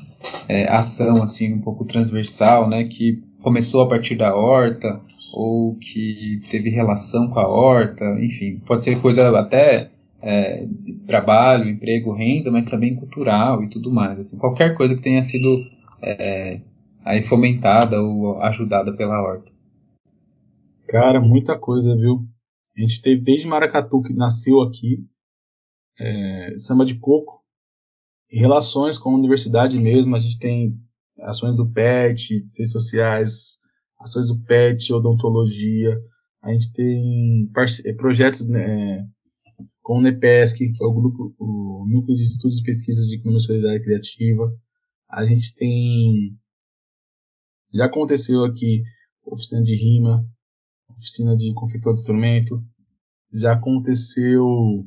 é, 0.49 0.71
ação, 0.73 1.25
assim, 1.25 1.53
um 1.53 1.61
pouco 1.61 1.85
transversal, 1.85 2.69
né, 2.69 2.85
que 2.85 3.21
começou 3.43 3.83
a 3.83 3.89
partir 3.89 4.15
da 4.15 4.33
horta 4.33 5.01
ou 5.33 5.75
que 5.75 6.41
teve 6.53 6.71
relação 6.71 7.27
com 7.29 7.41
a 7.41 7.49
horta, 7.49 8.05
enfim, 8.21 8.63
pode 8.65 8.85
ser 8.85 9.01
coisa 9.01 9.37
até 9.37 9.91
é, 10.23 10.65
trabalho, 11.09 11.69
emprego, 11.69 12.13
renda, 12.13 12.49
mas 12.49 12.67
também 12.67 12.95
cultural 12.95 13.65
e 13.65 13.69
tudo 13.69 13.91
mais. 13.91 14.21
Assim, 14.21 14.39
qualquer 14.39 14.75
coisa 14.77 14.95
que 14.95 15.03
tenha 15.03 15.23
sido 15.25 15.49
é, 16.01 16.61
aí 17.05 17.25
fomentada 17.25 18.01
ou 18.01 18.41
ajudada 18.41 18.93
pela 18.93 19.21
horta. 19.21 19.56
Cara, 20.89 21.21
muita 21.21 21.59
coisa, 21.59 21.97
viu? 21.97 22.27
A 22.77 22.81
gente 22.81 23.03
teve 23.03 23.21
desde 23.23 23.49
Maracatu, 23.49 24.03
que 24.03 24.13
nasceu 24.13 24.61
aqui, 24.61 25.05
é, 25.99 26.59
samba 26.59 26.85
de 26.85 26.99
coco, 26.99 27.43
relações 28.29 28.99
com 28.99 29.11
a 29.11 29.19
universidade 29.19 29.79
mesmo, 29.79 30.15
a 30.15 30.21
gente 30.21 30.39
tem 30.39 30.79
ações 31.21 31.57
do 31.57 31.71
PET, 31.71 32.39
ciências 32.39 32.73
sociais, 32.73 33.59
ações 33.99 34.29
do 34.29 34.39
PET, 34.45 34.93
odontologia, 34.93 35.99
a 36.43 36.53
gente 36.53 36.73
tem 36.73 37.51
projetos 37.97 38.47
né, 38.47 39.05
com 39.83 39.99
o 39.99 40.03
NEPESC, 40.03 40.73
que 40.73 40.85
é 40.85 40.87
o 40.87 40.93
grupo, 40.93 41.35
o 41.39 41.87
Núcleo 41.89 42.17
de 42.17 42.23
Estudos 42.23 42.61
e 42.61 42.63
Pesquisas 42.63 43.07
de 43.09 43.17
Economia 43.17 43.41
Solidária 43.41 43.83
Criativa. 43.83 44.53
A 45.11 45.25
gente 45.25 45.55
tem, 45.57 46.39
já 47.75 47.87
aconteceu 47.87 48.45
aqui, 48.45 48.83
oficina 49.25 49.63
de 49.63 49.75
rima, 49.75 50.25
oficina 50.91 51.37
de 51.37 51.53
confecção 51.55 51.93
de 51.93 51.99
instrumento, 51.99 52.63
já 53.33 53.53
aconteceu 53.53 54.87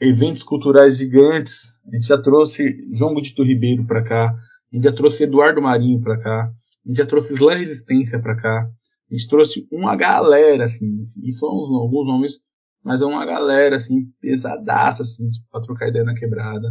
eventos 0.00 0.42
culturais 0.42 0.98
gigantes. 0.98 1.80
A 1.86 1.96
gente 1.96 2.06
já 2.06 2.20
trouxe 2.20 2.76
João 2.96 3.14
Godito 3.14 3.42
Ribeiro 3.42 3.86
para 3.86 4.02
cá, 4.02 4.30
a 4.30 4.76
gente 4.76 4.84
já 4.84 4.92
trouxe 4.92 5.24
Eduardo 5.24 5.62
Marinho 5.62 6.00
para 6.00 6.18
cá, 6.18 6.52
a 6.84 6.88
gente 6.88 6.98
já 6.98 7.06
trouxe 7.06 7.34
Slam 7.34 7.58
Resistência 7.58 8.20
para 8.20 8.36
cá, 8.36 8.70
a 9.10 9.14
gente 9.14 9.28
trouxe 9.28 9.66
uma 9.70 9.96
galera, 9.96 10.64
assim, 10.64 10.96
e 11.24 11.32
são 11.32 11.48
alguns 11.48 12.06
nomes, 12.06 12.40
mas 12.82 13.02
é 13.02 13.06
uma 13.06 13.24
galera, 13.24 13.76
assim, 13.76 14.06
pesadaça, 14.20 15.02
assim, 15.02 15.30
para 15.50 15.60
trocar 15.60 15.88
ideia 15.88 16.04
na 16.04 16.14
quebrada. 16.14 16.68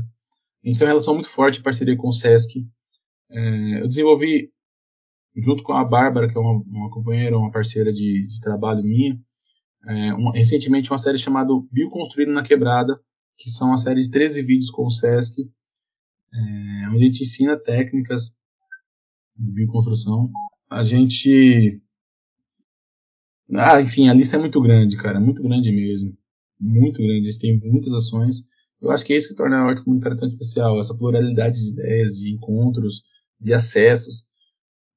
A 0.64 0.68
gente 0.68 0.78
tem 0.78 0.88
uma 0.88 0.92
relação 0.92 1.14
muito 1.14 1.30
forte, 1.30 1.62
parceria 1.62 1.96
com 1.98 2.08
o 2.08 2.14
Sesc. 2.14 2.66
É, 3.30 3.82
eu 3.82 3.88
desenvolvi, 3.88 4.50
junto 5.36 5.64
com 5.64 5.74
a 5.74 5.84
Bárbara, 5.84 6.28
que 6.28 6.38
é 6.38 6.40
uma, 6.40 6.62
uma 6.68 6.90
companheira, 6.90 7.38
uma 7.38 7.52
parceira 7.52 7.92
de, 7.92 8.22
de 8.22 8.40
trabalho 8.40 8.84
minha, 8.84 9.20
é, 9.88 10.12
recentemente 10.34 10.92
uma 10.92 10.98
série 10.98 11.18
chamada 11.18 11.52
Bioconstruído 11.72 12.32
na 12.32 12.44
Quebrada, 12.44 13.00
que 13.38 13.50
são 13.50 13.70
uma 13.70 13.78
série 13.78 14.02
de 14.02 14.10
13 14.10 14.42
vídeos 14.42 14.72
com 14.72 14.86
o 14.86 14.90
Sesc, 14.90 15.50
é, 16.34 16.90
onde 16.90 17.04
a 17.04 17.08
gente 17.08 17.24
ensina 17.24 17.58
técnicas 17.58 18.36
de 19.38 19.52
bioconstrução. 19.52 20.30
A 20.70 20.84
gente. 20.84 21.82
Ah, 23.54 23.80
enfim, 23.80 24.10
a 24.10 24.14
lista 24.14 24.38
é 24.38 24.40
muito 24.40 24.60
grande, 24.62 24.98
cara, 24.98 25.20
muito 25.20 25.44
grande 25.44 25.72
mesmo. 25.72 26.18
Muito 26.60 27.02
grande, 27.02 27.28
a 27.28 27.32
gente 27.32 27.40
tem 27.40 27.60
muitas 27.60 27.94
ações. 27.94 28.48
Eu 28.82 28.92
acho 28.92 29.06
que 29.06 29.14
é 29.14 29.18
isso 29.18 29.30
que 29.30 29.36
torna 29.36 29.60
a 29.60 29.66
horta 29.66 29.84
comunitária 29.84 30.18
tão 30.18 30.28
especial, 30.28 30.80
essa 30.80 30.98
pluralidade 30.98 31.60
de 31.60 31.72
ideias, 31.72 32.18
de 32.18 32.34
encontros, 32.34 33.04
de 33.40 33.54
acessos. 33.54 34.26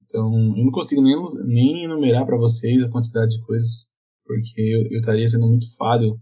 Então, 0.08 0.56
eu 0.56 0.64
não 0.64 0.70
consigo 0.70 1.02
nem, 1.02 1.14
nem 1.46 1.84
enumerar 1.84 2.26
para 2.26 2.36
vocês 2.36 2.82
a 2.82 2.90
quantidade 2.90 3.36
de 3.36 3.44
coisas, 3.44 3.88
porque 4.24 4.60
eu, 4.60 4.98
estaria 4.98 5.28
sendo 5.28 5.46
muito 5.46 5.74
falho, 5.76 6.18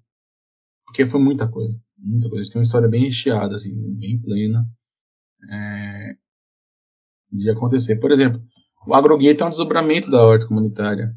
porque 0.84 1.06
foi 1.06 1.20
muita 1.20 1.48
coisa 1.48 1.80
muita 1.98 2.28
coisa. 2.28 2.42
A 2.42 2.44
gente 2.44 2.52
tem 2.52 2.60
uma 2.60 2.64
história 2.64 2.88
bem 2.88 3.04
recheada, 3.04 3.54
assim, 3.54 3.74
bem 3.94 4.20
plena 4.20 4.64
é, 5.50 6.16
de 7.32 7.50
acontecer. 7.50 7.96
Por 7.96 8.12
exemplo, 8.12 8.42
o 8.86 8.94
agrogueto 8.94 9.42
é 9.42 9.46
um 9.46 9.50
desdobramento 9.50 10.10
da 10.10 10.22
horta 10.22 10.46
comunitária. 10.46 11.16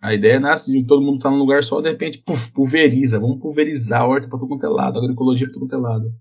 A 0.00 0.14
ideia 0.14 0.38
nasce 0.38 0.70
de 0.70 0.86
todo 0.86 1.02
mundo 1.02 1.16
estar 1.16 1.28
tá 1.28 1.34
num 1.34 1.40
lugar 1.40 1.62
só, 1.64 1.80
de 1.80 1.90
repente, 1.90 2.22
puf, 2.24 2.52
pulveriza. 2.52 3.18
Vamos 3.18 3.40
pulverizar 3.40 4.02
a 4.02 4.06
horta 4.06 4.28
para 4.28 4.38
todo 4.38 4.48
quanto 4.48 4.64
é 4.64 4.68
lado, 4.68 4.96
a 4.96 5.02
agroecologia 5.02 5.46
para 5.46 5.54
todo 5.54 5.68
quanto 5.68 5.74
é 5.74 5.78
lado. 5.78 6.14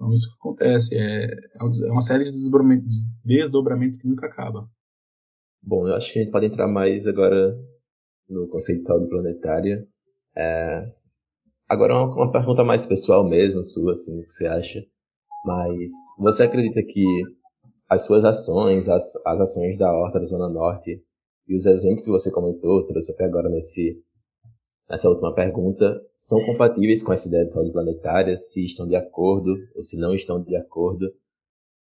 Então, 0.00 0.14
isso 0.14 0.30
que 0.30 0.36
acontece. 0.38 0.96
É, 0.96 1.26
é 1.26 1.92
uma 1.92 2.00
série 2.00 2.24
de 2.24 2.32
desdobramentos, 2.32 3.04
desdobramentos 3.22 3.98
que 3.98 4.08
nunca 4.08 4.26
acaba. 4.26 4.66
Bom, 5.62 5.86
eu 5.86 5.94
acho 5.94 6.12
que 6.12 6.20
a 6.20 6.22
gente 6.22 6.32
pode 6.32 6.46
entrar 6.46 6.66
mais 6.66 7.06
agora 7.06 7.54
no 8.26 8.48
conceito 8.48 8.80
de 8.80 8.86
saúde 8.86 9.10
planetária. 9.10 9.86
É, 10.34 10.90
Agora 11.70 11.94
uma, 11.94 12.12
uma 12.12 12.32
pergunta 12.32 12.64
mais 12.64 12.84
pessoal 12.84 13.22
mesmo, 13.22 13.62
sua, 13.62 13.92
assim, 13.92 14.18
o 14.20 14.24
que 14.24 14.32
você 14.32 14.44
acha. 14.48 14.84
Mas 15.44 15.92
você 16.18 16.42
acredita 16.42 16.82
que 16.82 17.04
as 17.88 18.04
suas 18.06 18.24
ações, 18.24 18.88
as, 18.88 19.14
as 19.24 19.38
ações 19.38 19.78
da 19.78 19.88
Horta 19.92 20.18
da 20.18 20.24
Zona 20.24 20.48
Norte 20.48 21.00
e 21.46 21.54
os 21.54 21.66
exemplos 21.66 22.04
que 22.04 22.10
você 22.10 22.28
comentou, 22.32 22.84
trouxe 22.84 23.12
até 23.12 23.24
agora 23.24 23.48
nesse, 23.48 23.96
nessa 24.90 25.08
última 25.08 25.32
pergunta, 25.32 26.04
são 26.16 26.44
compatíveis 26.44 27.02
com 27.02 27.12
essa 27.12 27.28
ideia 27.28 27.44
de 27.44 27.52
saúde 27.52 27.72
planetária, 27.72 28.36
se 28.36 28.66
estão 28.66 28.88
de 28.88 28.96
acordo 28.96 29.54
ou 29.74 29.80
se 29.80 29.96
não 29.96 30.12
estão 30.12 30.42
de 30.42 30.56
acordo 30.56 31.14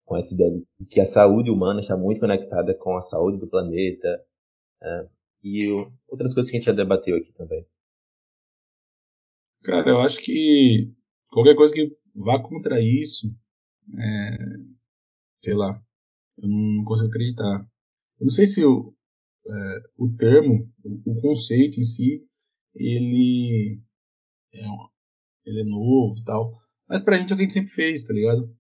com 0.04 0.18
essa 0.18 0.34
ideia 0.34 0.52
de 0.80 0.86
que 0.88 1.00
a 1.00 1.06
saúde 1.06 1.52
humana 1.52 1.80
está 1.80 1.95
muito 1.95 2.20
conectada 2.20 2.74
com 2.74 2.98
a 2.98 3.02
saúde 3.02 3.38
do 3.38 3.48
planeta 3.48 4.26
é, 4.82 5.08
e 5.43 5.70
outras 6.08 6.34
coisas 6.34 6.50
que 6.50 6.58
a 6.58 6.60
gente 6.60 6.66
já 6.66 6.74
debateu 6.74 7.16
aqui 7.18 7.32
também. 7.34 7.66
Cara, 9.64 9.89
eu 9.89 10.00
acho 10.00 10.20
que 10.24 10.91
qualquer 11.30 11.56
coisa 11.56 11.74
que 11.74 11.95
vá 12.16 12.41
contra 12.41 12.82
isso, 12.82 13.28
é, 14.00 14.38
sei 15.43 15.54
lá, 15.54 15.80
eu 16.38 16.48
não 16.48 16.84
consigo 16.84 17.10
acreditar. 17.10 17.68
Eu 18.20 18.26
não 18.26 18.32
sei 18.32 18.48
se 18.48 18.66
o, 18.66 18.95
é, 19.48 19.80
o 19.98 20.10
termo, 20.16 20.72
o, 20.84 21.22
conceito 21.22 21.80
em 21.80 21.84
si, 21.84 22.26
ele 22.78 23.82
é, 24.53 24.65
ele 25.45 25.61
é 25.61 25.65
novo 25.65 26.19
e 26.19 26.23
tal, 26.23 26.61
mas 26.88 27.01
pra 27.01 27.17
gente 27.17 27.32
é 27.32 27.34
o 27.34 27.38
que 27.38 27.43
a 27.43 27.45
gente 27.45 27.53
sempre 27.53 27.71
fez, 27.71 28.05
tá 28.05 28.13
ligado? 28.13 28.55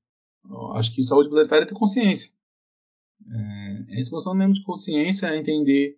Eu 0.49 0.73
acho 0.73 0.93
que 0.93 1.03
saúde 1.03 1.29
planetária 1.29 1.63
é 1.63 1.67
ter 1.67 1.73
consciência. 1.73 2.31
É, 3.29 3.95
a 3.95 3.99
expansão 3.99 4.33
mesmo 4.33 4.53
de 4.53 4.63
consciência 4.63 5.27
é 5.27 5.37
entender 5.37 5.97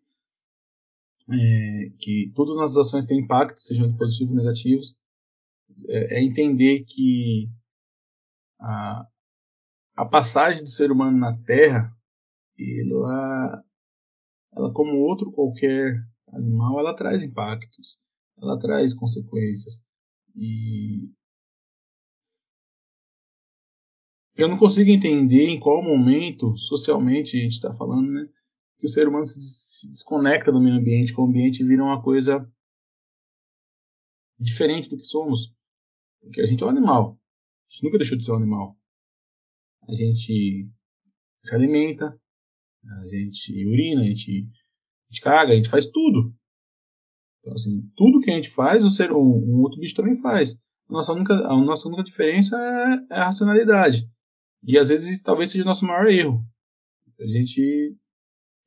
é, 1.30 1.90
que 2.00 2.32
todas 2.36 2.54
as 2.54 2.62
nossas 2.62 2.88
ações 2.88 3.06
têm 3.06 3.20
impacto, 3.20 3.60
sejam 3.60 3.96
positivos 3.96 4.32
ou 4.32 4.38
negativos, 4.38 4.98
é, 5.88 6.18
é 6.18 6.24
entender 6.24 6.84
que 6.86 7.50
a, 8.60 9.08
a 9.96 10.06
passagem 10.06 10.64
do 10.64 10.70
ser 10.70 10.92
humano 10.92 11.18
na 11.18 11.38
Terra, 11.44 11.96
ela, 12.58 13.64
ela 14.56 14.74
como 14.74 14.98
outro 14.98 15.32
qualquer 15.32 16.04
animal, 16.34 16.80
ela 16.80 16.96
traz 16.96 17.24
impactos, 17.24 18.02
ela 18.42 18.58
traz 18.58 18.94
consequências. 18.94 19.84
E 20.36 21.10
eu 24.36 24.48
não 24.48 24.58
consigo 24.58 24.90
entender 24.90 25.48
em 25.48 25.60
qual 25.60 25.84
momento, 25.84 26.56
socialmente, 26.58 27.38
a 27.38 27.42
gente 27.42 27.54
está 27.54 27.74
falando, 27.74 28.10
né, 28.10 28.30
que 28.78 28.86
o 28.86 28.90
ser 28.90 29.08
humano 29.08 29.26
se 29.26 29.92
desconecta 29.92 30.52
do 30.52 30.62
meio 30.62 30.78
ambiente, 30.78 31.14
que 31.14 31.20
o 31.20 31.26
ambiente 31.26 31.64
vira 31.64 31.84
uma 31.84 32.02
coisa 32.02 32.50
diferente 34.40 34.90
do 34.90 34.96
que 34.96 35.04
somos. 35.04 35.54
Porque 36.22 36.40
a 36.40 36.46
gente 36.46 36.64
é 36.64 36.66
um 36.66 36.70
animal. 36.70 37.20
A 37.70 37.74
gente 37.74 37.84
nunca 37.84 37.98
deixou 37.98 38.18
de 38.18 38.24
ser 38.24 38.32
um 38.32 38.36
animal. 38.36 38.78
A 39.88 39.94
gente 39.94 40.70
se 41.44 41.56
alimenta, 41.56 42.18
a 42.86 43.08
gente 43.08 43.66
urina, 43.66 44.02
a 44.02 44.06
gente, 44.06 44.48
a 44.50 45.12
gente 45.12 45.22
caga, 45.22 45.52
a 45.52 45.56
gente 45.56 45.70
faz 45.70 45.90
tudo. 45.90 46.34
Então, 47.40 47.54
assim, 47.54 47.90
tudo 47.96 48.20
que 48.20 48.32
a 48.32 48.36
gente 48.36 48.50
faz, 48.50 48.84
o 48.84 48.92
ser, 48.92 49.12
um, 49.12 49.62
outro 49.62 49.80
bicho 49.80 49.96
também 49.96 50.16
faz. 50.16 50.60
A 50.90 50.94
nossa 50.94 51.14
única, 51.14 51.34
a 51.34 51.58
nossa 51.58 51.88
única 51.88 52.04
diferença 52.04 52.58
é, 52.58 53.16
é 53.16 53.20
a 53.20 53.26
racionalidade. 53.26 54.10
E 54.64 54.78
às 54.78 54.90
vezes 54.90 55.22
talvez 55.22 55.50
seja 55.50 55.64
o 55.64 55.68
nosso 55.68 55.86
maior 55.86 56.08
erro. 56.08 56.44
A 57.20 57.28
gente 57.28 57.96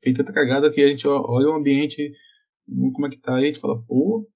tem 0.00 0.12
tanta 0.12 0.32
cagada 0.32 0.70
que 0.70 0.80
a 0.82 0.88
gente 0.88 1.06
olha 1.06 1.48
o 1.48 1.54
ambiente, 1.54 2.12
como 2.92 3.06
é 3.06 3.10
que 3.10 3.18
tá, 3.18 3.40
e 3.40 3.44
a 3.44 3.46
gente 3.46 3.60
fala, 3.60 3.82
pô, 3.82 4.28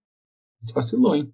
a 0.61 0.67
gente 0.67 0.75
vacilou, 0.75 1.17
hein? 1.17 1.33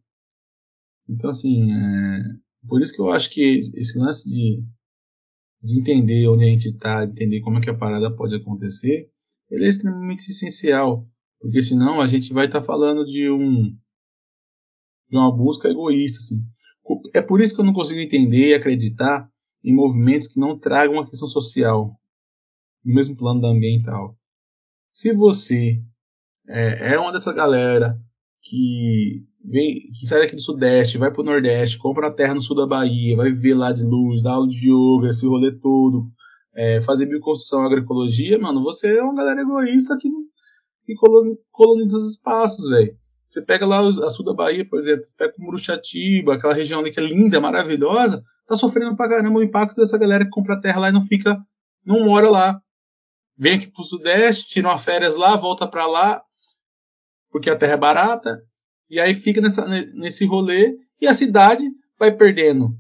Então, 1.09 1.31
assim, 1.31 1.73
é, 1.73 2.23
por 2.67 2.81
isso 2.81 2.95
que 2.95 3.01
eu 3.01 3.11
acho 3.11 3.31
que 3.31 3.43
esse 3.59 3.99
lance 3.99 4.29
de, 4.29 4.65
de 5.63 5.81
entender 5.81 6.29
onde 6.29 6.45
a 6.45 6.49
gente 6.49 6.69
está, 6.69 7.05
entender 7.05 7.41
como 7.41 7.59
é 7.59 7.61
que 7.61 7.71
a 7.71 7.77
parada 7.77 8.15
pode 8.15 8.35
acontecer, 8.35 9.11
ele 9.51 9.67
é 9.67 9.69
extremamente 9.69 10.31
essencial, 10.31 11.07
porque 11.43 11.61
senão 11.62 12.01
a 12.01 12.07
gente 12.07 12.32
vai 12.32 12.47
estar 12.47 12.61
tá 12.61 12.66
falando 12.66 13.05
de 13.05 13.28
um 13.28 13.76
de 15.11 15.18
uma 15.18 15.30
busca 15.30 15.68
egoísta, 15.68 16.20
assim. 16.20 16.43
É 17.12 17.20
por 17.20 17.40
isso 17.40 17.55
que 17.55 17.61
eu 17.61 17.64
não 17.64 17.74
consigo 17.74 18.01
entender 18.01 18.49
e 18.49 18.55
acreditar 18.55 19.28
em 19.62 19.74
movimentos 19.74 20.28
que 20.28 20.40
não 20.40 20.59
tragam 20.59 20.95
uma 20.95 21.07
questão 21.07 21.28
social 21.28 21.95
no 22.82 22.95
mesmo 22.95 23.16
plano 23.16 23.40
da 23.40 23.49
ambiental. 23.49 24.16
Se 24.90 25.12
você 25.12 25.82
é, 26.49 26.95
é 26.95 26.99
uma 26.99 27.12
dessa 27.12 27.32
galera 27.32 27.99
que 28.40 29.24
vem, 29.45 29.90
que 29.93 30.07
sai 30.07 30.20
daqui 30.20 30.34
do 30.34 30.40
Sudeste, 30.40 30.99
vai 30.99 31.12
pro 31.12 31.22
Nordeste, 31.22 31.78
compra 31.78 32.09
a 32.09 32.12
terra 32.12 32.34
no 32.34 32.40
sul 32.40 32.57
da 32.57 32.66
Bahia, 32.66 33.16
vai 33.16 33.30
viver 33.30 33.55
lá 33.55 33.72
de 33.72 33.84
luz, 33.84 34.22
dá 34.22 34.32
aula 34.32 34.49
de 34.49 34.70
yoga, 34.70 35.11
esse 35.11 35.26
rolê 35.26 35.53
todo, 35.53 36.11
é, 36.55 36.80
fazer 36.82 37.07
bioconstrução 37.07 37.64
agroecologia, 37.64 38.38
mano, 38.38 38.62
você 38.62 38.99
é 38.99 39.03
uma 39.03 39.14
galera 39.14 39.43
egoísta 39.43 39.97
que, 40.01 40.09
que 40.85 40.95
coloniza 41.51 41.99
os 41.99 42.11
espaços, 42.14 42.68
velho. 42.68 42.97
Você 43.26 43.41
pega 43.41 43.64
lá 43.64 43.80
a 43.80 44.11
sul 44.11 44.24
da 44.24 44.35
Bahia, 44.35 44.68
por 44.68 44.78
exemplo, 44.78 45.07
pega 45.16 45.35
o 45.39 45.43
Muruxatiba, 45.43 46.35
aquela 46.35 46.53
região 46.53 46.80
ali 46.80 46.93
que 46.93 47.01
é 47.01 47.03
linda, 47.03 47.41
maravilhosa, 47.41 48.22
tá 48.47 48.57
sofrendo 48.57 48.95
pra 48.95 49.09
caramba 49.09 49.39
o 49.39 49.43
impacto 49.43 49.76
dessa 49.76 49.97
galera 49.97 50.24
que 50.24 50.30
compra 50.30 50.61
terra 50.61 50.80
lá 50.80 50.89
e 50.91 50.93
não 50.93 51.01
fica, 51.03 51.39
não 51.85 52.05
mora 52.05 52.28
lá. 52.28 52.61
Vem 53.37 53.57
aqui 53.57 53.72
pro 53.72 53.83
Sudeste, 53.83 54.49
tira 54.49 54.68
uma 54.68 54.78
férias 54.78 55.16
lá, 55.16 55.37
volta 55.37 55.66
pra 55.66 55.87
lá, 55.87 56.22
porque 57.30 57.49
a 57.49 57.57
terra 57.57 57.72
é 57.72 57.78
barata, 57.78 58.43
e 58.91 59.01
aí 59.01 59.14
fica 59.14 59.41
nessa, 59.41 59.66
nesse 59.66 60.26
rolê, 60.26 60.76
e 61.01 61.07
a 61.07 61.14
cidade 61.14 61.64
vai 61.99 62.12
perdendo 62.12 62.76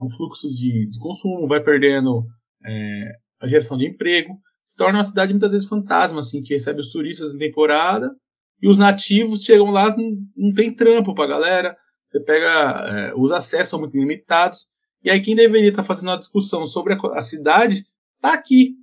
o 0.00 0.10
fluxo 0.10 0.48
de, 0.48 0.88
de 0.88 0.98
consumo, 0.98 1.46
vai 1.46 1.62
perdendo 1.62 2.26
é, 2.64 3.12
a 3.40 3.46
geração 3.46 3.76
de 3.76 3.86
emprego, 3.86 4.36
se 4.70 4.76
torna 4.76 5.00
uma 5.00 5.04
cidade 5.04 5.32
muitas 5.32 5.50
vezes 5.50 5.66
fantasma, 5.66 6.20
assim, 6.20 6.40
que 6.42 6.54
recebe 6.54 6.80
os 6.80 6.92
turistas 6.92 7.34
em 7.34 7.38
temporada 7.38 8.14
e 8.62 8.68
os 8.68 8.78
nativos 8.78 9.42
chegam 9.42 9.68
lá, 9.68 9.96
não, 9.96 10.16
não 10.36 10.54
tem 10.54 10.72
trampo 10.72 11.12
pra 11.12 11.26
galera, 11.26 11.76
você 12.00 12.20
pega, 12.20 12.48
é, 12.86 13.14
os 13.16 13.32
acessos 13.32 13.70
são 13.70 13.80
muito 13.80 13.98
limitados, 13.98 14.68
e 15.02 15.10
aí 15.10 15.20
quem 15.20 15.34
deveria 15.34 15.70
estar 15.70 15.82
tá 15.82 15.88
fazendo 15.88 16.10
uma 16.10 16.18
discussão 16.18 16.66
sobre 16.66 16.94
a, 16.94 16.98
a, 17.14 17.20
cidade 17.20 17.84
tá 18.20 18.32
aqui, 18.32 18.76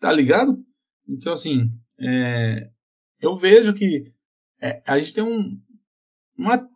tá 0.00 0.10
ligado? 0.10 0.58
Então 1.08 1.32
assim, 1.32 1.70
é, 2.00 2.68
eu 3.20 3.36
vejo 3.36 3.74
que 3.74 4.12
é, 4.60 4.82
a 4.84 4.98
gente 4.98 5.14
tem 5.14 5.22
um, 5.22 5.56
uma, 6.36 6.68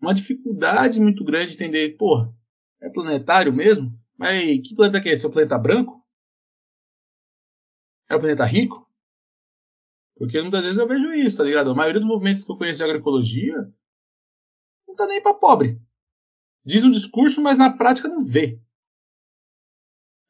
uma 0.00 0.14
dificuldade 0.14 1.00
muito 1.00 1.24
grande 1.24 1.48
de 1.48 1.54
entender, 1.54 1.96
porra, 1.96 2.32
é 2.80 2.88
planetário 2.90 3.52
mesmo? 3.52 3.92
Mas 4.16 4.40
que 4.62 4.76
planeta 4.76 5.00
que 5.00 5.08
é 5.08 5.14
esse? 5.14 5.26
É 5.26 5.28
o 5.28 5.32
planeta 5.32 5.58
branco? 5.58 6.03
É 8.08 8.14
o 8.14 8.20
planeta 8.20 8.44
rico? 8.44 8.88
Porque 10.16 10.40
muitas 10.40 10.62
vezes 10.62 10.78
eu 10.78 10.86
vejo 10.86 11.12
isso, 11.12 11.38
tá 11.38 11.44
ligado? 11.44 11.70
A 11.70 11.74
maioria 11.74 12.00
dos 12.00 12.08
movimentos 12.08 12.44
que 12.44 12.52
eu 12.52 12.56
conheço 12.56 12.78
de 12.78 12.84
agroecologia 12.84 13.56
não 14.86 14.94
tá 14.94 15.06
nem 15.06 15.22
para 15.22 15.34
pobre. 15.34 15.80
Diz 16.64 16.84
um 16.84 16.90
discurso, 16.90 17.42
mas 17.42 17.58
na 17.58 17.76
prática 17.76 18.08
não 18.08 18.24
vê. 18.24 18.60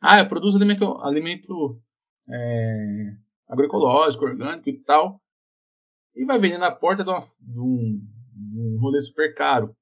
Ah, 0.01 0.19
eu 0.19 0.29
produzo 0.29 0.57
alimento, 0.57 0.85
alimento 1.03 1.81
é, 2.31 3.17
agroecológico, 3.49 4.25
orgânico 4.25 4.69
e 4.69 4.79
tal. 4.83 5.21
E 6.15 6.25
vai 6.25 6.39
vender 6.39 6.59
na 6.59 6.71
porta 6.71 7.05
de, 7.05 7.11
uma, 7.11 7.21
de, 7.21 7.61
um, 7.61 8.01
de 8.33 8.59
um 8.59 8.79
rolê 8.81 9.01
super 9.01 9.35
caro. 9.35 9.77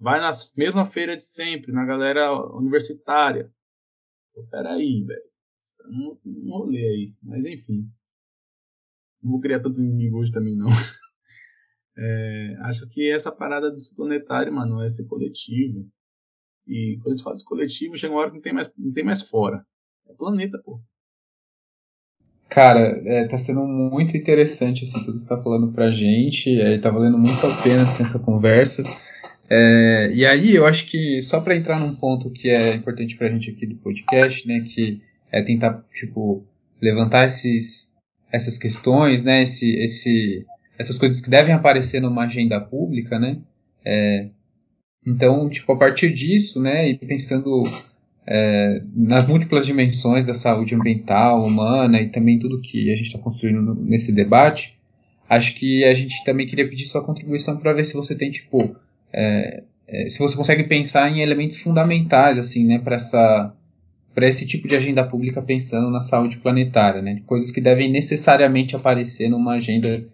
Vai 0.00 0.20
na 0.20 0.30
mesma 0.56 0.86
feira 0.86 1.16
de 1.16 1.22
sempre, 1.22 1.72
na 1.72 1.84
galera 1.84 2.32
universitária. 2.54 3.52
Peraí, 4.50 5.04
velho. 5.04 5.27
Tá 5.76 5.88
num 5.88 6.18
rolê 6.50 6.86
aí. 6.86 7.14
Mas 7.22 7.46
enfim. 7.46 7.88
Não 9.22 9.32
vou 9.32 9.40
criar 9.40 9.60
tanto 9.60 9.80
inimigo 9.80 10.18
hoje 10.18 10.32
também, 10.32 10.56
não. 10.56 10.68
É, 12.00 12.56
acho 12.60 12.88
que 12.90 13.10
essa 13.10 13.32
parada 13.32 13.72
do 13.72 13.76
planetário, 13.96 14.52
mano, 14.52 14.80
é 14.80 14.88
ser 14.88 15.04
coletivo. 15.06 15.84
E 16.64 16.96
quando 16.98 17.08
a 17.08 17.16
gente 17.16 17.24
fala 17.24 17.34
de 17.34 17.42
coletivo, 17.42 17.96
chega 17.96 18.14
uma 18.14 18.20
hora 18.20 18.30
que 18.30 18.36
não 18.36 18.42
tem 18.42 18.52
mais, 18.52 18.72
não 18.78 18.92
tem 18.92 19.02
mais 19.02 19.22
fora. 19.22 19.66
É 20.08 20.14
planeta, 20.14 20.62
pô. 20.64 20.80
Cara, 22.48 23.02
é, 23.04 23.26
tá 23.26 23.36
sendo 23.36 23.62
muito 23.64 24.16
interessante 24.16 24.84
assim, 24.84 25.00
tudo 25.00 25.14
que 25.14 25.18
você 25.18 25.28
tá 25.28 25.42
falando 25.42 25.72
pra 25.72 25.90
gente. 25.90 26.60
É, 26.60 26.78
tá 26.78 26.88
valendo 26.88 27.18
muito 27.18 27.44
a 27.44 27.62
pena 27.62 27.82
assim, 27.82 28.04
essa 28.04 28.20
conversa. 28.20 28.84
É, 29.50 30.10
e 30.14 30.26
aí 30.26 30.54
eu 30.54 30.66
acho 30.66 30.86
que 30.86 31.20
só 31.22 31.40
para 31.40 31.56
entrar 31.56 31.80
num 31.80 31.94
ponto 31.94 32.30
que 32.30 32.48
é 32.48 32.74
importante 32.74 33.16
pra 33.16 33.30
gente 33.30 33.50
aqui 33.50 33.66
do 33.66 33.76
podcast, 33.76 34.46
né, 34.46 34.60
que 34.60 35.00
é 35.30 35.42
tentar 35.42 35.84
tipo 35.92 36.44
levantar 36.80 37.26
esses 37.26 37.88
essas 38.32 38.58
questões, 38.58 39.22
né, 39.22 39.42
esse, 39.42 39.74
esse, 39.76 40.46
essas 40.78 40.98
coisas 40.98 41.20
que 41.20 41.30
devem 41.30 41.54
aparecer 41.54 42.00
numa 42.00 42.24
agenda 42.24 42.60
pública, 42.60 43.18
né, 43.18 43.38
é, 43.84 44.28
então, 45.06 45.48
tipo, 45.48 45.72
a 45.72 45.78
partir 45.78 46.12
disso, 46.12 46.60
né, 46.60 46.88
e 46.90 46.98
pensando 46.98 47.62
é, 48.26 48.82
nas 48.94 49.26
múltiplas 49.26 49.64
dimensões 49.64 50.26
da 50.26 50.34
saúde 50.34 50.74
ambiental, 50.74 51.44
humana 51.44 52.00
e 52.00 52.10
também 52.10 52.38
tudo 52.38 52.60
que 52.60 52.92
a 52.92 52.96
gente 52.96 53.06
está 53.06 53.18
construindo 53.18 53.74
nesse 53.74 54.12
debate, 54.12 54.78
acho 55.28 55.54
que 55.54 55.84
a 55.84 55.94
gente 55.94 56.22
também 56.24 56.46
queria 56.46 56.68
pedir 56.68 56.86
sua 56.86 57.02
contribuição 57.02 57.56
para 57.58 57.72
ver 57.72 57.84
se 57.84 57.94
você 57.94 58.14
tem, 58.14 58.30
tipo, 58.30 58.76
é, 59.12 59.62
é, 59.86 60.08
se 60.10 60.18
você 60.18 60.36
consegue 60.36 60.64
pensar 60.64 61.08
em 61.10 61.22
elementos 61.22 61.56
fundamentais, 61.56 62.38
assim, 62.38 62.66
né, 62.66 62.78
para 62.78 62.96
essa 62.96 63.54
para 64.18 64.28
esse 64.28 64.44
tipo 64.44 64.66
de 64.66 64.74
agenda 64.74 65.06
pública 65.06 65.40
pensando 65.40 65.92
na 65.92 66.02
saúde 66.02 66.38
planetária, 66.38 67.00
né? 67.00 67.22
Coisas 67.24 67.52
que 67.52 67.60
devem 67.60 67.88
necessariamente 67.88 68.74
aparecer 68.74 69.28
numa 69.28 69.52
agenda 69.52 70.04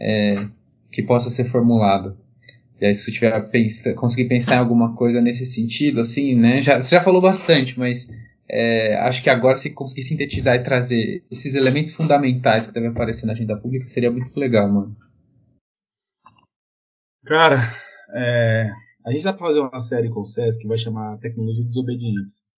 é, 0.00 0.46
que 0.90 1.02
possa 1.02 1.28
ser 1.28 1.44
formulada. 1.44 2.16
E 2.80 2.86
aí, 2.86 2.94
se 2.94 3.04
você 3.04 3.12
tiver 3.12 3.38
pensa, 3.50 3.92
conseguir 3.92 4.28
pensar 4.28 4.54
em 4.54 4.60
alguma 4.60 4.96
coisa 4.96 5.20
nesse 5.20 5.44
sentido, 5.44 6.00
assim, 6.00 6.34
né? 6.34 6.62
Já, 6.62 6.80
você 6.80 6.94
já 6.94 7.02
falou 7.02 7.20
bastante, 7.20 7.78
mas 7.78 8.08
é, 8.48 8.96
acho 9.00 9.22
que 9.22 9.28
agora 9.28 9.56
se 9.56 9.74
conseguir 9.74 10.04
sintetizar 10.04 10.56
e 10.56 10.64
trazer 10.64 11.22
esses 11.30 11.54
elementos 11.54 11.92
fundamentais 11.92 12.66
que 12.66 12.72
devem 12.72 12.88
aparecer 12.88 13.26
na 13.26 13.34
agenda 13.34 13.58
pública 13.58 13.86
seria 13.88 14.10
muito 14.10 14.34
legal, 14.40 14.72
mano. 14.72 14.96
Cara, 17.26 17.58
é, 18.14 18.70
a 19.04 19.12
gente 19.12 19.22
dá 19.22 19.34
para 19.34 19.48
fazer 19.48 19.60
uma 19.60 19.80
série 19.80 20.08
com 20.08 20.20
o 20.22 20.26
SES 20.26 20.56
que 20.56 20.66
vai 20.66 20.78
chamar 20.78 21.18
Tecnologia 21.18 21.62
Desobedientes. 21.62 22.48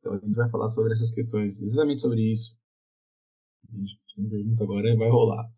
Então 0.00 0.14
a 0.14 0.18
gente 0.18 0.34
vai 0.34 0.48
falar 0.48 0.68
sobre 0.68 0.92
essas 0.92 1.10
questões, 1.10 1.60
exatamente 1.60 2.02
sobre 2.02 2.32
isso. 2.32 2.56
A 3.68 3.78
gente 3.78 4.00
se 4.08 4.28
pergunta 4.28 4.64
agora, 4.64 4.96
vai 4.96 5.08
rolar. 5.08 5.48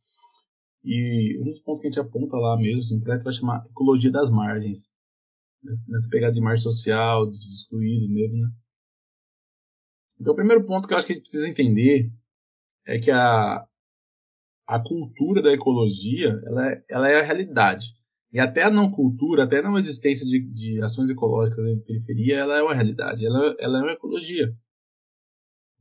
E 0.84 1.38
um 1.40 1.44
dos 1.44 1.60
pontos 1.60 1.80
que 1.80 1.86
a 1.86 1.90
gente 1.90 2.00
aponta 2.00 2.36
lá 2.36 2.56
mesmo, 2.56 2.80
assim, 2.80 2.98
o 2.98 3.00
projeto 3.00 3.24
vai 3.24 3.32
chamar 3.32 3.66
Ecologia 3.70 4.10
das 4.10 4.30
Margens. 4.30 4.92
Nessa 5.62 6.08
pegada 6.10 6.32
de 6.32 6.40
margem 6.40 6.62
social, 6.62 7.30
de 7.30 7.38
excluído 7.38 8.12
mesmo, 8.12 8.36
né? 8.36 8.50
Então 10.20 10.32
o 10.32 10.36
primeiro 10.36 10.66
ponto 10.66 10.88
que 10.88 10.94
eu 10.94 10.98
acho 10.98 11.06
que 11.06 11.12
a 11.12 11.16
gente 11.16 11.22
precisa 11.22 11.48
entender 11.48 12.12
é 12.84 12.98
que 12.98 13.12
a, 13.12 13.66
a 14.66 14.80
cultura 14.80 15.40
da 15.40 15.52
ecologia, 15.52 16.40
ela 16.44 16.72
é, 16.72 16.84
ela 16.88 17.08
é 17.08 17.20
a 17.20 17.22
realidade. 17.22 17.94
E 18.32 18.40
até 18.40 18.62
a 18.62 18.70
não 18.70 18.90
cultura, 18.90 19.44
até 19.44 19.58
a 19.58 19.62
não 19.62 19.78
existência 19.78 20.24
de, 20.26 20.40
de 20.40 20.82
ações 20.82 21.10
ecológicas 21.10 21.62
na 21.62 21.84
periferia, 21.84 22.38
ela 22.38 22.56
é 22.56 22.62
uma 22.62 22.74
realidade, 22.74 23.26
ela, 23.26 23.54
ela 23.58 23.78
é 23.78 23.82
uma 23.82 23.92
ecologia. 23.92 24.56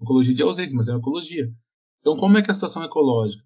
Ecologia 0.02 0.34
de 0.34 0.44
ausência, 0.44 0.76
mas 0.76 0.90
é 0.90 0.92
uma 0.92 1.00
ecologia. 1.00 1.50
Então, 2.02 2.18
como 2.18 2.38
é 2.38 2.42
que 2.42 2.50
é 2.50 2.52
a 2.52 2.54
situação 2.54 2.84
ecológica? 2.84 3.44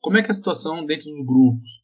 Como 0.00 0.16
é 0.16 0.22
que 0.22 0.28
é 0.28 0.30
a 0.30 0.34
situação 0.34 0.86
dentro 0.86 1.04
dos 1.04 1.26
grupos? 1.26 1.82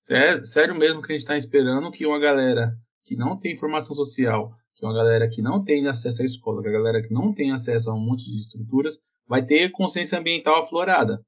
Sério, 0.00 0.44
sério 0.44 0.74
mesmo 0.74 1.02
que 1.02 1.12
a 1.12 1.14
gente 1.14 1.22
está 1.22 1.36
esperando 1.36 1.90
que 1.90 2.06
uma 2.06 2.20
galera 2.20 2.76
que 3.04 3.16
não 3.16 3.36
tem 3.36 3.56
formação 3.56 3.96
social, 3.96 4.54
que 4.74 4.84
uma 4.84 4.94
galera 4.94 5.28
que 5.28 5.42
não 5.42 5.64
tem 5.64 5.86
acesso 5.88 6.22
à 6.22 6.24
escola, 6.24 6.62
que 6.62 6.68
a 6.68 6.72
galera 6.72 7.02
que 7.02 7.12
não 7.12 7.32
tem 7.32 7.50
acesso 7.50 7.90
a 7.90 7.94
um 7.94 8.00
monte 8.00 8.30
de 8.30 8.38
estruturas, 8.38 9.00
vai 9.26 9.44
ter 9.44 9.70
consciência 9.70 10.18
ambiental 10.18 10.56
aflorada. 10.56 11.24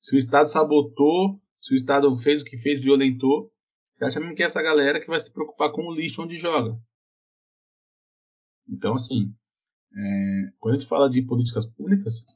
Se 0.00 0.14
o 0.14 0.18
Estado 0.18 0.48
sabotou 0.48 1.40
se 1.64 1.72
o 1.72 1.74
Estado 1.74 2.14
fez 2.16 2.42
o 2.42 2.44
que 2.44 2.58
fez, 2.58 2.82
violentou, 2.82 3.50
você 3.96 4.04
acha 4.04 4.20
mesmo 4.20 4.34
que 4.34 4.42
é 4.42 4.46
essa 4.46 4.60
galera 4.60 5.00
que 5.00 5.06
vai 5.06 5.18
se 5.18 5.32
preocupar 5.32 5.72
com 5.72 5.86
o 5.86 5.94
lixo 5.94 6.22
onde 6.22 6.36
joga? 6.36 6.78
Então, 8.68 8.92
assim, 8.92 9.34
é, 9.96 10.52
quando 10.60 10.74
a 10.74 10.78
gente 10.78 10.88
fala 10.88 11.08
de 11.08 11.22
políticas 11.22 11.64
públicas, 11.64 12.26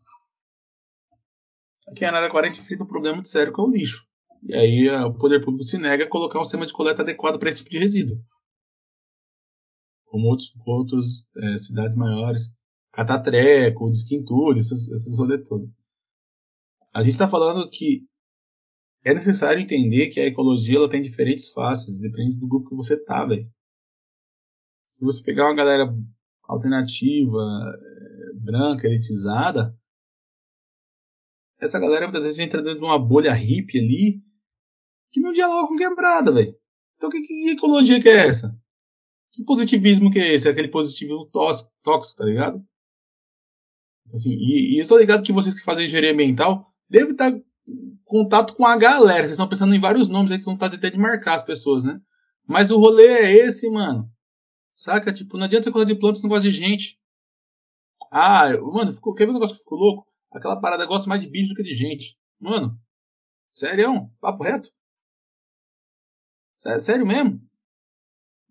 aqui 1.90 2.04
em 2.04 2.06
Araraquara 2.06 2.46
a 2.46 2.50
gente 2.50 2.62
enfrenta 2.62 2.84
um 2.84 2.86
problema 2.86 3.16
muito 3.16 3.28
sério 3.28 3.52
que 3.52 3.60
é 3.60 3.64
o 3.64 3.68
lixo. 3.68 4.08
E 4.44 4.54
aí 4.54 4.88
o 4.88 5.12
poder 5.12 5.44
público 5.44 5.64
se 5.64 5.76
nega 5.76 6.04
a 6.04 6.08
colocar 6.08 6.40
um 6.40 6.44
sistema 6.44 6.64
de 6.64 6.72
coleta 6.72 7.02
adequado 7.02 7.38
para 7.38 7.50
esse 7.50 7.58
tipo 7.58 7.68
de 7.68 7.78
resíduo. 7.78 8.18
Como 10.06 10.28
outros, 10.28 10.54
outras 10.64 11.30
é, 11.36 11.58
cidades 11.58 11.98
maiores, 11.98 12.56
Catatreco, 12.92 13.90
Desquintura, 13.90 14.58
esses, 14.58 14.88
esses 14.88 15.18
rolês 15.18 15.46
todos. 15.46 15.68
A 16.94 17.02
gente 17.02 17.12
está 17.12 17.28
falando 17.28 17.68
que 17.68 18.08
é 19.08 19.14
necessário 19.14 19.62
entender 19.62 20.10
que 20.10 20.20
a 20.20 20.26
ecologia 20.26 20.76
ela 20.76 20.90
tem 20.90 21.00
diferentes 21.00 21.48
faces, 21.48 21.98
depende 21.98 22.36
do 22.36 22.46
grupo 22.46 22.68
que 22.68 22.76
você 22.76 23.02
tá, 23.02 23.24
velho. 23.24 23.50
Se 24.86 25.02
você 25.02 25.22
pegar 25.22 25.46
uma 25.46 25.54
galera 25.54 25.90
alternativa, 26.42 27.38
eh, 27.74 28.34
branca, 28.34 28.86
elitizada, 28.86 29.74
essa 31.58 31.80
galera 31.80 32.06
muitas 32.06 32.24
vezes 32.24 32.38
entra 32.38 32.62
dentro 32.62 32.80
de 32.80 32.84
uma 32.84 32.98
bolha 32.98 33.32
hippie 33.32 33.78
ali 33.78 34.22
que 35.10 35.20
não 35.20 35.32
dialoga 35.32 35.68
com 35.68 35.76
quebrada, 35.76 36.30
velho. 36.30 36.54
Então 36.96 37.08
que, 37.08 37.22
que, 37.22 37.50
ecologia 37.52 38.02
que 38.02 38.10
é 38.10 38.26
essa? 38.26 38.54
Que 39.32 39.42
positivismo 39.42 40.10
que 40.10 40.18
é 40.18 40.34
esse? 40.34 40.48
É 40.48 40.50
aquele 40.50 40.68
positivismo 40.68 41.24
tóxico, 41.30 41.72
tóxico 41.82 42.18
tá 42.18 42.26
ligado? 42.26 42.62
Assim, 44.12 44.32
e, 44.32 44.76
e 44.76 44.80
estou 44.80 44.98
ligado 44.98 45.22
que 45.22 45.32
vocês 45.32 45.54
que 45.54 45.64
fazem 45.64 45.86
engenharia 45.86 46.12
ambiental 46.12 46.74
devem 46.90 47.12
estar 47.12 47.32
tá 47.32 47.47
contato 48.04 48.54
com 48.54 48.66
a 48.66 48.76
galera. 48.76 49.20
Vocês 49.20 49.32
estão 49.32 49.48
pensando 49.48 49.74
em 49.74 49.80
vários 49.80 50.08
nomes 50.08 50.30
aí 50.30 50.38
que 50.38 50.44
vontade 50.44 50.76
até 50.76 50.90
de 50.90 50.98
marcar 50.98 51.34
as 51.34 51.42
pessoas, 51.42 51.84
né? 51.84 52.00
Mas 52.46 52.70
o 52.70 52.78
rolê 52.78 53.06
é 53.06 53.46
esse, 53.46 53.68
mano. 53.70 54.10
Saca? 54.74 55.12
Tipo, 55.12 55.36
não 55.36 55.44
adianta 55.44 55.64
você 55.64 55.72
cuidar 55.72 55.92
de 55.92 55.98
plantas 55.98 56.18
se 56.18 56.24
não 56.24 56.30
gosta 56.30 56.48
de 56.48 56.52
gente. 56.52 56.98
Ah, 58.10 58.48
mano, 58.58 58.92
ficou, 58.92 59.14
quer 59.14 59.24
ver 59.24 59.32
um 59.32 59.34
negócio 59.34 59.56
que 59.56 59.62
ficou 59.62 59.78
louco? 59.78 60.06
Aquela 60.32 60.60
parada 60.60 60.86
gosta 60.86 61.08
mais 61.08 61.22
de 61.22 61.28
bicho 61.28 61.50
do 61.50 61.56
que 61.56 61.62
de 61.62 61.74
gente. 61.74 62.16
Mano, 62.40 62.78
sério, 63.52 64.10
papo 64.20 64.44
reto. 64.44 64.70
Sério 66.56 67.06
mesmo? 67.06 67.40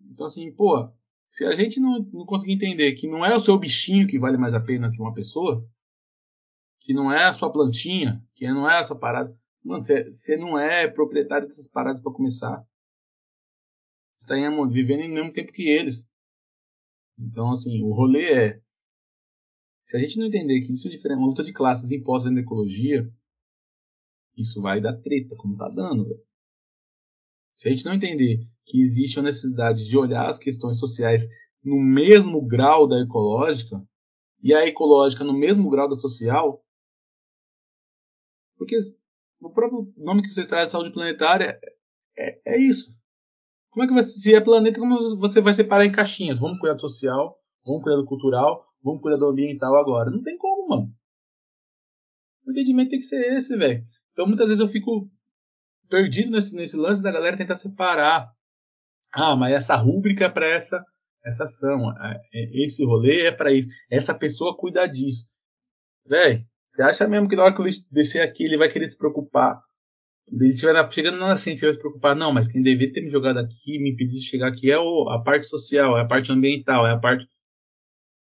Então 0.00 0.26
assim, 0.26 0.52
pô, 0.52 0.90
se 1.28 1.44
a 1.44 1.54
gente 1.54 1.80
não, 1.80 2.00
não 2.12 2.24
conseguir 2.24 2.52
entender 2.52 2.92
que 2.92 3.08
não 3.08 3.24
é 3.24 3.34
o 3.34 3.40
seu 3.40 3.58
bichinho 3.58 4.06
que 4.06 4.18
vale 4.18 4.36
mais 4.36 4.54
a 4.54 4.60
pena 4.60 4.90
que 4.90 5.00
uma 5.00 5.12
pessoa, 5.12 5.64
que 6.88 6.94
não 6.94 7.12
é 7.12 7.26
a 7.26 7.32
sua 7.34 7.52
plantinha, 7.52 8.26
que 8.34 8.50
não 8.50 8.68
é 8.68 8.80
essa 8.80 8.98
parada, 8.98 9.38
mano, 9.62 9.84
você 9.84 10.38
não 10.38 10.58
é 10.58 10.88
proprietário 10.88 11.46
dessas 11.46 11.68
paradas 11.68 12.00
para 12.00 12.14
começar. 12.14 12.66
Você 14.16 14.24
está 14.24 14.66
vivendo 14.66 15.06
no 15.06 15.14
mesmo 15.16 15.30
tempo 15.30 15.52
que 15.52 15.68
eles. 15.68 16.08
Então, 17.18 17.50
assim, 17.50 17.82
o 17.82 17.92
rolê 17.92 18.32
é. 18.32 18.62
Se 19.82 19.98
a 19.98 20.00
gente 20.00 20.18
não 20.18 20.28
entender 20.28 20.62
que 20.62 20.72
isso 20.72 20.88
é 20.88 21.14
uma 21.14 21.26
luta 21.26 21.44
de 21.44 21.52
classes 21.52 21.92
imposta 21.92 22.30
na 22.30 22.40
ecologia, 22.40 23.06
isso 24.34 24.62
vai 24.62 24.80
dar 24.80 24.96
treta, 24.96 25.36
como 25.36 25.58
tá 25.58 25.68
dando, 25.68 26.08
velho. 26.08 26.24
Se 27.54 27.68
a 27.68 27.70
gente 27.70 27.84
não 27.84 27.92
entender 27.92 28.48
que 28.64 28.80
existe 28.80 29.18
a 29.18 29.22
necessidade 29.22 29.86
de 29.86 29.98
olhar 29.98 30.26
as 30.26 30.38
questões 30.38 30.78
sociais 30.78 31.28
no 31.62 31.78
mesmo 31.78 32.40
grau 32.40 32.88
da 32.88 32.98
ecológica, 32.98 33.86
e 34.42 34.54
a 34.54 34.66
ecológica 34.66 35.22
no 35.22 35.36
mesmo 35.36 35.68
grau 35.68 35.86
da 35.86 35.94
social, 35.94 36.64
porque 38.58 38.76
o 39.40 39.50
próprio 39.50 39.92
nome 39.96 40.22
que 40.22 40.34
vocês 40.34 40.48
trazem, 40.48 40.70
saúde 40.70 40.92
planetária, 40.92 41.58
é, 42.16 42.40
é 42.44 42.60
isso. 42.60 42.92
Como 43.70 43.84
é 43.84 43.86
que 43.86 43.94
você, 43.94 44.18
se 44.18 44.34
é 44.34 44.40
planeta, 44.40 44.80
como 44.80 45.16
você 45.18 45.40
vai 45.40 45.54
separar 45.54 45.86
em 45.86 45.92
caixinhas? 45.92 46.38
Vamos 46.38 46.58
cuidar 46.58 46.74
do 46.74 46.80
social, 46.80 47.38
vamos 47.64 47.82
cuidar 47.82 47.96
do 47.96 48.06
cultural, 48.06 48.66
vamos 48.82 49.00
cuidar 49.00 49.18
do 49.18 49.28
ambiental 49.28 49.76
agora. 49.76 50.10
Não 50.10 50.22
tem 50.22 50.36
como, 50.36 50.68
mano. 50.68 50.92
O 52.44 52.50
entendimento 52.50 52.90
tem 52.90 52.98
que 52.98 53.04
ser 53.04 53.34
esse, 53.34 53.56
velho. 53.56 53.86
Então 54.12 54.26
muitas 54.26 54.48
vezes 54.48 54.60
eu 54.60 54.68
fico 54.68 55.08
perdido 55.88 56.30
nesse, 56.30 56.56
nesse 56.56 56.76
lance 56.76 57.02
da 57.02 57.12
galera 57.12 57.36
tentar 57.36 57.54
separar. 57.54 58.32
Ah, 59.12 59.36
mas 59.36 59.54
essa 59.54 59.76
rúbrica 59.76 60.24
é 60.24 60.28
para 60.28 60.46
essa, 60.46 60.84
essa 61.24 61.44
ação. 61.44 61.90
É, 61.92 62.20
é, 62.34 62.64
esse 62.64 62.84
rolê 62.84 63.26
é 63.26 63.32
para 63.32 63.52
isso. 63.52 63.68
Essa 63.90 64.14
pessoa 64.14 64.56
cuida 64.56 64.86
disso. 64.86 65.28
Véi, 66.06 66.46
você 66.78 66.82
acha 66.84 67.08
mesmo 67.08 67.28
que 67.28 67.34
na 67.34 67.42
hora 67.42 67.52
que 67.52 67.60
o 67.60 67.64
lixo 67.64 67.88
descer 67.90 68.22
aqui 68.22 68.44
ele 68.44 68.56
vai 68.56 68.70
querer 68.70 68.86
se 68.86 68.96
preocupar? 68.96 69.60
Ele 70.28 70.50
estiver 70.50 70.92
chegando 70.92 71.18
na 71.18 71.36
ciência, 71.36 71.64
ele 71.64 71.72
vai 71.72 71.74
se 71.74 71.80
preocupar. 71.80 72.14
Não, 72.14 72.32
mas 72.32 72.46
quem 72.46 72.62
deveria 72.62 72.92
ter 72.92 73.00
me 73.00 73.10
jogado 73.10 73.38
aqui, 73.38 73.80
me 73.80 73.90
impedido 73.90 74.20
de 74.20 74.28
chegar 74.28 74.46
aqui 74.46 74.70
é 74.70 74.78
o, 74.78 75.08
a 75.08 75.20
parte 75.20 75.48
social, 75.48 75.98
é 75.98 76.02
a 76.02 76.06
parte 76.06 76.30
ambiental, 76.30 76.86
é 76.86 76.92
a 76.92 76.96
parte. 76.96 77.28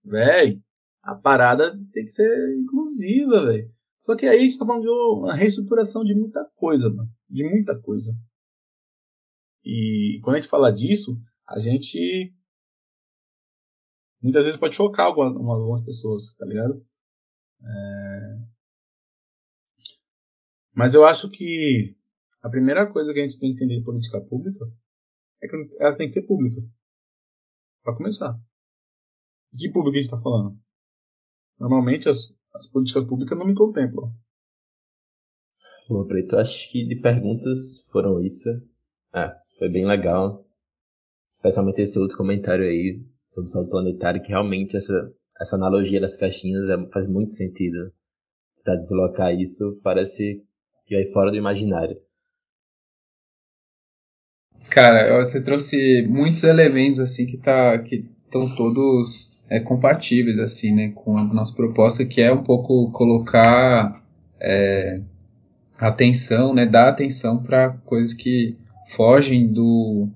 Véi, 0.05 0.61
a 1.03 1.15
parada 1.15 1.71
tem 1.95 2.05
que 2.05 2.11
ser 2.11 2.55
inclusiva, 2.59 3.47
velho. 3.47 3.73
Só 3.99 4.15
que 4.15 4.27
aí 4.27 4.37
a 4.37 4.43
gente 4.43 4.59
tá 4.59 4.67
falando 4.67 4.83
de 4.83 4.91
uma 4.91 5.33
reestruturação 5.33 6.05
de 6.05 6.15
muita 6.15 6.45
coisa, 6.55 6.91
mano. 6.91 7.09
De 7.27 7.45
muita 7.45 7.81
coisa. 7.81 8.13
E 9.65 10.21
quando 10.23 10.37
a 10.37 10.41
gente 10.43 10.51
fala 10.51 10.71
disso, 10.71 11.19
a 11.49 11.59
gente 11.59 12.31
muitas 14.21 14.45
vezes 14.45 14.61
pode 14.61 14.75
chocar 14.75 15.07
algumas, 15.07 15.35
algumas 15.35 15.83
pessoas, 15.83 16.35
tá 16.35 16.45
ligado? 16.45 16.85
É... 17.65 18.39
Mas 20.75 20.95
eu 20.95 21.05
acho 21.05 21.31
que 21.31 21.97
a 22.43 22.49
primeira 22.51 22.91
coisa 22.93 23.13
que 23.13 23.21
a 23.21 23.23
gente 23.23 23.39
tem 23.39 23.51
que 23.51 23.57
entender 23.57 23.79
de 23.79 23.85
política 23.85 24.21
pública 24.21 24.65
é 25.43 25.49
que 25.49 25.57
ela 25.79 25.97
tem 25.97 26.07
que 26.07 26.13
ser 26.13 26.27
pública. 26.27 26.61
Para 27.83 27.97
começar. 27.97 28.39
De 29.53 29.67
que 29.67 29.73
público 29.73 29.97
a 29.97 30.01
gente 30.01 30.07
está 30.07 30.21
falando? 30.21 30.59
Normalmente 31.59 32.09
as, 32.09 32.35
as 32.55 32.67
políticas 32.67 33.05
públicas 33.05 33.39
não 33.39 33.47
me 33.47 33.55
contemplam. 33.55 34.13
Bom, 35.89 36.07
Preto, 36.07 36.37
acho 36.37 36.71
que 36.71 36.87
de 36.87 36.97
perguntas 36.97 37.87
foram 37.93 38.23
isso. 38.23 38.49
Ah, 39.13 39.39
foi 39.59 39.71
bem 39.71 39.87
legal. 39.87 40.45
Especialmente 41.31 41.83
esse 41.83 41.99
outro 41.99 42.17
comentário 42.17 42.65
aí 42.65 43.05
sobre 43.27 43.51
saúde 43.51 43.71
planetária, 43.71 44.21
que 44.21 44.29
realmente 44.29 44.77
essa, 44.77 45.13
essa 45.41 45.57
analogia 45.57 46.01
das 46.01 46.17
caixinhas 46.17 46.69
é, 46.69 46.77
faz 46.91 47.09
muito 47.09 47.35
sentido. 47.35 47.93
Para 48.63 48.77
deslocar 48.77 49.35
isso, 49.35 49.81
parece 49.83 50.43
que 50.87 50.95
vai 50.95 51.07
fora 51.13 51.31
do 51.31 51.37
imaginário. 51.37 51.97
Cara, 54.71 55.23
você 55.23 55.43
trouxe 55.43 56.07
muitos 56.09 56.43
elementos 56.43 56.99
assim 56.99 57.27
que 57.27 57.37
tá 57.37 57.79
que 57.79 58.07
estão 58.25 58.49
todos 58.57 59.31
é, 59.49 59.61
compatíveis 59.61 60.39
assim, 60.39 60.75
né, 60.75 60.93
com 60.95 61.17
a 61.19 61.25
nossa 61.25 61.55
proposta, 61.55 62.05
que 62.05 62.21
é 62.21 62.33
um 62.33 62.43
pouco 62.43 62.91
colocar 62.91 64.03
é, 64.41 65.01
atenção, 65.79 66.55
né, 66.55 66.67
dar 66.67 66.89
atenção 66.89 67.43
para 67.43 67.71
coisas 67.85 68.15
que 68.15 68.57
fogem 68.89 69.47
do 69.53 70.09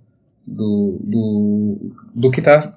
do, 0.46 0.98
do, 1.02 1.94
do 2.14 2.30
que 2.30 2.40
está 2.40 2.74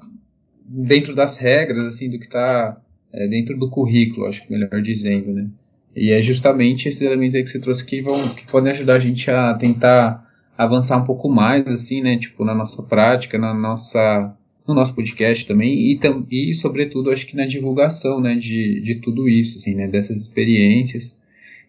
dentro 0.73 1.13
das 1.13 1.37
regras, 1.37 1.85
assim, 1.85 2.09
do 2.09 2.17
que 2.17 2.25
está 2.25 2.77
é, 3.13 3.27
dentro 3.27 3.57
do 3.57 3.69
currículo, 3.69 4.25
acho 4.25 4.45
que 4.45 4.51
melhor 4.51 4.81
dizendo, 4.81 5.31
né. 5.33 5.47
E 5.95 6.11
é 6.11 6.21
justamente 6.21 6.87
esses 6.87 7.01
elementos 7.01 7.35
aí 7.35 7.43
que 7.43 7.49
você 7.49 7.59
trouxe 7.59 7.85
que 7.85 8.01
vão 8.01 8.15
que 8.33 8.49
podem 8.49 8.71
ajudar 8.71 8.95
a 8.95 8.99
gente 8.99 9.29
a 9.29 9.53
tentar 9.53 10.25
avançar 10.57 10.97
um 10.97 11.05
pouco 11.05 11.29
mais, 11.29 11.67
assim, 11.67 12.01
né, 12.01 12.17
tipo 12.17 12.45
na 12.45 12.55
nossa 12.55 12.81
prática, 12.83 13.37
na 13.37 13.53
nossa 13.53 14.33
no 14.67 14.73
nosso 14.73 14.95
podcast 14.95 15.45
também 15.45 15.73
e, 15.73 15.99
e 16.31 16.53
sobretudo 16.53 17.11
acho 17.11 17.25
que 17.25 17.35
na 17.35 17.45
divulgação 17.45 18.21
né? 18.21 18.35
De, 18.35 18.79
de 18.81 18.95
tudo 18.95 19.27
isso 19.27 19.57
assim 19.57 19.75
né? 19.75 19.87
Dessas 19.87 20.17
experiências 20.17 21.17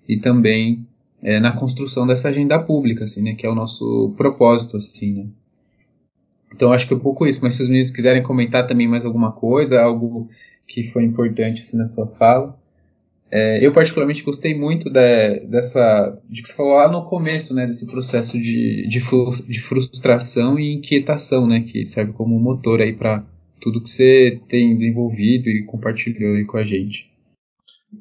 e 0.08 0.16
também 0.16 0.86
é, 1.22 1.40
na 1.40 1.52
construção 1.52 2.06
dessa 2.06 2.28
agenda 2.28 2.58
pública 2.58 3.04
assim 3.04 3.22
né? 3.22 3.34
Que 3.34 3.46
é 3.46 3.50
o 3.50 3.54
nosso 3.54 4.14
propósito 4.16 4.76
assim 4.76 5.12
né 5.14 5.26
então 6.54 6.72
acho 6.72 6.86
que 6.86 6.94
é 6.94 6.96
um 6.96 7.00
pouco 7.00 7.26
isso 7.26 7.40
mas 7.42 7.54
se 7.54 7.62
os 7.62 7.68
meninos 7.68 7.90
quiserem 7.90 8.22
comentar 8.22 8.66
também 8.66 8.88
mais 8.88 9.04
alguma 9.04 9.32
coisa 9.32 9.80
algo 9.80 10.28
que 10.66 10.84
foi 10.84 11.04
importante 11.04 11.62
assim 11.62 11.76
na 11.76 11.86
sua 11.86 12.06
fala 12.06 12.58
é, 13.34 13.64
eu 13.64 13.72
particularmente 13.72 14.22
gostei 14.22 14.54
muito 14.54 14.90
de, 14.90 15.40
dessa 15.46 16.20
de 16.28 16.42
que 16.42 16.50
você 16.50 16.54
falou 16.54 16.74
lá 16.74 16.92
no 16.92 17.06
começo, 17.06 17.54
né, 17.54 17.66
desse 17.66 17.86
processo 17.86 18.38
de, 18.38 18.86
de, 18.86 19.00
de 19.48 19.60
frustração 19.62 20.58
e 20.58 20.74
inquietação, 20.74 21.46
né, 21.46 21.62
que 21.62 21.82
serve 21.86 22.12
como 22.12 22.38
motor 22.38 22.82
aí 22.82 22.92
para 22.92 23.24
tudo 23.58 23.82
que 23.82 23.88
você 23.88 24.38
tem 24.48 24.76
desenvolvido 24.76 25.48
e 25.48 25.64
compartilhou 25.64 26.34
aí 26.34 26.44
com 26.44 26.58
a 26.58 26.62
gente. 26.62 27.10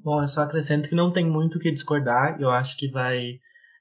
Bom, 0.03 0.21
eu 0.21 0.27
só 0.27 0.41
acrescento 0.41 0.89
que 0.89 0.95
não 0.95 1.13
tem 1.13 1.25
muito 1.25 1.57
o 1.57 1.61
que 1.61 1.71
discordar. 1.71 2.37
Eu 2.41 2.49
acho 2.49 2.75
que 2.75 2.89
vai 2.89 3.39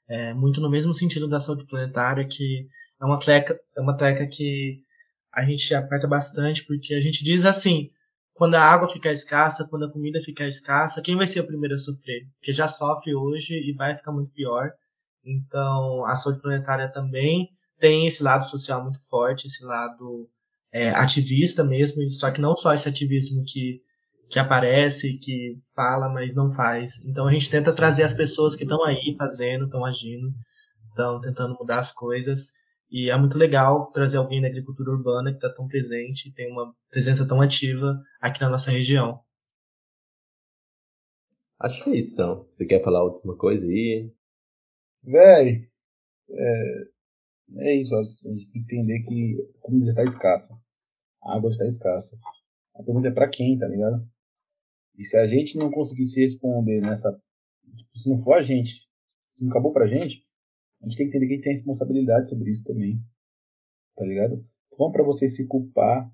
é, 0.09 0.33
muito 0.33 0.61
no 0.61 0.69
mesmo 0.69 0.93
sentido 0.93 1.27
da 1.27 1.41
saúde 1.41 1.65
planetária, 1.65 2.23
que 2.23 2.67
é 3.01 3.05
uma 3.05 3.19
treca, 3.19 3.59
é 3.75 3.81
uma 3.81 3.97
treca 3.97 4.27
que 4.27 4.83
a 5.33 5.43
gente 5.43 5.73
aperta 5.73 6.07
bastante, 6.07 6.63
porque 6.65 6.93
a 6.93 7.01
gente 7.01 7.23
diz 7.23 7.45
assim, 7.45 7.89
quando 8.33 8.55
a 8.55 8.63
água 8.63 8.87
ficar 8.87 9.11
escassa, 9.11 9.67
quando 9.67 9.85
a 9.85 9.91
comida 9.91 10.21
ficar 10.21 10.47
escassa, 10.47 11.01
quem 11.01 11.15
vai 11.15 11.25
ser 11.25 11.39
o 11.39 11.47
primeiro 11.47 11.75
a 11.75 11.77
sofrer? 11.77 12.27
Porque 12.35 12.53
já 12.53 12.67
sofre 12.67 13.15
hoje 13.15 13.55
e 13.55 13.73
vai 13.73 13.95
ficar 13.95 14.11
muito 14.11 14.31
pior. 14.31 14.71
Então, 15.25 16.05
a 16.05 16.15
saúde 16.15 16.41
planetária 16.41 16.91
também 16.91 17.49
tem 17.79 18.05
esse 18.05 18.21
lado 18.21 18.43
social 18.43 18.83
muito 18.83 18.99
forte, 19.07 19.47
esse 19.47 19.63
lado 19.65 20.29
é, 20.71 20.89
ativista 20.89 21.63
mesmo, 21.63 22.07
só 22.11 22.29
que 22.29 22.41
não 22.41 22.55
só 22.55 22.73
esse 22.73 22.87
ativismo 22.87 23.43
que, 23.45 23.81
que 24.29 24.37
aparece, 24.37 25.17
que 25.17 25.59
fala, 25.75 26.07
mas 26.07 26.35
não 26.35 26.51
faz. 26.51 27.03
Então 27.05 27.27
a 27.27 27.31
gente 27.31 27.49
tenta 27.49 27.73
trazer 27.73 28.03
as 28.03 28.13
pessoas 28.13 28.55
que 28.55 28.63
estão 28.63 28.83
aí 28.83 29.15
fazendo, 29.17 29.65
estão 29.65 29.83
agindo, 29.83 30.31
estão 30.89 31.19
tentando 31.19 31.55
mudar 31.59 31.79
as 31.79 31.91
coisas 31.91 32.60
e 32.91 33.09
é 33.09 33.17
muito 33.17 33.37
legal 33.37 33.89
trazer 33.91 34.17
alguém 34.17 34.41
da 34.41 34.49
agricultura 34.49 34.91
urbana 34.91 35.31
que 35.31 35.37
está 35.37 35.51
tão 35.53 35.65
presente, 35.65 36.33
tem 36.33 36.51
uma 36.51 36.75
presença 36.89 37.25
tão 37.25 37.39
ativa 37.39 38.03
aqui 38.19 38.41
na 38.41 38.49
nossa 38.49 38.69
região. 38.69 39.23
Acho 41.57 41.83
que 41.83 41.91
é 41.91 41.95
isso, 41.95 42.13
então. 42.15 42.43
Você 42.49 42.65
quer 42.65 42.83
falar 42.83 43.03
última 43.03 43.37
coisa 43.37 43.65
aí? 43.65 44.11
Véi, 45.03 45.69
é, 46.29 46.87
é 47.59 47.75
isso. 47.81 47.95
A 47.95 48.03
gente 48.03 48.51
tem 48.51 48.65
que 48.65 48.75
entender 48.75 48.99
que 49.01 49.37
a 49.57 49.61
comida 49.61 49.89
está 49.89 50.03
escassa. 50.03 50.59
A 51.23 51.37
água 51.37 51.49
está 51.49 51.65
escassa. 51.65 52.19
A 52.75 52.83
pergunta 52.83 53.07
é 53.07 53.11
para 53.11 53.29
quem, 53.29 53.57
tá 53.57 53.67
ligado? 53.67 54.05
E 54.97 55.05
se 55.05 55.17
a 55.17 55.27
gente 55.27 55.57
não 55.57 55.71
conseguir 55.71 56.05
se 56.05 56.19
responder 56.19 56.81
nessa. 56.81 57.17
Se 57.95 58.09
não 58.09 58.17
for 58.17 58.33
a 58.33 58.41
gente, 58.41 58.89
se 59.35 59.45
não 59.45 59.51
acabou 59.51 59.71
pra 59.71 59.87
gente, 59.87 60.25
a 60.81 60.87
gente 60.87 60.97
tem 60.97 61.09
que 61.09 61.17
entender 61.17 61.27
que 61.27 61.33
a 61.33 61.35
gente 61.35 61.43
tem 61.43 61.53
responsabilidade 61.53 62.29
sobre 62.29 62.49
isso 62.49 62.63
também. 62.63 62.99
Tá 63.95 64.05
ligado? 64.05 64.43
Não 64.79 64.91
para 64.91 65.03
você 65.03 65.27
se 65.27 65.45
culpar 65.47 66.11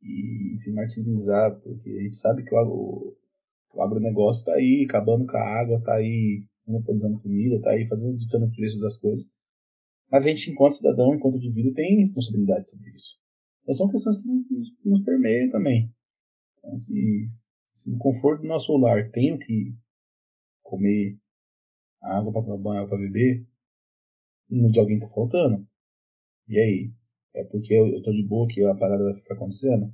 e 0.00 0.56
se 0.56 0.72
martirizar, 0.72 1.58
porque 1.60 1.90
a 1.90 2.02
gente 2.02 2.16
sabe 2.16 2.44
que 2.44 2.54
o, 2.54 3.16
o 3.74 3.82
agronegócio 3.82 4.44
tá 4.44 4.54
aí 4.54 4.86
acabando 4.88 5.26
com 5.26 5.36
a 5.36 5.60
água, 5.60 5.82
tá 5.82 5.94
aí 5.94 6.44
monopolizando 6.66 7.20
comida, 7.20 7.60
tá 7.60 7.70
aí 7.70 7.88
fazendo, 7.88 8.16
ditando 8.16 8.46
o 8.46 8.52
preço 8.52 8.80
das 8.80 8.98
coisas. 8.98 9.28
Mas 10.10 10.24
a 10.24 10.28
gente, 10.28 10.50
enquanto 10.50 10.74
cidadão, 10.74 11.14
enquanto 11.14 11.38
indivíduo, 11.38 11.74
tem 11.74 12.00
responsabilidade 12.00 12.68
sobre 12.68 12.90
isso. 12.90 13.18
Então 13.62 13.74
são 13.74 13.88
questões 13.88 14.18
que 14.18 14.28
nos, 14.28 14.46
nos 14.84 15.02
permeiam 15.02 15.50
também. 15.50 15.92
Então, 16.58 16.76
se, 16.76 17.24
Se 17.68 17.90
no 17.90 17.98
conforto 17.98 18.42
do 18.42 18.48
nosso 18.48 18.76
lar 18.76 19.10
tenho 19.10 19.38
que 19.38 19.74
comer 20.62 21.18
água 22.00 22.32
para 22.32 22.42
tomar 22.42 22.58
banho, 22.58 22.88
para 22.88 22.98
beber, 22.98 23.46
de 24.52 24.78
alguém 24.78 24.98
tá 24.98 25.08
faltando. 25.08 25.66
E 26.48 26.58
aí? 26.58 26.92
É 27.34 27.44
porque 27.44 27.72
eu, 27.72 28.02
tô 28.02 28.12
de 28.12 28.26
boa 28.26 28.46
que 28.46 28.62
a 28.62 28.74
parada 28.74 29.04
vai 29.04 29.14
ficar 29.14 29.34
acontecendo? 29.34 29.86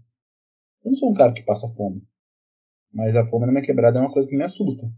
Eu 0.85 0.91
não 0.91 0.95
sou 0.95 1.11
um 1.11 1.15
cara 1.15 1.33
que 1.33 1.45
passa 1.45 1.73
fome. 1.77 2.03
Mas 2.93 3.15
a 3.15 3.27
fome 3.27 3.47
na 3.47 3.53
minha 3.53 3.65
quebrada 3.65 3.99
é 3.99 4.03
uma 4.03 4.13
coisa 4.13 4.29
que 4.29 4.37
me 4.37 4.43
assusta. 4.43 4.91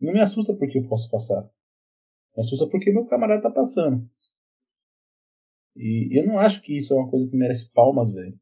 Não 0.00 0.12
me 0.12 0.20
assusta 0.20 0.54
porque 0.56 0.78
eu 0.78 0.88
posso 0.88 1.10
passar. 1.10 1.42
Me 2.34 2.40
assusta 2.40 2.66
porque 2.68 2.92
meu 2.92 3.06
camarada 3.06 3.42
tá 3.42 3.50
passando. 3.50 4.08
E 5.76 6.18
eu 6.18 6.26
não 6.26 6.38
acho 6.38 6.62
que 6.62 6.76
isso 6.76 6.94
é 6.94 6.96
uma 6.96 7.10
coisa 7.10 7.28
que 7.30 7.36
merece 7.36 7.70
palmas, 7.72 8.10
velho. 8.10 8.38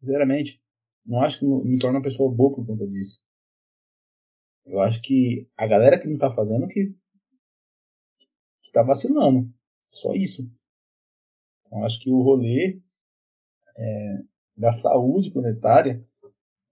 Sinceramente. 0.00 0.62
Não 1.04 1.20
acho 1.20 1.40
que 1.40 1.44
me 1.46 1.78
torna 1.78 1.98
uma 1.98 2.04
pessoa 2.04 2.32
boa 2.32 2.54
por 2.54 2.66
conta 2.66 2.86
disso. 2.86 3.20
Eu 4.64 4.80
acho 4.80 5.02
que 5.02 5.48
a 5.56 5.66
galera 5.66 5.98
que 5.98 6.06
não 6.06 6.18
tá 6.18 6.32
fazendo 6.32 6.68
que, 6.68 6.94
que 8.72 8.78
tá 8.78 8.82
vacilando. 8.82 9.52
Só 9.90 10.14
isso. 10.14 10.50
Então 11.66 11.84
acho 11.84 12.00
que 12.00 12.10
o 12.10 12.22
rolê 12.22 12.80
é, 13.76 14.18
da 14.56 14.72
saúde 14.72 15.30
planetária 15.30 16.02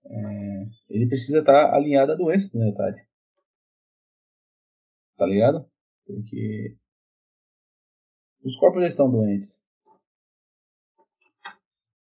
é, 0.03 0.65
ele 0.89 1.07
precisa 1.07 1.39
estar 1.39 1.69
tá 1.69 1.75
alinhado 1.75 2.11
à 2.11 2.15
doença 2.15 2.49
planetária. 2.49 3.07
Tá 5.15 5.27
ligado? 5.27 5.69
Porque 6.05 6.75
os 8.43 8.55
corpos 8.55 8.81
já 8.81 8.87
estão 8.87 9.11
doentes. 9.11 9.61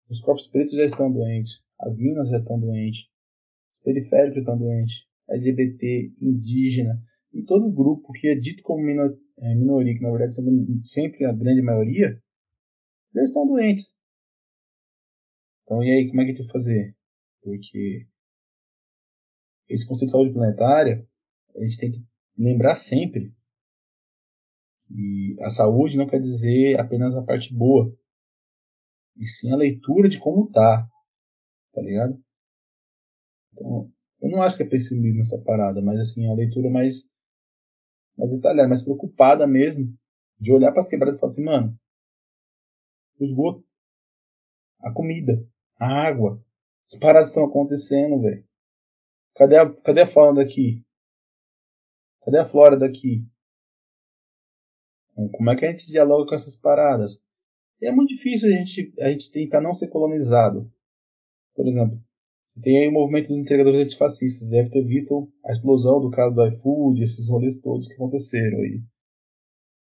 Os 0.07 0.21
corpos 0.21 0.47
pretos 0.47 0.73
já 0.73 0.85
estão 0.85 1.11
doentes. 1.11 1.65
As 1.79 1.97
minas 1.97 2.29
já 2.29 2.37
estão 2.37 2.59
doentes. 2.59 3.09
Os 3.73 3.79
periféricos 3.79 4.39
estão 4.39 4.57
doentes. 4.57 5.07
LGBT, 5.29 6.13
indígena, 6.21 7.01
e 7.33 7.43
todo 7.43 7.71
grupo 7.71 8.13
que 8.13 8.27
é 8.29 8.35
dito 8.35 8.63
como 8.63 8.81
minor, 8.81 9.13
é, 9.39 9.55
minoria, 9.55 9.93
que 9.93 10.01
na 10.01 10.09
verdade 10.09 10.33
são 10.33 10.43
sempre 10.83 11.25
a 11.25 11.33
grande 11.33 11.61
maioria, 11.61 12.21
já 13.13 13.21
estão 13.21 13.47
doentes. 13.47 13.95
Então, 15.63 15.83
e 15.83 15.91
aí, 15.91 16.07
como 16.07 16.21
é 16.21 16.25
que 16.25 16.31
a 16.31 16.35
gente 16.35 16.43
vai 16.43 16.51
fazer? 16.51 16.95
Porque 17.41 18.07
esse 19.69 19.87
conceito 19.87 20.07
de 20.07 20.11
saúde 20.13 20.33
planetária, 20.33 21.07
a 21.55 21.63
gente 21.63 21.77
tem 21.77 21.91
que 21.91 21.99
lembrar 22.37 22.75
sempre 22.75 23.33
que 24.87 25.35
a 25.41 25.49
saúde 25.49 25.97
não 25.97 26.07
quer 26.07 26.19
dizer 26.19 26.79
apenas 26.79 27.15
a 27.15 27.23
parte 27.23 27.53
boa, 27.53 27.93
e 29.17 29.27
sim 29.27 29.51
a 29.51 29.57
leitura 29.57 30.07
de 30.07 30.19
como 30.19 30.49
tá, 30.49 30.87
tá 31.73 31.81
ligado? 31.81 32.17
Então, 33.51 33.91
eu 34.21 34.29
não 34.29 34.41
acho 34.41 34.55
que 34.55 34.63
é 34.63 34.69
pessimismo 34.69 35.19
essa 35.19 35.41
parada, 35.43 35.81
mas 35.81 35.99
assim, 35.99 36.29
a 36.29 36.33
leitura 36.33 36.69
mais, 36.69 37.09
mais 38.17 38.31
detalhada, 38.31 38.67
mais 38.67 38.83
preocupada 38.83 39.45
mesmo, 39.45 39.95
de 40.39 40.51
olhar 40.51 40.71
para 40.71 40.79
as 40.79 40.89
quebradas 40.89 41.17
e 41.17 41.19
falar 41.19 41.31
assim, 41.31 41.43
mano, 41.43 41.79
o 43.19 43.23
esgoto, 43.23 43.63
a 44.79 44.91
comida, 44.91 45.45
a 45.79 45.87
água, 46.07 46.43
as 46.91 46.97
paradas 46.99 47.29
estão 47.29 47.45
acontecendo, 47.45 48.21
velho. 48.21 48.45
Cadê 49.35 49.57
a, 49.57 49.81
cadê 49.81 50.01
a 50.01 50.07
fauna 50.07 50.43
daqui? 50.43 50.83
Cadê 52.23 52.39
a 52.39 52.45
flora 52.45 52.77
daqui? 52.77 53.27
Como 55.15 55.49
é 55.49 55.55
que 55.55 55.65
a 55.65 55.69
gente 55.69 55.87
dialoga 55.87 56.27
com 56.27 56.35
essas 56.35 56.55
paradas? 56.55 57.23
É 57.81 57.91
muito 57.91 58.09
difícil 58.09 58.49
a 58.49 58.57
gente, 58.57 58.93
a 58.99 59.09
gente 59.09 59.31
tentar 59.31 59.61
não 59.61 59.73
ser 59.73 59.87
colonizado. 59.87 60.71
Por 61.55 61.67
exemplo, 61.67 62.01
você 62.47 62.61
tem 62.61 62.79
aí 62.79 62.87
o 62.87 62.93
movimento 62.93 63.27
dos 63.27 63.39
entregadores 63.39 63.81
antifascistas. 63.81 64.51
Deve 64.51 64.69
ter 64.69 64.81
visto 64.81 65.29
a 65.45 65.51
explosão 65.51 65.99
do 65.99 66.09
caso 66.09 66.33
do 66.33 66.47
iFood, 66.47 67.03
esses 67.03 67.27
rolês 67.27 67.59
todos 67.59 67.89
que 67.89 67.95
aconteceram 67.95 68.59
aí. 68.59 68.81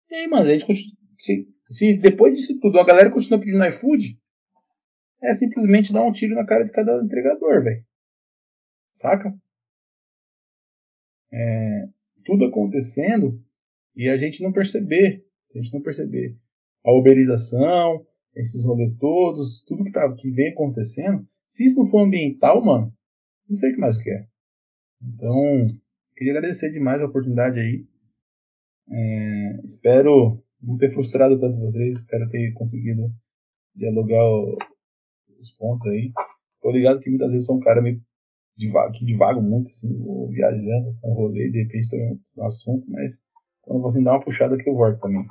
E 0.09 0.15
aí, 0.15 0.27
mano, 0.27 0.49
a 0.49 0.53
gente 0.53 0.65
continua, 0.65 0.97
se, 1.17 1.47
se 1.69 1.97
depois 1.97 2.35
disso 2.35 2.59
tudo 2.59 2.79
a 2.79 2.83
galera 2.83 3.11
continua 3.11 3.39
pedindo 3.39 3.63
iFood, 3.65 4.19
é 5.23 5.33
simplesmente 5.33 5.93
dar 5.93 6.03
um 6.03 6.11
tiro 6.11 6.33
na 6.33 6.45
cara 6.45 6.65
de 6.65 6.71
cada 6.71 7.03
entregador, 7.03 7.63
velho. 7.63 7.85
Saca? 8.91 9.31
É, 11.31 11.87
tudo 12.23 12.45
acontecendo 12.45 13.39
e 13.95 14.09
a 14.09 14.17
gente 14.17 14.41
não 14.41 14.51
perceber. 14.51 15.23
A 15.53 15.57
gente 15.57 15.73
não 15.73 15.81
perceber. 15.81 16.35
A 16.83 16.91
uberização, 16.91 18.05
esses 18.35 18.65
rolês 18.65 18.97
todos, 18.97 19.63
tudo 19.63 19.83
que, 19.83 19.91
tá, 19.91 20.11
que 20.15 20.31
vem 20.31 20.49
acontecendo, 20.49 21.27
se 21.47 21.65
isso 21.65 21.79
não 21.79 21.89
for 21.89 22.05
ambiental, 22.05 22.63
mano, 22.63 22.93
não 23.47 23.55
sei 23.55 23.71
o 23.71 23.75
que 23.75 23.79
mais 23.79 24.01
que 24.01 24.09
é. 24.09 24.27
Então, 25.01 25.67
queria 26.15 26.33
agradecer 26.33 26.69
demais 26.69 27.01
a 27.01 27.05
oportunidade 27.05 27.59
aí. 27.59 27.85
É, 28.89 29.61
espero 29.63 30.43
não 30.61 30.77
ter 30.77 30.89
frustrado 30.89 31.39
tanto 31.39 31.59
vocês, 31.59 31.99
espero 31.99 32.29
ter 32.29 32.53
conseguido 32.53 33.11
dialogar 33.75 34.23
o, 34.23 34.57
os 35.39 35.51
pontos 35.51 35.85
aí. 35.87 36.11
Tô 36.61 36.71
ligado 36.71 36.99
que 36.99 37.09
muitas 37.09 37.31
vezes 37.31 37.45
sou 37.45 37.57
um 37.57 37.61
cara 37.61 37.81
meio 37.81 38.01
que 38.57 39.05
divago 39.05 39.41
muito, 39.41 39.69
assim, 39.69 39.89
viajando, 40.29 40.97
no 41.03 41.13
rolê, 41.13 41.49
de 41.49 41.63
repente 41.63 41.89
tô 41.89 41.97
no 42.37 42.45
assunto, 42.45 42.89
mas 42.89 43.21
quando 43.61 43.81
você 43.81 44.01
dá 44.01 44.13
uma 44.13 44.23
puxada 44.23 44.57
que 44.57 44.69
eu 44.69 44.75
volto 44.75 44.99
também. 44.99 45.25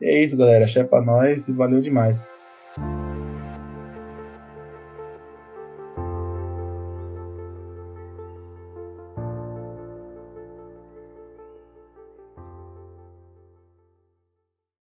E 0.00 0.06
é 0.06 0.24
isso, 0.24 0.36
galera. 0.36 0.66
Chefe 0.66 0.90
pra 0.90 1.02
nós 1.02 1.48
e 1.48 1.52
valeu 1.54 1.80
demais. 1.80 2.28